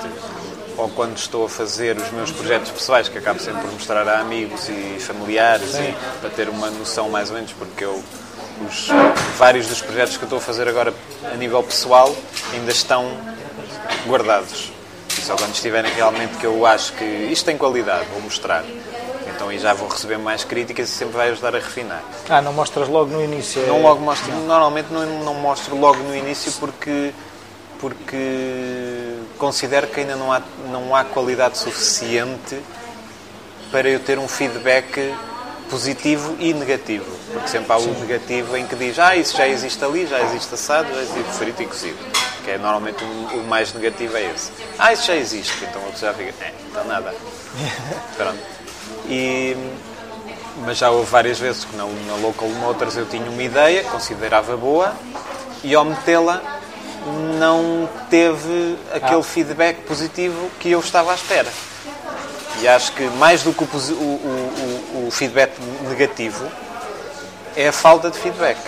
ou 0.77 0.89
quando 0.89 1.17
estou 1.17 1.45
a 1.45 1.49
fazer 1.49 1.97
os 1.97 2.11
meus 2.11 2.31
projetos 2.31 2.71
pessoais, 2.71 3.09
que 3.09 3.17
acabo 3.17 3.39
sempre 3.39 3.61
por 3.61 3.71
mostrar 3.71 4.07
a 4.07 4.19
amigos 4.19 4.69
e 4.69 4.99
familiares, 4.99 5.75
e, 5.75 5.95
para 6.19 6.29
ter 6.29 6.49
uma 6.49 6.69
noção 6.69 7.09
mais 7.09 7.29
ou 7.29 7.35
menos, 7.35 7.53
porque 7.53 7.83
eu, 7.83 8.03
os, 8.67 8.87
vários 9.37 9.67
dos 9.67 9.81
projetos 9.81 10.17
que 10.17 10.23
eu 10.23 10.27
estou 10.27 10.37
a 10.37 10.41
fazer 10.41 10.67
agora 10.67 10.93
a 11.31 11.35
nível 11.35 11.61
pessoal 11.63 12.15
ainda 12.53 12.71
estão 12.71 13.11
guardados. 14.07 14.71
E 15.17 15.21
só 15.21 15.35
quando 15.35 15.53
estiverem 15.53 15.91
realmente 15.93 16.37
que 16.37 16.45
eu 16.45 16.65
acho 16.65 16.93
que 16.93 17.03
isto 17.03 17.45
tem 17.45 17.57
qualidade, 17.57 18.05
vou 18.11 18.21
mostrar. 18.21 18.63
Então 19.27 19.49
aí 19.49 19.59
já 19.59 19.73
vou 19.73 19.87
receber 19.87 20.17
mais 20.17 20.43
críticas 20.43 20.89
e 20.89 20.91
sempre 20.91 21.17
vai 21.17 21.29
ajudar 21.29 21.55
a 21.55 21.59
refinar. 21.59 22.03
Ah, 22.29 22.41
não 22.41 22.53
mostras 22.53 22.87
logo 22.87 23.11
no 23.11 23.23
início? 23.23 23.65
Não 23.67 23.81
logo 23.81 24.01
mostro, 24.01 24.31
não. 24.31 24.45
normalmente 24.45 24.87
não, 24.91 25.05
não 25.23 25.33
mostro 25.35 25.75
logo 25.77 25.97
no 26.03 26.15
início 26.15 26.51
porque 26.59 27.11
porque 27.79 29.15
considero 29.39 29.87
que 29.87 30.01
ainda 30.01 30.15
não 30.15 30.31
há, 30.31 30.39
não 30.69 30.95
há 30.95 31.03
qualidade 31.03 31.57
suficiente 31.57 32.61
para 33.71 33.89
eu 33.89 33.99
ter 33.99 34.19
um 34.19 34.27
feedback 34.27 35.11
positivo 35.71 36.35
e 36.37 36.53
negativo. 36.53 37.05
Porque 37.31 37.47
sempre 37.47 37.71
há 37.71 37.77
o 37.77 37.99
negativo 37.99 38.57
em 38.57 38.67
que 38.67 38.75
diz, 38.75 38.99
ah, 38.99 39.15
isso 39.15 39.35
já 39.37 39.47
existe 39.47 39.83
ali, 39.83 40.05
já 40.05 40.21
existe 40.21 40.53
assado, 40.53 40.93
já 40.93 41.01
existe 41.01 41.31
frito 41.31 41.63
e 41.63 41.65
cozido. 41.65 41.97
Que 42.43 42.51
é 42.51 42.57
normalmente 42.57 43.01
o, 43.03 43.37
o 43.37 43.47
mais 43.47 43.73
negativo 43.73 44.17
é 44.17 44.31
esse. 44.33 44.51
Ah, 44.77 44.91
isso 44.91 45.07
já 45.07 45.15
existe. 45.15 45.63
Então 45.63 45.81
a 45.87 45.91
pessoa 45.91 46.11
já 46.11 46.17
fica, 46.17 46.33
é, 46.43 46.53
então 46.69 46.83
nada. 46.83 47.15
Pronto. 48.17 48.39
E, 49.07 49.55
mas 50.65 50.77
já 50.77 50.91
houve 50.91 51.09
várias 51.09 51.39
vezes 51.39 51.63
que 51.63 51.75
na, 51.75 51.85
na 51.85 52.15
Local 52.17 52.49
Motors 52.49 52.97
eu 52.97 53.05
tinha 53.05 53.27
uma 53.29 53.41
ideia, 53.41 53.83
considerava 53.85 54.57
boa, 54.57 54.93
e 55.63 55.73
ao 55.73 55.85
metê-la 55.85 56.41
não 57.39 57.89
teve 58.09 58.77
aquele 58.93 59.21
ah. 59.21 59.23
feedback 59.23 59.77
positivo 59.87 60.51
que 60.59 60.69
eu 60.69 60.79
estava 60.79 61.11
à 61.11 61.15
espera. 61.15 61.49
E 62.61 62.67
acho 62.67 62.91
que 62.93 63.03
mais 63.17 63.41
do 63.41 63.53
que 63.53 63.63
o, 63.63 63.67
o, 63.67 65.03
o, 65.03 65.07
o 65.07 65.11
feedback 65.11 65.53
negativo 65.89 66.45
é 67.55 67.69
a 67.69 67.71
falta 67.71 68.11
de 68.11 68.19
feedback. 68.19 68.59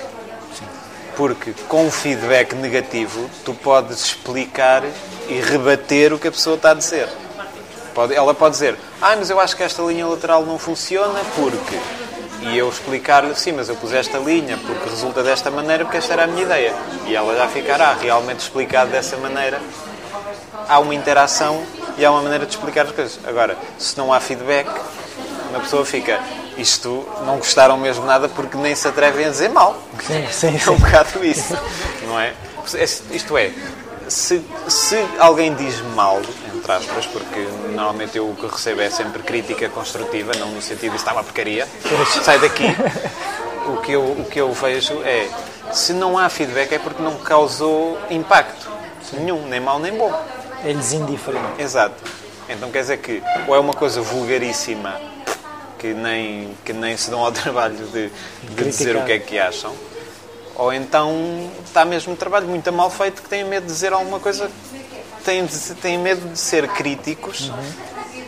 Porque 1.15 1.53
com 1.67 1.87
o 1.87 1.91
feedback 1.91 2.55
negativo 2.55 3.29
tu 3.45 3.53
podes 3.53 4.03
explicar 4.03 4.83
e 5.29 5.39
rebater 5.39 6.11
o 6.11 6.17
que 6.17 6.27
a 6.27 6.31
pessoa 6.31 6.55
está 6.55 6.71
a 6.71 6.73
dizer. 6.73 7.07
Pode, 7.93 8.15
ela 8.15 8.33
pode 8.33 8.53
dizer, 8.53 8.75
ah, 8.99 9.15
mas 9.15 9.29
eu 9.29 9.39
acho 9.39 9.55
que 9.55 9.61
esta 9.61 9.83
linha 9.83 10.07
lateral 10.07 10.43
não 10.43 10.57
funciona 10.57 11.19
porque 11.35 11.77
e 12.45 12.57
eu 12.57 12.67
explicar-lhe, 12.67 13.33
sim, 13.35 13.53
mas 13.53 13.69
eu 13.69 13.75
pus 13.75 13.93
esta 13.93 14.17
linha 14.17 14.57
porque 14.57 14.89
resulta 14.89 15.23
desta 15.23 15.49
maneira, 15.49 15.85
porque 15.85 15.97
esta 15.97 16.13
era 16.13 16.25
a 16.25 16.27
minha 16.27 16.43
ideia. 16.43 16.73
E 17.05 17.15
ela 17.15 17.35
já 17.37 17.47
ficará 17.47 17.93
realmente 17.93 18.39
explicado 18.39 18.91
dessa 18.91 19.15
maneira. 19.15 19.61
Há 20.67 20.79
uma 20.79 20.93
interação 20.93 21.63
e 21.97 22.05
há 22.05 22.11
uma 22.11 22.21
maneira 22.21 22.45
de 22.45 22.51
explicar 22.51 22.85
as 22.85 22.91
coisas. 22.91 23.19
Agora, 23.25 23.57
se 23.77 23.97
não 23.97 24.13
há 24.13 24.19
feedback, 24.19 24.69
uma 25.49 25.59
pessoa 25.59 25.85
fica, 25.85 26.19
isto 26.57 27.07
não 27.25 27.37
gostaram 27.37 27.77
mesmo 27.77 28.05
nada 28.05 28.27
porque 28.29 28.57
nem 28.57 28.75
se 28.75 28.87
atrevem 28.87 29.25
a 29.25 29.29
dizer 29.29 29.49
mal. 29.49 29.81
Sim, 30.05 30.27
sim, 30.31 30.57
sim. 30.59 30.69
É 30.69 30.71
um 30.71 30.77
bocado 30.77 31.23
isso, 31.25 31.57
não 32.07 32.19
é? 32.19 32.33
Isto 33.11 33.37
é, 33.37 33.51
se, 34.07 34.41
se 34.67 35.05
alguém 35.19 35.53
diz 35.55 35.81
mal, 35.95 36.21
entre 36.53 36.71
aspas, 36.71 37.05
porque 37.05 37.39
normalmente 37.69 38.17
eu 38.17 38.29
o 38.29 38.35
que 38.35 38.47
recebo 38.47 38.81
é 38.81 38.89
sempre 38.89 39.21
crítica 39.23 39.67
construtiva, 39.69 40.33
não 40.37 40.49
no 40.49 40.61
sentido 40.61 40.91
de 40.91 40.97
está 40.97 41.13
uma 41.13 41.23
porcaria, 41.23 41.67
sai 42.23 42.39
daqui. 42.39 42.75
O 43.65 43.77
que, 43.77 43.93
eu, 43.93 44.03
o 44.03 44.25
que 44.29 44.41
eu 44.41 44.51
vejo 44.51 45.01
é, 45.03 45.29
se 45.71 45.93
não 45.93 46.17
há 46.17 46.27
feedback 46.27 46.73
é 46.73 46.79
porque 46.79 47.01
não 47.01 47.15
causou 47.17 47.97
impacto 48.09 48.69
nenhum, 49.13 49.47
nem 49.47 49.59
mal 49.59 49.79
nem 49.79 49.95
bom. 49.97 50.11
É-lhes 50.64 50.93
indiferente. 50.93 51.61
Exato. 51.61 52.03
Então 52.49 52.72
quer 52.72 52.82
dizer 52.82 52.97
que 52.97 53.22
ou 53.47 53.55
é 53.55 53.59
uma 53.59 53.74
coisa 53.74 54.01
vulgaríssima 54.01 54.99
que 55.78 55.93
nem, 55.93 56.55
que 56.64 56.72
nem 56.72 56.95
se 56.95 57.09
dão 57.09 57.24
ao 57.24 57.32
trabalho 57.34 57.76
de, 57.76 58.09
de 58.09 58.64
dizer 58.64 58.95
o 58.95 59.03
que 59.03 59.11
é 59.11 59.20
que 59.20 59.38
acham, 59.38 59.74
ou 60.55 60.72
então 60.72 61.51
está 61.66 61.84
mesmo 61.84 62.14
um 62.14 62.16
trabalho 62.16 62.47
muito 62.47 62.72
mal 62.72 62.89
feito 62.89 63.22
que 63.22 63.30
têm 63.30 63.43
medo 63.43 63.66
de 63.66 63.74
dizer 63.74 63.91
alguma 63.91 64.20
coisa, 64.20 64.49
têm, 65.26 65.45
têm 65.82 65.97
medo 65.97 66.30
de 66.32 66.39
ser 66.39 66.68
críticos 66.70 67.49
uhum. 67.49 67.74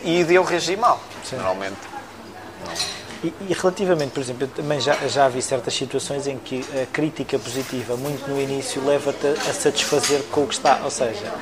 e 0.04 0.24
de 0.24 0.34
eu 0.34 0.42
reagir 0.42 0.76
mal, 0.76 1.00
Sim. 1.24 1.36
normalmente. 1.36 1.96
E, 3.24 3.32
e, 3.48 3.54
relativamente, 3.54 4.10
por 4.10 4.20
exemplo, 4.20 4.44
eu 4.44 4.48
também 4.48 4.78
já, 4.78 4.94
já 5.08 5.26
vi 5.26 5.40
certas 5.40 5.74
situações 5.74 6.26
em 6.26 6.36
que 6.36 6.64
a 6.82 6.86
crítica 6.92 7.38
positiva, 7.38 7.96
muito 7.96 8.28
no 8.28 8.40
início, 8.40 8.84
leva-te 8.84 9.26
a 9.26 9.54
satisfazer 9.54 10.22
com 10.30 10.42
o 10.42 10.46
que 10.46 10.54
está. 10.54 10.80
Ou 10.84 10.90
seja, 10.90 11.32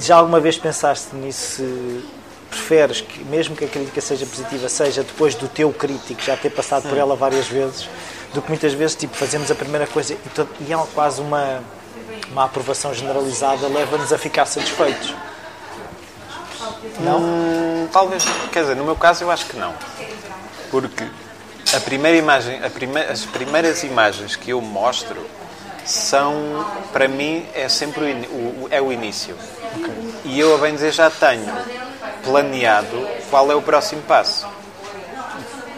já 0.00 0.16
alguma 0.16 0.40
vez 0.40 0.56
pensaste 0.58 1.14
nisso? 1.14 1.56
Se 1.56 2.04
preferes 2.50 3.00
que, 3.00 3.22
mesmo 3.24 3.54
que 3.54 3.64
a 3.64 3.68
crítica 3.68 4.00
seja 4.00 4.26
positiva, 4.26 4.68
seja 4.68 5.04
depois 5.04 5.36
do 5.36 5.46
teu 5.46 5.72
crítico 5.72 6.20
já 6.20 6.36
ter 6.36 6.50
passado 6.50 6.88
por 6.88 6.98
ela 6.98 7.14
várias 7.14 7.46
vezes? 7.46 7.88
do 8.32 8.40
que 8.40 8.48
muitas 8.48 8.72
vezes 8.72 8.96
tipo, 8.96 9.14
fazemos 9.16 9.50
a 9.50 9.54
primeira 9.54 9.86
coisa 9.86 10.14
e, 10.14 10.28
todo, 10.34 10.48
e 10.60 10.72
é 10.72 10.76
quase 10.94 11.20
uma, 11.20 11.62
uma 12.30 12.44
aprovação 12.44 12.94
generalizada 12.94 13.66
leva-nos 13.66 14.12
a 14.12 14.18
ficar 14.18 14.46
satisfeitos. 14.46 15.14
Não? 17.00 17.20
Hum, 17.20 17.88
talvez, 17.92 18.24
quer 18.52 18.62
dizer, 18.62 18.76
no 18.76 18.84
meu 18.84 18.96
caso 18.96 19.24
eu 19.24 19.30
acho 19.30 19.46
que 19.46 19.56
não. 19.56 19.74
Porque 20.70 21.06
a 21.74 21.80
primeira 21.80 22.16
imagem, 22.16 22.62
a 22.64 22.70
prime 22.70 23.00
as 23.00 23.24
primeiras 23.24 23.82
imagens 23.82 24.36
que 24.36 24.50
eu 24.50 24.60
mostro 24.60 25.26
são, 25.84 26.66
para 26.92 27.08
mim, 27.08 27.46
é 27.54 27.68
sempre 27.68 28.26
o, 28.30 28.64
o 28.64 28.68
é 28.70 28.80
o 28.80 28.92
início. 28.92 29.36
Okay. 29.76 29.94
E 30.24 30.40
eu, 30.40 30.54
a 30.54 30.58
bem 30.58 30.74
dizer, 30.74 30.92
já 30.92 31.10
tenho 31.10 31.52
planeado 32.24 33.08
qual 33.30 33.50
é 33.50 33.54
o 33.54 33.62
próximo 33.62 34.02
passo 34.02 34.46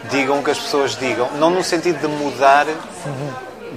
digam 0.09 0.39
o 0.39 0.43
que 0.43 0.51
as 0.51 0.59
pessoas 0.59 0.95
digam, 0.95 1.29
não 1.37 1.49
no 1.49 1.63
sentido 1.63 1.99
de 1.99 2.07
mudar, 2.07 2.65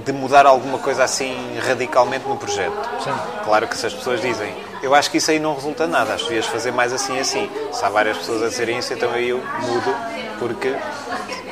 de 0.05 0.11
mudar 0.11 0.45
alguma 0.45 0.77
coisa 0.77 1.03
assim 1.03 1.35
radicalmente 1.65 2.27
no 2.27 2.37
projeto. 2.37 2.77
Sim. 3.03 3.13
Claro 3.43 3.67
que 3.67 3.77
se 3.77 3.87
as 3.87 3.93
pessoas 3.93 4.21
dizem, 4.21 4.53
eu 4.83 4.93
acho 4.93 5.09
que 5.09 5.17
isso 5.17 5.31
aí 5.31 5.39
não 5.39 5.55
resulta 5.55 5.87
nada, 5.87 6.13
acho 6.13 6.23
que 6.25 6.29
devias 6.29 6.45
fazer 6.45 6.71
mais 6.71 6.93
assim 6.93 7.19
assim. 7.19 7.49
Se 7.71 7.83
há 7.83 7.89
várias 7.89 8.17
pessoas 8.17 8.43
a 8.43 8.47
dizerem 8.49 8.77
isso, 8.77 8.93
então 8.93 9.11
aí 9.11 9.29
eu 9.29 9.41
mudo, 9.61 9.95
porque 10.37 10.75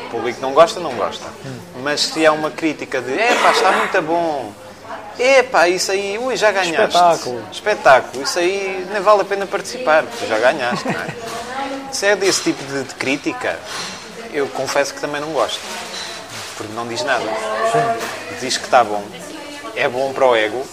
o 0.05 0.09
público 0.09 0.39
não 0.41 0.53
gosta, 0.53 0.79
não 0.79 0.93
gosta. 0.93 1.25
Hum. 1.45 1.59
Mas 1.81 2.01
se 2.01 2.25
há 2.25 2.31
uma 2.31 2.51
crítica 2.51 3.01
de, 3.01 3.13
epá, 3.13 3.51
está 3.51 3.71
muito 3.71 4.01
bom, 4.01 4.51
epá, 5.19 5.67
isso 5.67 5.91
aí, 5.91 6.17
ui, 6.17 6.35
já 6.35 6.51
ganhaste. 6.51 6.95
Espetáculo. 6.97 7.47
Espetáculo, 7.51 8.23
isso 8.23 8.39
aí 8.39 8.87
nem 8.91 9.01
vale 9.01 9.21
a 9.21 9.25
pena 9.25 9.45
participar, 9.45 10.03
porque 10.03 10.25
já 10.25 10.37
ganhaste, 10.39 10.85
não 10.85 11.01
é? 11.01 11.07
Se 11.91 12.05
é 12.07 12.15
desse 12.15 12.43
tipo 12.43 12.63
de, 12.63 12.83
de 12.83 12.95
crítica, 12.95 13.57
eu 14.33 14.47
confesso 14.47 14.93
que 14.93 14.99
também 14.99 15.21
não 15.21 15.31
gosto. 15.31 15.59
Porque 16.57 16.73
não 16.73 16.87
diz 16.87 17.03
nada. 17.03 17.23
Sim. 17.23 18.37
Diz 18.39 18.57
que 18.57 18.65
está 18.65 18.83
bom. 18.83 19.03
É 19.75 19.87
bom 19.87 20.13
para 20.13 20.25
o 20.25 20.35
ego, 20.35 20.65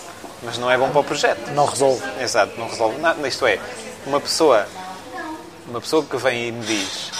mas 0.42 0.58
não 0.58 0.70
é 0.70 0.76
bom 0.76 0.90
para 0.90 1.00
o 1.00 1.04
projeto. 1.04 1.50
Não 1.52 1.66
resolve. 1.66 2.02
Exato, 2.20 2.52
não 2.58 2.68
resolve 2.68 3.00
nada. 3.00 3.26
Isto 3.26 3.46
é, 3.46 3.58
uma 4.06 4.20
pessoa, 4.20 4.66
uma 5.66 5.80
pessoa 5.80 6.04
que 6.04 6.16
vem 6.16 6.48
e 6.48 6.52
me 6.52 6.64
diz 6.64 7.12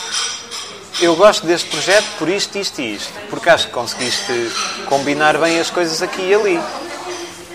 eu 1.03 1.17
gosto 1.17 1.45
deste 1.47 1.69
projeto 1.69 2.07
por 2.17 2.29
isto, 2.29 2.57
isto 2.57 2.81
e 2.81 2.95
isto, 2.95 3.13
porque 3.29 3.51
acho 3.51 3.67
que 3.67 3.73
conseguiste 3.73 4.33
combinar 4.87 5.37
bem 5.37 5.59
as 5.59 5.69
coisas 5.69 6.01
aqui 6.01 6.23
e 6.23 6.35
ali. 6.35 6.61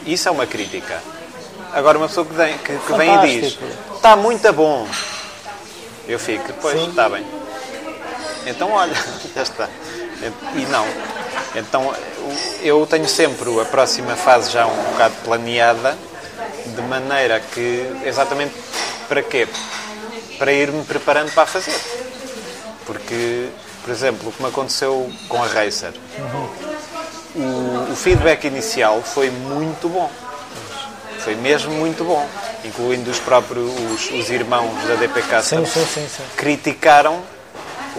Isso 0.08 0.30
é 0.30 0.32
uma 0.32 0.48
crítica. 0.48 1.02
Agora, 1.74 1.98
uma 1.98 2.08
pessoa 2.08 2.26
que 2.26 2.34
vem, 2.34 2.58
que, 2.60 2.78
que 2.78 2.94
vem 2.94 3.14
e 3.14 3.42
diz 3.42 3.60
está 3.94 4.16
muito 4.16 4.54
bom, 4.54 4.88
eu 6.08 6.18
fico, 6.18 6.54
pois, 6.62 6.82
está 6.88 7.10
bem. 7.10 7.26
Então, 8.46 8.72
olha, 8.72 8.96
já 9.36 9.44
está. 9.44 9.70
E 10.56 10.66
não. 10.68 10.88
Então, 11.54 11.94
eu 12.62 12.88
tenho 12.88 13.08
sempre 13.08 13.50
a 13.60 13.66
próxima 13.66 14.16
fase 14.16 14.52
já 14.52 14.66
um 14.66 14.84
bocado 14.92 15.16
planeada, 15.26 15.98
de 16.66 16.82
maneira 16.84 17.42
que, 17.42 17.86
exatamente 18.06 18.54
para 19.10 19.22
quê? 19.22 19.46
Para 20.38 20.54
ir-me 20.54 20.86
preparando 20.86 21.34
para 21.34 21.46
fazer. 21.46 21.76
Porque, 22.86 23.50
por 23.84 23.92
exemplo, 23.92 24.30
o 24.30 24.32
que 24.32 24.42
me 24.42 24.48
aconteceu 24.48 25.12
com 25.28 25.44
a 25.44 25.48
Racer, 25.48 25.94
o, 27.38 27.92
o 27.92 27.96
feedback 27.96 28.46
inicial 28.46 29.02
foi 29.02 29.30
muito 29.30 29.88
bom. 29.88 30.10
Foi 31.20 31.36
mesmo 31.36 31.72
muito 31.74 32.04
bom. 32.04 32.26
Incluindo 32.66 33.10
os 33.10 33.20
próprios 33.20 33.72
os, 33.92 34.12
os 34.12 34.30
irmãos 34.30 34.84
da 34.88 34.96
DPK 34.96 35.42
sim, 35.42 35.66
sim, 35.66 35.86
sim, 35.86 36.24
criticaram 36.36 37.22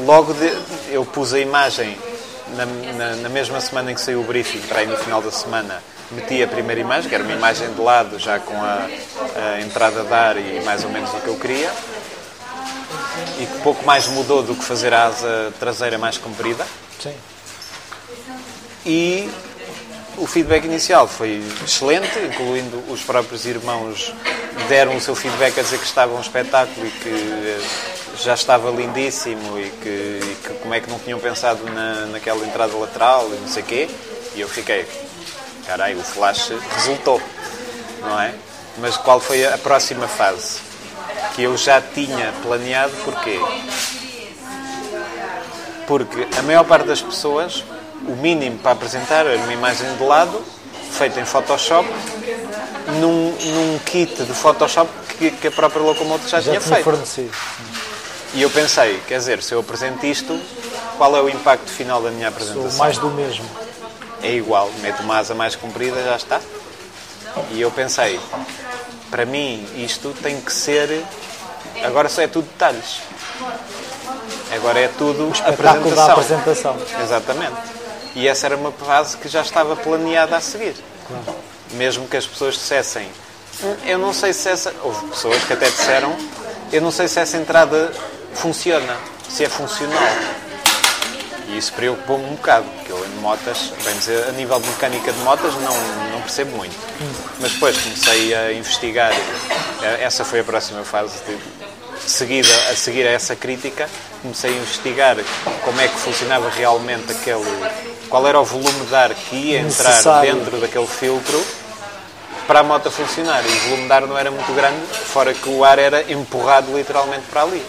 logo 0.05 0.35
de, 0.35 0.53
eu 0.91 1.05
pus 1.05 1.33
a 1.33 1.41
imagem 1.41 1.97
na, 2.57 2.67
na, 2.67 3.17
na, 3.17 3.29
mesma 3.29 3.61
semana 3.61 3.93
em 3.93 3.95
que 3.95 4.01
saiu 4.01 4.21
o 4.21 4.25
briefing, 4.25 4.61
para 4.61 4.81
aí 4.81 4.87
no 4.87 4.97
final 4.97 5.21
da 5.21 5.31
semana, 5.31 5.83
meti 6.11 6.43
a 6.43 6.49
primeira 6.49 6.81
imagem, 6.81 7.09
que 7.09 7.15
era 7.15 7.25
uma 7.25 7.33
imagem 7.33 7.73
de 7.73 7.81
lado, 7.81 8.19
já 8.19 8.39
com 8.39 8.55
a, 8.55 8.87
a 9.37 9.61
entrada 9.61 10.05
de 10.05 10.13
ar 10.13 10.37
e 10.37 10.63
mais 10.65 10.85
ou 10.85 10.91
menos 10.91 11.11
o 11.13 11.21
que 11.21 11.29
eu 11.29 11.37
queria, 11.37 11.71
e 13.39 13.47
que 13.47 13.59
pouco 13.63 13.85
mais 13.85 14.07
mudou 14.09 14.43
do 14.43 14.55
que 14.55 14.65
fazer 14.65 14.93
a 14.95 15.07
asa 15.07 15.53
traseira 15.59 15.99
mais 15.99 16.17
comprida. 16.17 16.67
Sim. 17.01 17.15
E 18.85 19.29
o 20.17 20.27
feedback 20.27 20.65
inicial 20.65 21.07
foi 21.07 21.43
excelente, 21.65 22.19
incluindo 22.19 22.83
os 22.91 23.03
próprios 23.03 23.47
irmãos 23.47 24.13
deram 24.69 24.97
o 24.97 25.01
seu 25.01 25.15
feedback 25.15 25.59
a 25.59 25.63
dizer 25.63 25.79
que 25.79 25.85
estava 25.85 26.15
um 26.15 26.21
espetáculo 26.21 26.87
e 26.87 26.91
que 26.91 27.09
eh, 27.09 27.61
já 28.23 28.35
estava 28.35 28.71
lindíssimo 28.71 29.59
e 29.59 29.71
que, 29.71 29.89
e 29.89 30.37
que 30.43 30.55
como 30.55 30.75
é 30.75 30.81
que 30.81 30.91
não 30.91 30.99
tinham 30.99 31.19
pensado 31.21 31.65
na, 31.65 32.07
naquela 32.07 32.45
entrada 32.45 32.77
lateral 32.77 33.29
e 33.33 33.37
não 33.37 33.49
sei 33.49 33.63
quê. 33.63 33.89
E 34.35 34.41
eu 34.41 34.49
fiquei, 34.49 34.87
caralho, 35.67 35.99
o 35.99 36.03
flash 36.03 36.51
resultou, 36.75 37.23
não 38.01 38.21
é? 38.21 38.35
Mas 38.79 38.97
qual 38.97 39.21
foi 39.21 39.45
a 39.47 39.59
próxima 39.59 40.09
fase? 40.09 40.61
Que 41.35 41.43
eu 41.43 41.57
já 41.57 41.81
tinha 41.81 42.33
planeado, 42.43 42.93
porquê? 43.05 43.41
Porque 45.87 46.27
a 46.37 46.43
maior 46.43 46.65
parte 46.65 46.87
das 46.87 47.01
pessoas, 47.01 47.65
o 48.07 48.17
mínimo 48.17 48.59
para 48.59 48.73
apresentar 48.73 49.27
era 49.27 49.37
uma 49.39 49.53
imagem 49.53 49.95
de 49.97 50.03
lado, 50.05 50.43
feita 50.93 51.21
em 51.21 51.25
Photoshop, 51.25 51.89
num, 53.01 53.31
num 53.33 53.79
kit 53.85 54.23
de 54.23 54.33
Photoshop 54.33 54.91
que, 55.19 55.31
que 55.31 55.49
a 55.49 55.51
própria 55.51 55.83
locomotora 55.83 56.29
já, 56.29 56.41
Já 56.41 56.51
tinha 56.53 56.61
tinha 56.61 56.75
feito. 56.75 56.85
fornecido. 56.85 57.31
E 58.35 58.43
eu 58.43 58.51
pensei, 58.51 59.01
quer 59.07 59.19
dizer, 59.19 59.43
se 59.43 59.55
eu 59.55 59.61
apresento 59.61 60.05
isto, 60.07 60.39
qual 60.97 61.17
é 61.17 61.23
o 61.23 61.29
impacto 61.29 61.71
final 61.71 62.01
da 62.03 62.11
minha 62.11 62.31
Sou 62.31 62.37
apresentação? 62.41 62.79
mais 62.79 62.99
do 62.99 63.11
mesmo. 63.11 63.45
É 64.23 64.33
igual, 64.33 64.71
meto 64.81 65.03
uma 65.03 65.19
asa 65.19 65.35
mais 65.35 65.55
comprida, 65.57 66.03
já 66.03 66.17
está. 66.17 66.41
E 67.53 67.61
eu 67.61 67.71
pensei, 67.71 68.19
para 69.11 69.25
mim 69.25 69.67
isto 69.77 70.15
tem 70.23 70.41
que 70.41 70.53
ser. 70.53 71.05
Agora 71.85 72.09
só 72.09 72.21
é 72.23 72.27
tudo 72.27 72.47
detalhes. 72.49 73.01
Agora 74.55 74.81
é 74.81 74.89
tudo 74.89 75.31
Espetáculo 75.31 75.95
da 75.95 76.07
apresentação. 76.13 76.73
apresentação. 76.73 77.03
Exatamente. 77.03 77.78
E 78.15 78.27
essa 78.27 78.47
era 78.47 78.57
uma 78.57 78.73
fase 78.73 79.17
que 79.17 79.29
já 79.29 79.43
estava 79.43 79.77
planeada 79.77 80.37
a 80.37 80.41
seguir. 80.41 80.75
Claro. 81.07 81.39
Mesmo 81.73 82.07
que 82.09 82.17
as 82.17 82.27
pessoas 82.27 82.55
dissessem, 82.55 83.09
"Hum, 83.63 83.77
eu 83.85 83.99
não 83.99 84.13
sei 84.13 84.33
se 84.33 84.49
essa. 84.49 84.73
Houve 84.83 85.07
pessoas 85.09 85.43
que 85.45 85.53
até 85.53 85.69
disseram, 85.71 86.17
eu 86.73 86.81
não 86.81 86.91
sei 86.91 87.09
se 87.09 87.19
essa 87.21 87.37
entrada 87.37 87.93
funciona, 88.35 88.97
se 89.29 89.45
é 89.45 89.49
funcional. 89.49 90.09
E 91.49 91.57
isso 91.57 91.73
preocupou-me 91.73 92.25
um 92.27 92.35
bocado, 92.35 92.67
porque 92.77 92.93
eu 92.93 93.03
em 93.07 93.21
motas, 93.21 93.73
bem 93.83 93.97
dizer, 93.97 94.29
a 94.29 94.33
nível 94.33 94.61
de 94.61 94.69
mecânica 94.69 95.11
de 95.11 95.19
motas 95.21 95.55
não, 95.55 95.75
não 96.13 96.21
percebo 96.21 96.55
muito. 96.57 96.77
Mas 97.41 97.53
depois 97.53 97.77
comecei 97.79 98.35
a 98.35 98.53
investigar, 98.53 99.13
eh, 99.83 99.99
essa 100.03 100.25
foi 100.27 100.41
a 100.41 100.45
próxima 100.45 100.85
fase 100.85 101.15
de 101.27 101.39
seguida 102.07 102.49
a 102.71 102.77
seguir 102.77 103.07
a 103.07 103.11
essa 103.13 103.35
crítica, 103.35 103.89
comecei 104.21 104.51
a 104.51 104.57
investigar 104.57 105.17
como 105.65 105.81
é 105.81 105.89
que 105.89 105.97
funcionava 105.99 106.51
realmente 106.51 107.11
aquele. 107.13 107.45
Qual 108.09 108.27
era 108.27 108.41
o 108.41 108.45
volume 108.45 108.87
de 108.87 108.95
ar 108.95 109.15
que 109.15 109.37
ia 109.37 109.59
entrar 109.61 109.91
Necessário. 109.91 110.35
dentro 110.35 110.61
daquele 110.61 110.87
filtro 110.87 111.45
para 112.47 112.61
a 112.61 112.63
moto 112.63 112.91
funcionar. 112.91 113.45
E 113.45 113.49
o 113.49 113.61
volume 113.69 113.87
de 113.87 113.93
ar 113.93 114.03
não 114.07 114.19
era 114.19 114.31
muito 114.31 114.53
grande, 114.55 114.81
fora 114.87 115.35
que 115.35 115.49
o 115.49 115.65
ar 115.65 115.79
era 115.79 116.11
empurrado 116.11 116.77
literalmente 116.77 117.27
para 117.31 117.43
ali. 117.43 117.65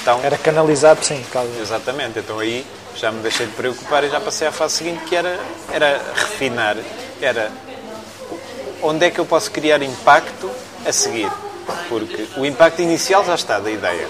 Então, 0.00 0.20
Era 0.22 0.36
canalizado, 0.38 1.04
sim, 1.04 1.24
caso. 1.32 1.48
Exatamente, 1.60 2.18
então 2.18 2.38
aí 2.38 2.64
já 2.96 3.10
me 3.10 3.20
deixei 3.20 3.46
de 3.46 3.52
preocupar 3.52 4.04
e 4.04 4.10
já 4.10 4.20
passei 4.20 4.46
à 4.46 4.52
fase 4.52 4.74
seguinte 4.76 5.04
que 5.04 5.16
era, 5.16 5.38
era 5.72 6.00
refinar, 6.14 6.76
era 7.20 7.50
onde 8.82 9.06
é 9.06 9.10
que 9.10 9.18
eu 9.18 9.24
posso 9.26 9.50
criar 9.50 9.82
impacto 9.82 10.50
a 10.86 10.92
seguir, 10.92 11.30
porque 11.88 12.26
o 12.36 12.44
impacto 12.44 12.82
inicial 12.82 13.24
já 13.24 13.34
está 13.34 13.58
da 13.58 13.70
ideia. 13.70 14.06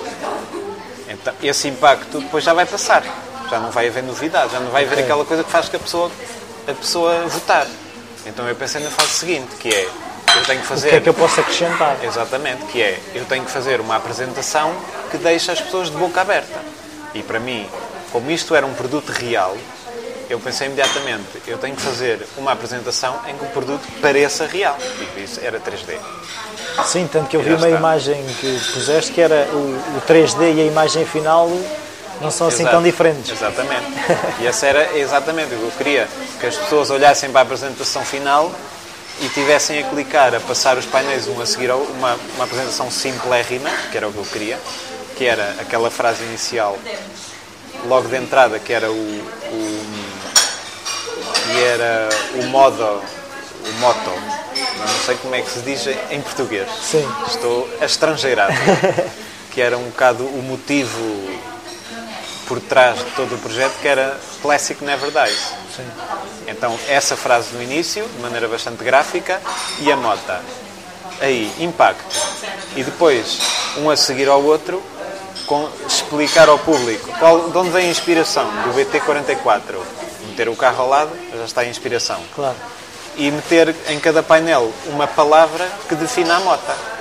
Então, 1.08 1.32
esse 1.42 1.68
impacto 1.68 2.20
depois 2.20 2.42
já 2.42 2.52
vai 2.52 2.66
passar, 2.66 3.04
já 3.50 3.60
não 3.60 3.70
vai 3.70 3.88
haver 3.88 4.02
novidade, 4.02 4.52
já 4.52 4.60
não 4.60 4.70
vai 4.70 4.84
haver 4.84 4.94
Ok. 4.94 5.04
aquela 5.04 5.24
coisa 5.24 5.44
que 5.44 5.50
faz 5.50 5.68
que 5.68 5.76
a 5.76 5.78
pessoa, 5.78 6.10
a 6.68 6.72
pessoa 6.72 7.26
votar. 7.28 7.66
Então 8.26 8.48
eu 8.48 8.54
pensei 8.56 8.82
na 8.82 8.90
fase 8.90 9.10
seguinte, 9.10 9.54
que 9.58 9.68
é, 9.68 9.88
eu 10.36 10.44
tenho 10.44 10.60
que 10.60 10.66
O 10.66 10.68
fazer... 10.68 10.88
que 10.90 10.96
é 10.96 11.00
que 11.00 11.08
eu 11.08 11.14
posso 11.14 11.40
acrescentar? 11.40 11.96
Exatamente, 12.02 12.64
que 12.66 12.80
é, 12.82 12.98
eu 13.14 13.24
tenho 13.26 13.44
que 13.44 13.50
fazer 13.50 13.80
uma 13.80 13.96
apresentação 13.96 14.72
que 15.10 15.18
deixe 15.18 15.50
as 15.50 15.60
pessoas 15.60 15.90
de 15.90 15.96
boca 15.96 16.20
aberta. 16.20 16.58
E 17.14 17.22
para 17.22 17.38
mim, 17.38 17.68
como 18.10 18.30
isto 18.30 18.54
era 18.54 18.64
um 18.66 18.74
produto 18.74 19.10
real, 19.10 19.56
eu 20.30 20.40
pensei 20.40 20.66
imediatamente, 20.66 21.42
eu 21.46 21.58
tenho 21.58 21.76
que 21.76 21.82
fazer 21.82 22.26
uma 22.38 22.52
apresentação 22.52 23.20
em 23.28 23.36
que 23.36 23.44
o 23.44 23.48
produto 23.48 23.86
pareça 24.00 24.46
real. 24.46 24.76
E 25.16 25.22
isso 25.22 25.38
era 25.42 25.60
3D. 25.60 25.98
Sim, 26.86 27.06
tanto 27.12 27.28
que 27.28 27.36
eu 27.36 27.42
vi 27.42 27.52
uma 27.54 27.68
imagem 27.68 28.24
que 28.40 28.58
puseste 28.72 29.12
que 29.12 29.20
era 29.20 29.46
o, 29.52 29.98
o 29.98 30.02
3D 30.08 30.54
e 30.56 30.60
a 30.62 30.64
imagem 30.64 31.04
final 31.06 31.48
não 32.20 32.30
são 32.30 32.48
assim 32.48 32.62
Exato. 32.62 32.76
tão 32.76 32.82
diferentes. 32.82 33.30
Exatamente. 33.30 33.86
E 34.40 34.46
essa 34.46 34.66
era 34.66 34.98
exatamente 34.98 35.54
o 35.54 35.58
que 35.58 35.64
eu 35.64 35.72
queria, 35.76 36.08
que 36.40 36.46
as 36.46 36.56
pessoas 36.56 36.90
olhassem 36.90 37.30
para 37.30 37.40
a 37.40 37.42
apresentação 37.42 38.04
final 38.04 38.52
e 39.20 39.28
tivessem 39.28 39.78
a 39.78 39.88
clicar, 39.88 40.34
a 40.34 40.40
passar 40.40 40.76
os 40.76 40.86
painéis 40.86 41.28
um 41.28 41.40
a 41.40 41.46
seguir 41.46 41.70
ao 41.70 41.78
uma, 41.78 42.18
uma 42.34 42.44
apresentação 42.44 42.90
simplérrima, 42.90 43.70
que 43.90 43.96
era 43.96 44.08
o 44.08 44.12
que 44.12 44.18
eu 44.18 44.24
queria, 44.24 44.58
que 45.16 45.24
era 45.24 45.54
aquela 45.60 45.90
frase 45.90 46.22
inicial 46.24 46.76
logo 47.86 48.08
de 48.08 48.16
entrada, 48.16 48.58
que 48.58 48.72
era 48.72 48.90
o, 48.90 48.94
o 48.94 49.84
que 51.44 51.62
era 51.62 52.08
o 52.40 52.46
modo, 52.46 52.82
o 52.82 53.72
moto, 53.80 54.10
não 54.78 55.04
sei 55.06 55.16
como 55.16 55.34
é 55.34 55.42
que 55.42 55.50
se 55.50 55.60
diz 55.60 55.86
em 56.10 56.20
português. 56.20 56.68
Sim. 56.82 57.06
Estou 57.26 57.68
a 57.80 57.84
estrangeirado. 57.84 58.54
que 59.54 59.60
era 59.60 59.78
um 59.78 59.84
bocado 59.84 60.24
o 60.24 60.42
motivo 60.42 60.98
por 62.46 62.60
trás 62.60 62.98
de 62.98 63.10
todo 63.12 63.34
o 63.34 63.38
projeto, 63.38 63.74
que 63.80 63.88
era 63.88 64.18
Classic 64.42 64.82
Never 64.84 65.10
Dies. 65.10 65.52
Sim. 65.74 65.86
Então, 66.46 66.78
essa 66.88 67.16
frase 67.16 67.54
no 67.54 67.62
início, 67.62 68.06
de 68.06 68.22
maneira 68.22 68.48
bastante 68.48 68.84
gráfica, 68.84 69.40
e 69.80 69.90
a 69.90 69.96
mota. 69.96 70.40
Aí, 71.20 71.52
impacto. 71.58 72.16
E 72.76 72.82
depois, 72.82 73.38
um 73.78 73.90
a 73.90 73.96
seguir 73.96 74.28
ao 74.28 74.42
outro, 74.42 74.82
com, 75.46 75.68
explicar 75.86 76.48
ao 76.48 76.58
público 76.58 77.08
qual, 77.18 77.50
de 77.50 77.58
onde 77.58 77.70
vem 77.70 77.86
a 77.86 77.90
inspiração 77.90 78.44
do 78.44 78.74
BT-44. 78.74 79.78
Meter 80.28 80.48
o 80.48 80.56
carro 80.56 80.82
ao 80.82 80.88
lado, 80.88 81.10
já 81.34 81.44
está 81.44 81.60
a 81.62 81.66
inspiração. 81.66 82.20
Claro. 82.34 82.56
E 83.16 83.30
meter 83.30 83.74
em 83.88 84.00
cada 84.00 84.22
painel 84.22 84.72
uma 84.86 85.06
palavra 85.06 85.68
que 85.88 85.94
defina 85.94 86.36
a 86.36 86.40
mota. 86.40 86.93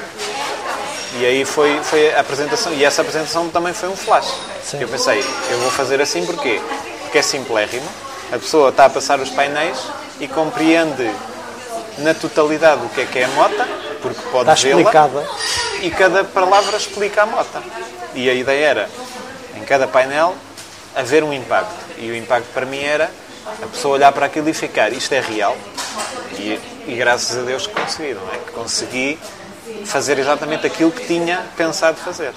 E 1.19 1.25
aí 1.25 1.45
foi, 1.45 1.79
foi 1.83 2.13
a 2.13 2.19
apresentação. 2.21 2.73
E 2.73 2.83
essa 2.83 3.01
apresentação 3.01 3.49
também 3.49 3.73
foi 3.73 3.89
um 3.89 3.95
flash. 3.95 4.33
Sim. 4.63 4.81
Eu 4.81 4.87
pensei, 4.87 5.23
eu 5.51 5.59
vou 5.59 5.71
fazer 5.71 6.01
assim 6.01 6.25
porquê? 6.25 6.59
Porque 7.03 7.19
é 7.19 7.21
simplérrimo. 7.21 7.87
A 8.31 8.39
pessoa 8.39 8.69
está 8.69 8.85
a 8.85 8.89
passar 8.89 9.19
os 9.19 9.29
painéis 9.29 9.77
e 10.19 10.27
compreende 10.27 11.09
na 11.99 12.13
totalidade 12.13 12.83
o 12.83 12.89
que 12.89 13.01
é 13.01 13.05
que 13.05 13.19
é 13.19 13.25
a 13.25 13.27
mota, 13.29 13.67
porque 14.01 14.19
pode 14.31 14.49
Está 14.49 14.67
vê-la. 14.67 14.79
explicada. 14.81 15.27
E 15.81 15.91
cada 15.91 16.23
palavra 16.23 16.77
explica 16.77 17.23
a 17.23 17.25
mota. 17.25 17.61
E 18.15 18.29
a 18.29 18.33
ideia 18.33 18.65
era, 18.65 18.89
em 19.55 19.63
cada 19.63 19.87
painel, 19.87 20.35
haver 20.95 21.23
um 21.23 21.31
impacto. 21.31 21.75
E 21.97 22.09
o 22.09 22.15
impacto 22.15 22.47
para 22.53 22.65
mim 22.65 22.81
era 22.81 23.11
a 23.61 23.67
pessoa 23.67 23.95
olhar 23.95 24.11
para 24.11 24.25
aquilo 24.25 24.49
e 24.49 24.53
ficar, 24.53 24.91
isto 24.91 25.13
é 25.13 25.19
real. 25.19 25.55
E, 26.39 26.59
e 26.87 26.95
graças 26.95 27.37
a 27.37 27.41
Deus 27.41 27.67
que 27.67 27.73
consegui, 27.79 28.13
não 28.13 28.27
é? 28.33 28.37
Que 28.37 28.51
consegui 28.51 29.19
fazer 29.85 30.19
exatamente 30.19 30.65
aquilo 30.65 30.91
que 30.91 31.05
tinha 31.05 31.43
pensado 31.57 31.97
fazer. 31.97 32.33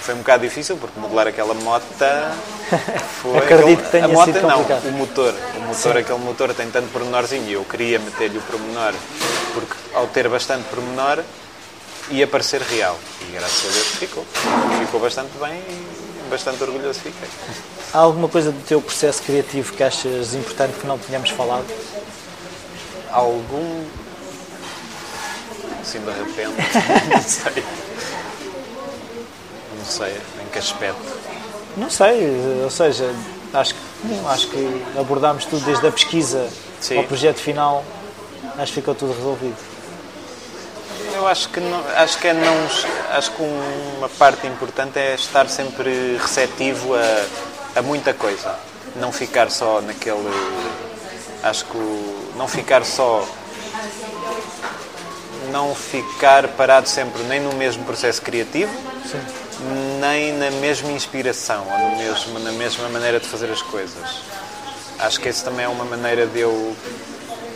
Foi 0.00 0.14
um 0.14 0.18
bocado 0.18 0.42
difícil 0.42 0.76
porque 0.78 0.98
modelar 0.98 1.26
aquela 1.28 1.52
mota 1.52 2.32
foi. 3.22 3.36
Acredito 3.38 3.82
que 3.82 3.90
tenha 3.90 4.06
a 4.06 4.08
moto 4.08 4.32
sido 4.32 4.40
não, 4.40 4.64
complicado. 4.64 4.88
o 4.88 4.92
motor. 4.92 5.34
O 5.56 5.60
motor, 5.60 5.96
aquele 5.98 6.18
motor 6.18 6.54
tem 6.54 6.70
tanto 6.70 6.88
pormenorzinho 6.88 7.46
e 7.48 7.52
eu 7.52 7.64
queria 7.64 7.98
meter-lhe 7.98 8.38
o 8.38 8.42
pormenor 8.42 8.94
porque 9.52 9.74
ao 9.94 10.06
ter 10.06 10.28
bastante 10.28 10.64
pormenor 10.68 11.22
ia 12.10 12.26
parecer 12.26 12.62
real. 12.62 12.98
E 13.28 13.32
graças 13.32 13.70
a 13.70 13.72
Deus 13.72 13.86
ficou. 13.86 14.24
Ficou 14.80 15.00
bastante 15.00 15.30
bem 15.38 15.58
e 15.58 16.30
bastante 16.30 16.62
orgulhoso 16.62 17.00
fiquei. 17.00 17.28
Há 17.92 17.98
alguma 17.98 18.28
coisa 18.28 18.52
do 18.52 18.62
teu 18.62 18.80
processo 18.80 19.22
criativo 19.22 19.72
que 19.72 19.82
achas 19.82 20.34
importante 20.34 20.78
que 20.78 20.86
não 20.86 20.98
tínhamos 20.98 21.30
falado? 21.30 21.66
Algum. 23.10 23.84
Assim 25.80 25.98
de 26.00 26.10
repente. 26.10 26.56
não 27.10 27.22
sei. 27.22 27.64
Não 29.78 29.84
sei 29.84 30.12
em 30.42 30.46
que 30.52 30.58
aspecto. 30.58 31.00
Não 31.76 31.88
sei, 31.90 32.60
ou 32.64 32.70
seja, 32.70 33.14
acho 33.54 33.74
que, 33.74 33.80
acho 34.28 34.48
que 34.48 34.82
abordámos 34.98 35.44
tudo 35.44 35.64
desde 35.64 35.86
a 35.86 35.92
pesquisa 35.92 36.48
Sim. 36.80 36.98
ao 36.98 37.04
projeto 37.04 37.38
final, 37.38 37.84
acho 38.58 38.72
que 38.72 38.80
ficou 38.80 38.94
tudo 38.94 39.12
resolvido. 39.12 39.56
Eu 41.14 41.26
acho 41.26 41.48
que 41.50 41.60
não, 41.60 41.82
acho 41.96 42.18
que 42.18 42.28
é 42.28 42.32
não 42.32 42.54
acho 43.16 43.30
que 43.32 43.42
uma 43.98 44.08
parte 44.08 44.46
importante 44.46 44.98
é 44.98 45.14
estar 45.14 45.48
sempre 45.48 46.16
receptivo 46.20 46.94
a, 46.94 47.78
a 47.78 47.82
muita 47.82 48.12
coisa, 48.14 48.54
não 48.96 49.12
ficar 49.12 49.50
só 49.50 49.80
naquele 49.80 50.28
acho 51.42 51.64
que 51.66 51.76
o- 51.76 52.32
não 52.36 52.48
ficar 52.48 52.84
só 52.84 53.26
não 55.50 55.74
ficar 55.74 56.48
parado 56.48 56.88
sempre 56.88 57.22
nem 57.24 57.40
no 57.40 57.52
mesmo 57.54 57.84
processo 57.84 58.22
criativo 58.22 58.72
Sim. 59.04 59.20
nem 60.00 60.32
na 60.34 60.50
mesma 60.52 60.90
inspiração 60.92 61.66
ou 61.70 61.78
no 61.78 61.96
mesmo, 61.96 62.38
na 62.38 62.52
mesma 62.52 62.88
maneira 62.88 63.20
de 63.20 63.26
fazer 63.26 63.50
as 63.50 63.62
coisas. 63.62 64.22
Acho 64.98 65.20
que 65.20 65.28
isso 65.28 65.44
também 65.44 65.64
é 65.64 65.68
uma 65.68 65.84
maneira 65.84 66.26
de 66.26 66.40
eu 66.40 66.76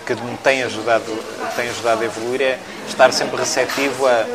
que 0.07 0.15
me 0.15 0.37
tem 0.39 0.63
ajudado, 0.63 1.05
tem 1.57 1.69
ajudado 1.71 2.03
a 2.03 2.05
evoluir 2.05 2.43
é 2.43 2.59
estar 2.89 3.13
sempre 3.13 3.37
receptivo 3.37 4.07
a, 4.07 4.27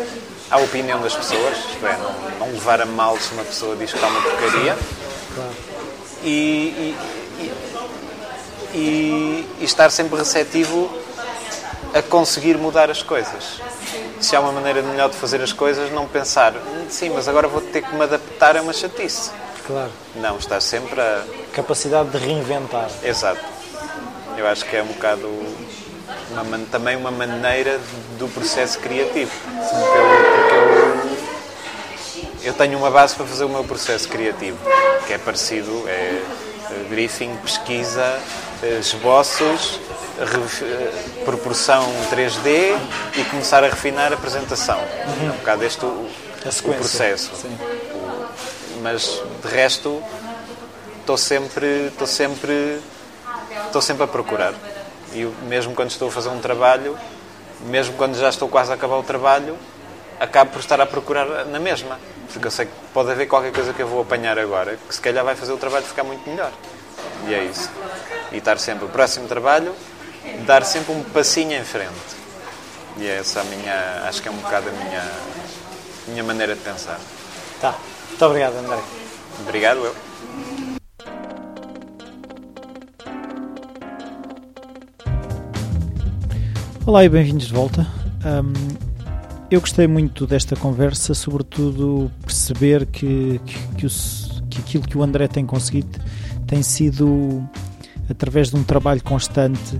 à 0.50 0.58
opinião 0.58 1.00
das 1.02 1.14
pessoas, 1.14 1.58
isto 1.58 1.86
é, 1.86 1.98
não, 1.98 2.48
não 2.48 2.54
levar 2.54 2.82
a 2.82 2.86
mal 2.86 3.18
se 3.20 3.32
uma 3.34 3.44
pessoa 3.44 3.76
diz 3.76 3.92
que 3.92 3.98
está 3.98 4.08
uma 4.08 4.22
porcaria. 4.22 4.78
Claro. 5.36 5.52
E, 6.24 6.28
e, 6.28 6.98
e, 8.74 9.48
e 9.60 9.64
estar 9.64 9.90
sempre 9.92 10.18
receptivo 10.18 10.92
a 11.94 12.02
conseguir 12.02 12.58
mudar 12.58 12.90
as 12.90 13.02
coisas. 13.02 13.60
Se 14.20 14.36
há 14.36 14.40
uma 14.40 14.52
maneira 14.52 14.82
melhor 14.82 15.10
de 15.10 15.16
fazer 15.16 15.42
as 15.42 15.54
coisas, 15.54 15.92
não 15.92 16.08
pensar, 16.08 16.54
sim, 16.90 17.10
mas 17.10 17.28
agora 17.28 17.48
vou 17.48 17.62
ter 17.62 17.82
que 17.82 17.94
me 17.96 18.04
adaptar 18.04 18.58
a 18.58 18.62
uma 18.62 18.74
chatice. 18.74 19.32
Claro. 19.66 19.92
Não, 20.16 20.38
estar 20.38 20.62
sempre 20.62 21.00
a. 21.00 21.24
Capacidade 21.54 22.10
de 22.10 22.18
reinventar. 22.18 22.90
Exato. 23.04 23.42
Eu 24.38 24.48
acho 24.48 24.66
que 24.66 24.76
é 24.76 24.84
um 24.84 24.88
bocado 24.88 25.28
uma 26.32 26.60
também 26.72 26.96
uma 26.96 27.12
maneira 27.12 27.80
do 28.18 28.28
processo 28.30 28.80
criativo. 28.80 29.32
Porque 29.44 29.98
eu, 32.44 32.50
eu, 32.50 32.54
tenho 32.54 32.78
uma 32.78 32.90
base 32.90 33.16
para 33.16 33.26
fazer 33.26 33.44
o 33.44 33.50
meu 33.50 33.64
processo 33.64 34.08
criativo, 34.08 34.58
que 35.06 35.14
é 35.14 35.18
parecido, 35.18 35.84
é 35.88 36.22
briefing, 36.90 37.36
pesquisa, 37.38 38.20
eh, 38.64 38.80
esboços, 38.80 39.80
proporção 41.26 41.86
3D 42.12 42.78
e 43.18 43.24
começar 43.26 43.64
a 43.64 43.68
refinar 43.68 44.12
a 44.12 44.16
apresentação. 44.16 44.80
É 44.80 45.32
um 45.32 45.38
bocado 45.38 45.64
este 45.64 45.86
o, 45.86 45.88
o 45.88 46.74
processo. 46.74 47.32
Sim. 47.36 47.58
Mas 48.82 49.22
de 49.44 49.48
resto 49.48 50.02
estou 51.00 51.18
sempre, 51.18 51.88
estou 51.88 52.08
sempre, 52.08 52.80
estou 53.66 53.82
sempre 53.82 54.04
a 54.04 54.08
procurar. 54.08 54.54
E 55.14 55.26
mesmo 55.48 55.74
quando 55.74 55.90
estou 55.90 56.10
a 56.10 56.12
fazer 56.12 56.30
um 56.30 56.40
trabalho, 56.40 56.98
mesmo 57.62 57.96
quando 57.96 58.16
já 58.16 58.30
estou 58.30 58.48
quase 58.48 58.72
a 58.72 58.76
acabar 58.76 58.98
o 58.98 59.04
trabalho, 59.04 59.58
acabo 60.20 60.52
por 60.52 60.60
estar 60.60 60.80
a 60.80 60.86
procurar 60.86 61.46
na 61.46 61.60
mesma. 61.60 62.00
Porque 62.32 62.46
eu 62.46 62.52
sei 62.52 62.68
que 62.68 62.72
pode 62.94 63.12
haver 63.12 63.28
qualquer 63.28 63.52
coisa 63.52 63.74
que 63.74 63.82
eu 63.82 63.88
vou 63.88 64.02
apanhar 64.02 64.38
agora 64.38 64.78
que 64.88 64.94
se 64.94 65.02
calhar 65.02 65.26
vai 65.26 65.36
fazer 65.36 65.52
o 65.52 65.58
trabalho 65.58 65.84
ficar 65.86 66.04
muito 66.04 66.30
melhor. 66.30 66.52
E 67.28 67.34
é 67.34 67.44
isso. 67.44 67.70
E 68.32 68.38
estar 68.38 68.60
sempre, 68.60 68.86
o 68.86 68.90
próximo 68.90 69.28
trabalho, 69.28 69.74
dar 70.46 70.64
sempre 70.64 70.94
um 70.94 71.04
passinho 71.04 71.54
em 71.54 71.64
frente. 71.64 72.20
E 72.98 73.06
é 73.06 73.18
essa 73.18 73.42
a 73.42 73.44
minha, 73.46 74.04
acho 74.08 74.22
que 74.22 74.28
é 74.28 74.32
um 74.32 74.38
bocado 74.38 74.70
a 74.70 74.72
minha, 74.72 75.12
minha 76.08 76.24
maneira 76.24 76.56
de 76.56 76.62
pensar. 76.62 77.00
Tá. 77.62 77.76
Muito 78.10 78.26
obrigado, 78.26 78.56
André. 78.56 78.80
Obrigado, 79.42 79.78
eu. 79.80 79.96
Olá 86.86 87.06
e 87.06 87.10
bem-vindos 87.10 87.48
de 87.48 87.54
volta. 87.54 87.88
Hum, 88.26 88.78
eu 89.52 89.62
gostei 89.62 89.88
muito 89.88 90.28
desta 90.28 90.56
conversa, 90.56 91.14
sobretudo 91.14 92.12
perceber 92.24 92.86
que, 92.88 93.40
que, 93.46 93.76
que, 93.76 93.86
o 93.86 93.90
que 94.50 94.60
aquilo 94.60 94.84
que 94.84 94.98
o 94.98 95.04
André 95.04 95.28
tem 95.28 95.46
conseguido 95.46 96.00
tem 96.48 96.64
sido 96.64 97.48
através 98.10 98.50
de 98.50 98.56
um 98.56 98.64
trabalho 98.64 99.04
constante, 99.04 99.80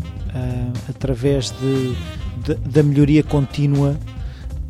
através 0.90 1.52
de, 1.60 1.94
de- 2.44 2.56
da 2.70 2.84
melhoria 2.84 3.24
contínua, 3.24 3.98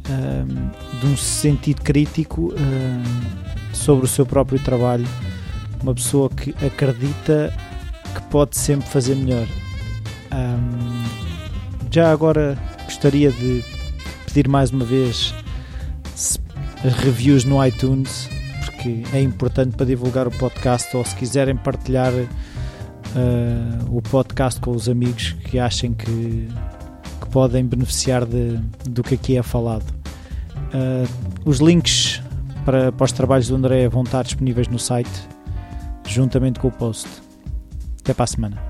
hum, 0.10 0.70
de 1.02 1.08
um 1.08 1.18
sentido 1.18 1.82
crítico 1.82 2.54
hum, 2.54 3.04
sobre 3.74 4.06
o 4.06 4.08
seu 4.08 4.26
próprio 4.26 4.60
trabalho. 4.60 5.08
Uma 5.82 5.94
pessoa 5.96 6.30
que 6.30 6.54
acredita 6.66 7.54
que 8.14 8.22
pode 8.24 8.58
sempre 8.58 8.88
fazer 8.90 9.16
melhor. 9.16 9.48
Já 11.92 12.12
agora 12.12 12.58
gostaria 12.86 13.32
de 13.32 13.64
pedir 14.26 14.48
mais 14.48 14.72
uma 14.72 14.86
vez 14.86 15.34
reviews 17.04 17.46
no 17.46 17.66
iTunes, 17.66 18.30
porque 18.66 19.04
é 19.14 19.22
importante 19.22 19.76
para 19.76 19.86
divulgar 19.86 20.28
o 20.28 20.32
podcast 20.32 20.96
ou 20.96 21.04
se 21.04 21.16
quiserem 21.16 21.56
partilhar 21.56 22.12
eh, 23.16 23.86
o 23.90 24.02
podcast 24.02 24.60
com 24.60 24.72
os 24.72 24.88
amigos 24.88 25.34
que 25.46 25.60
achem 25.60 25.94
que, 25.94 26.48
que 27.22 27.30
podem 27.32 27.66
beneficiar 27.66 28.26
de, 28.26 28.58
do 28.90 29.04
que 29.04 29.16
aqui 29.16 29.38
é 29.38 29.44
falado. 29.44 29.86
Eh, 30.74 31.08
os 31.46 31.60
links 31.60 32.22
para, 32.66 32.92
para 32.92 33.06
os 33.06 33.12
trabalhos 33.12 33.48
do 33.48 33.56
André 33.56 33.88
vão 33.88 34.04
estar 34.04 34.24
disponíveis 34.24 34.68
no 34.68 34.78
site, 34.78 35.28
juntamente 36.08 36.60
com 36.60 36.68
o 36.68 36.72
post. 36.72 37.08
Até 38.02 38.14
para 38.14 38.24
a 38.24 38.28
semana. 38.28 38.69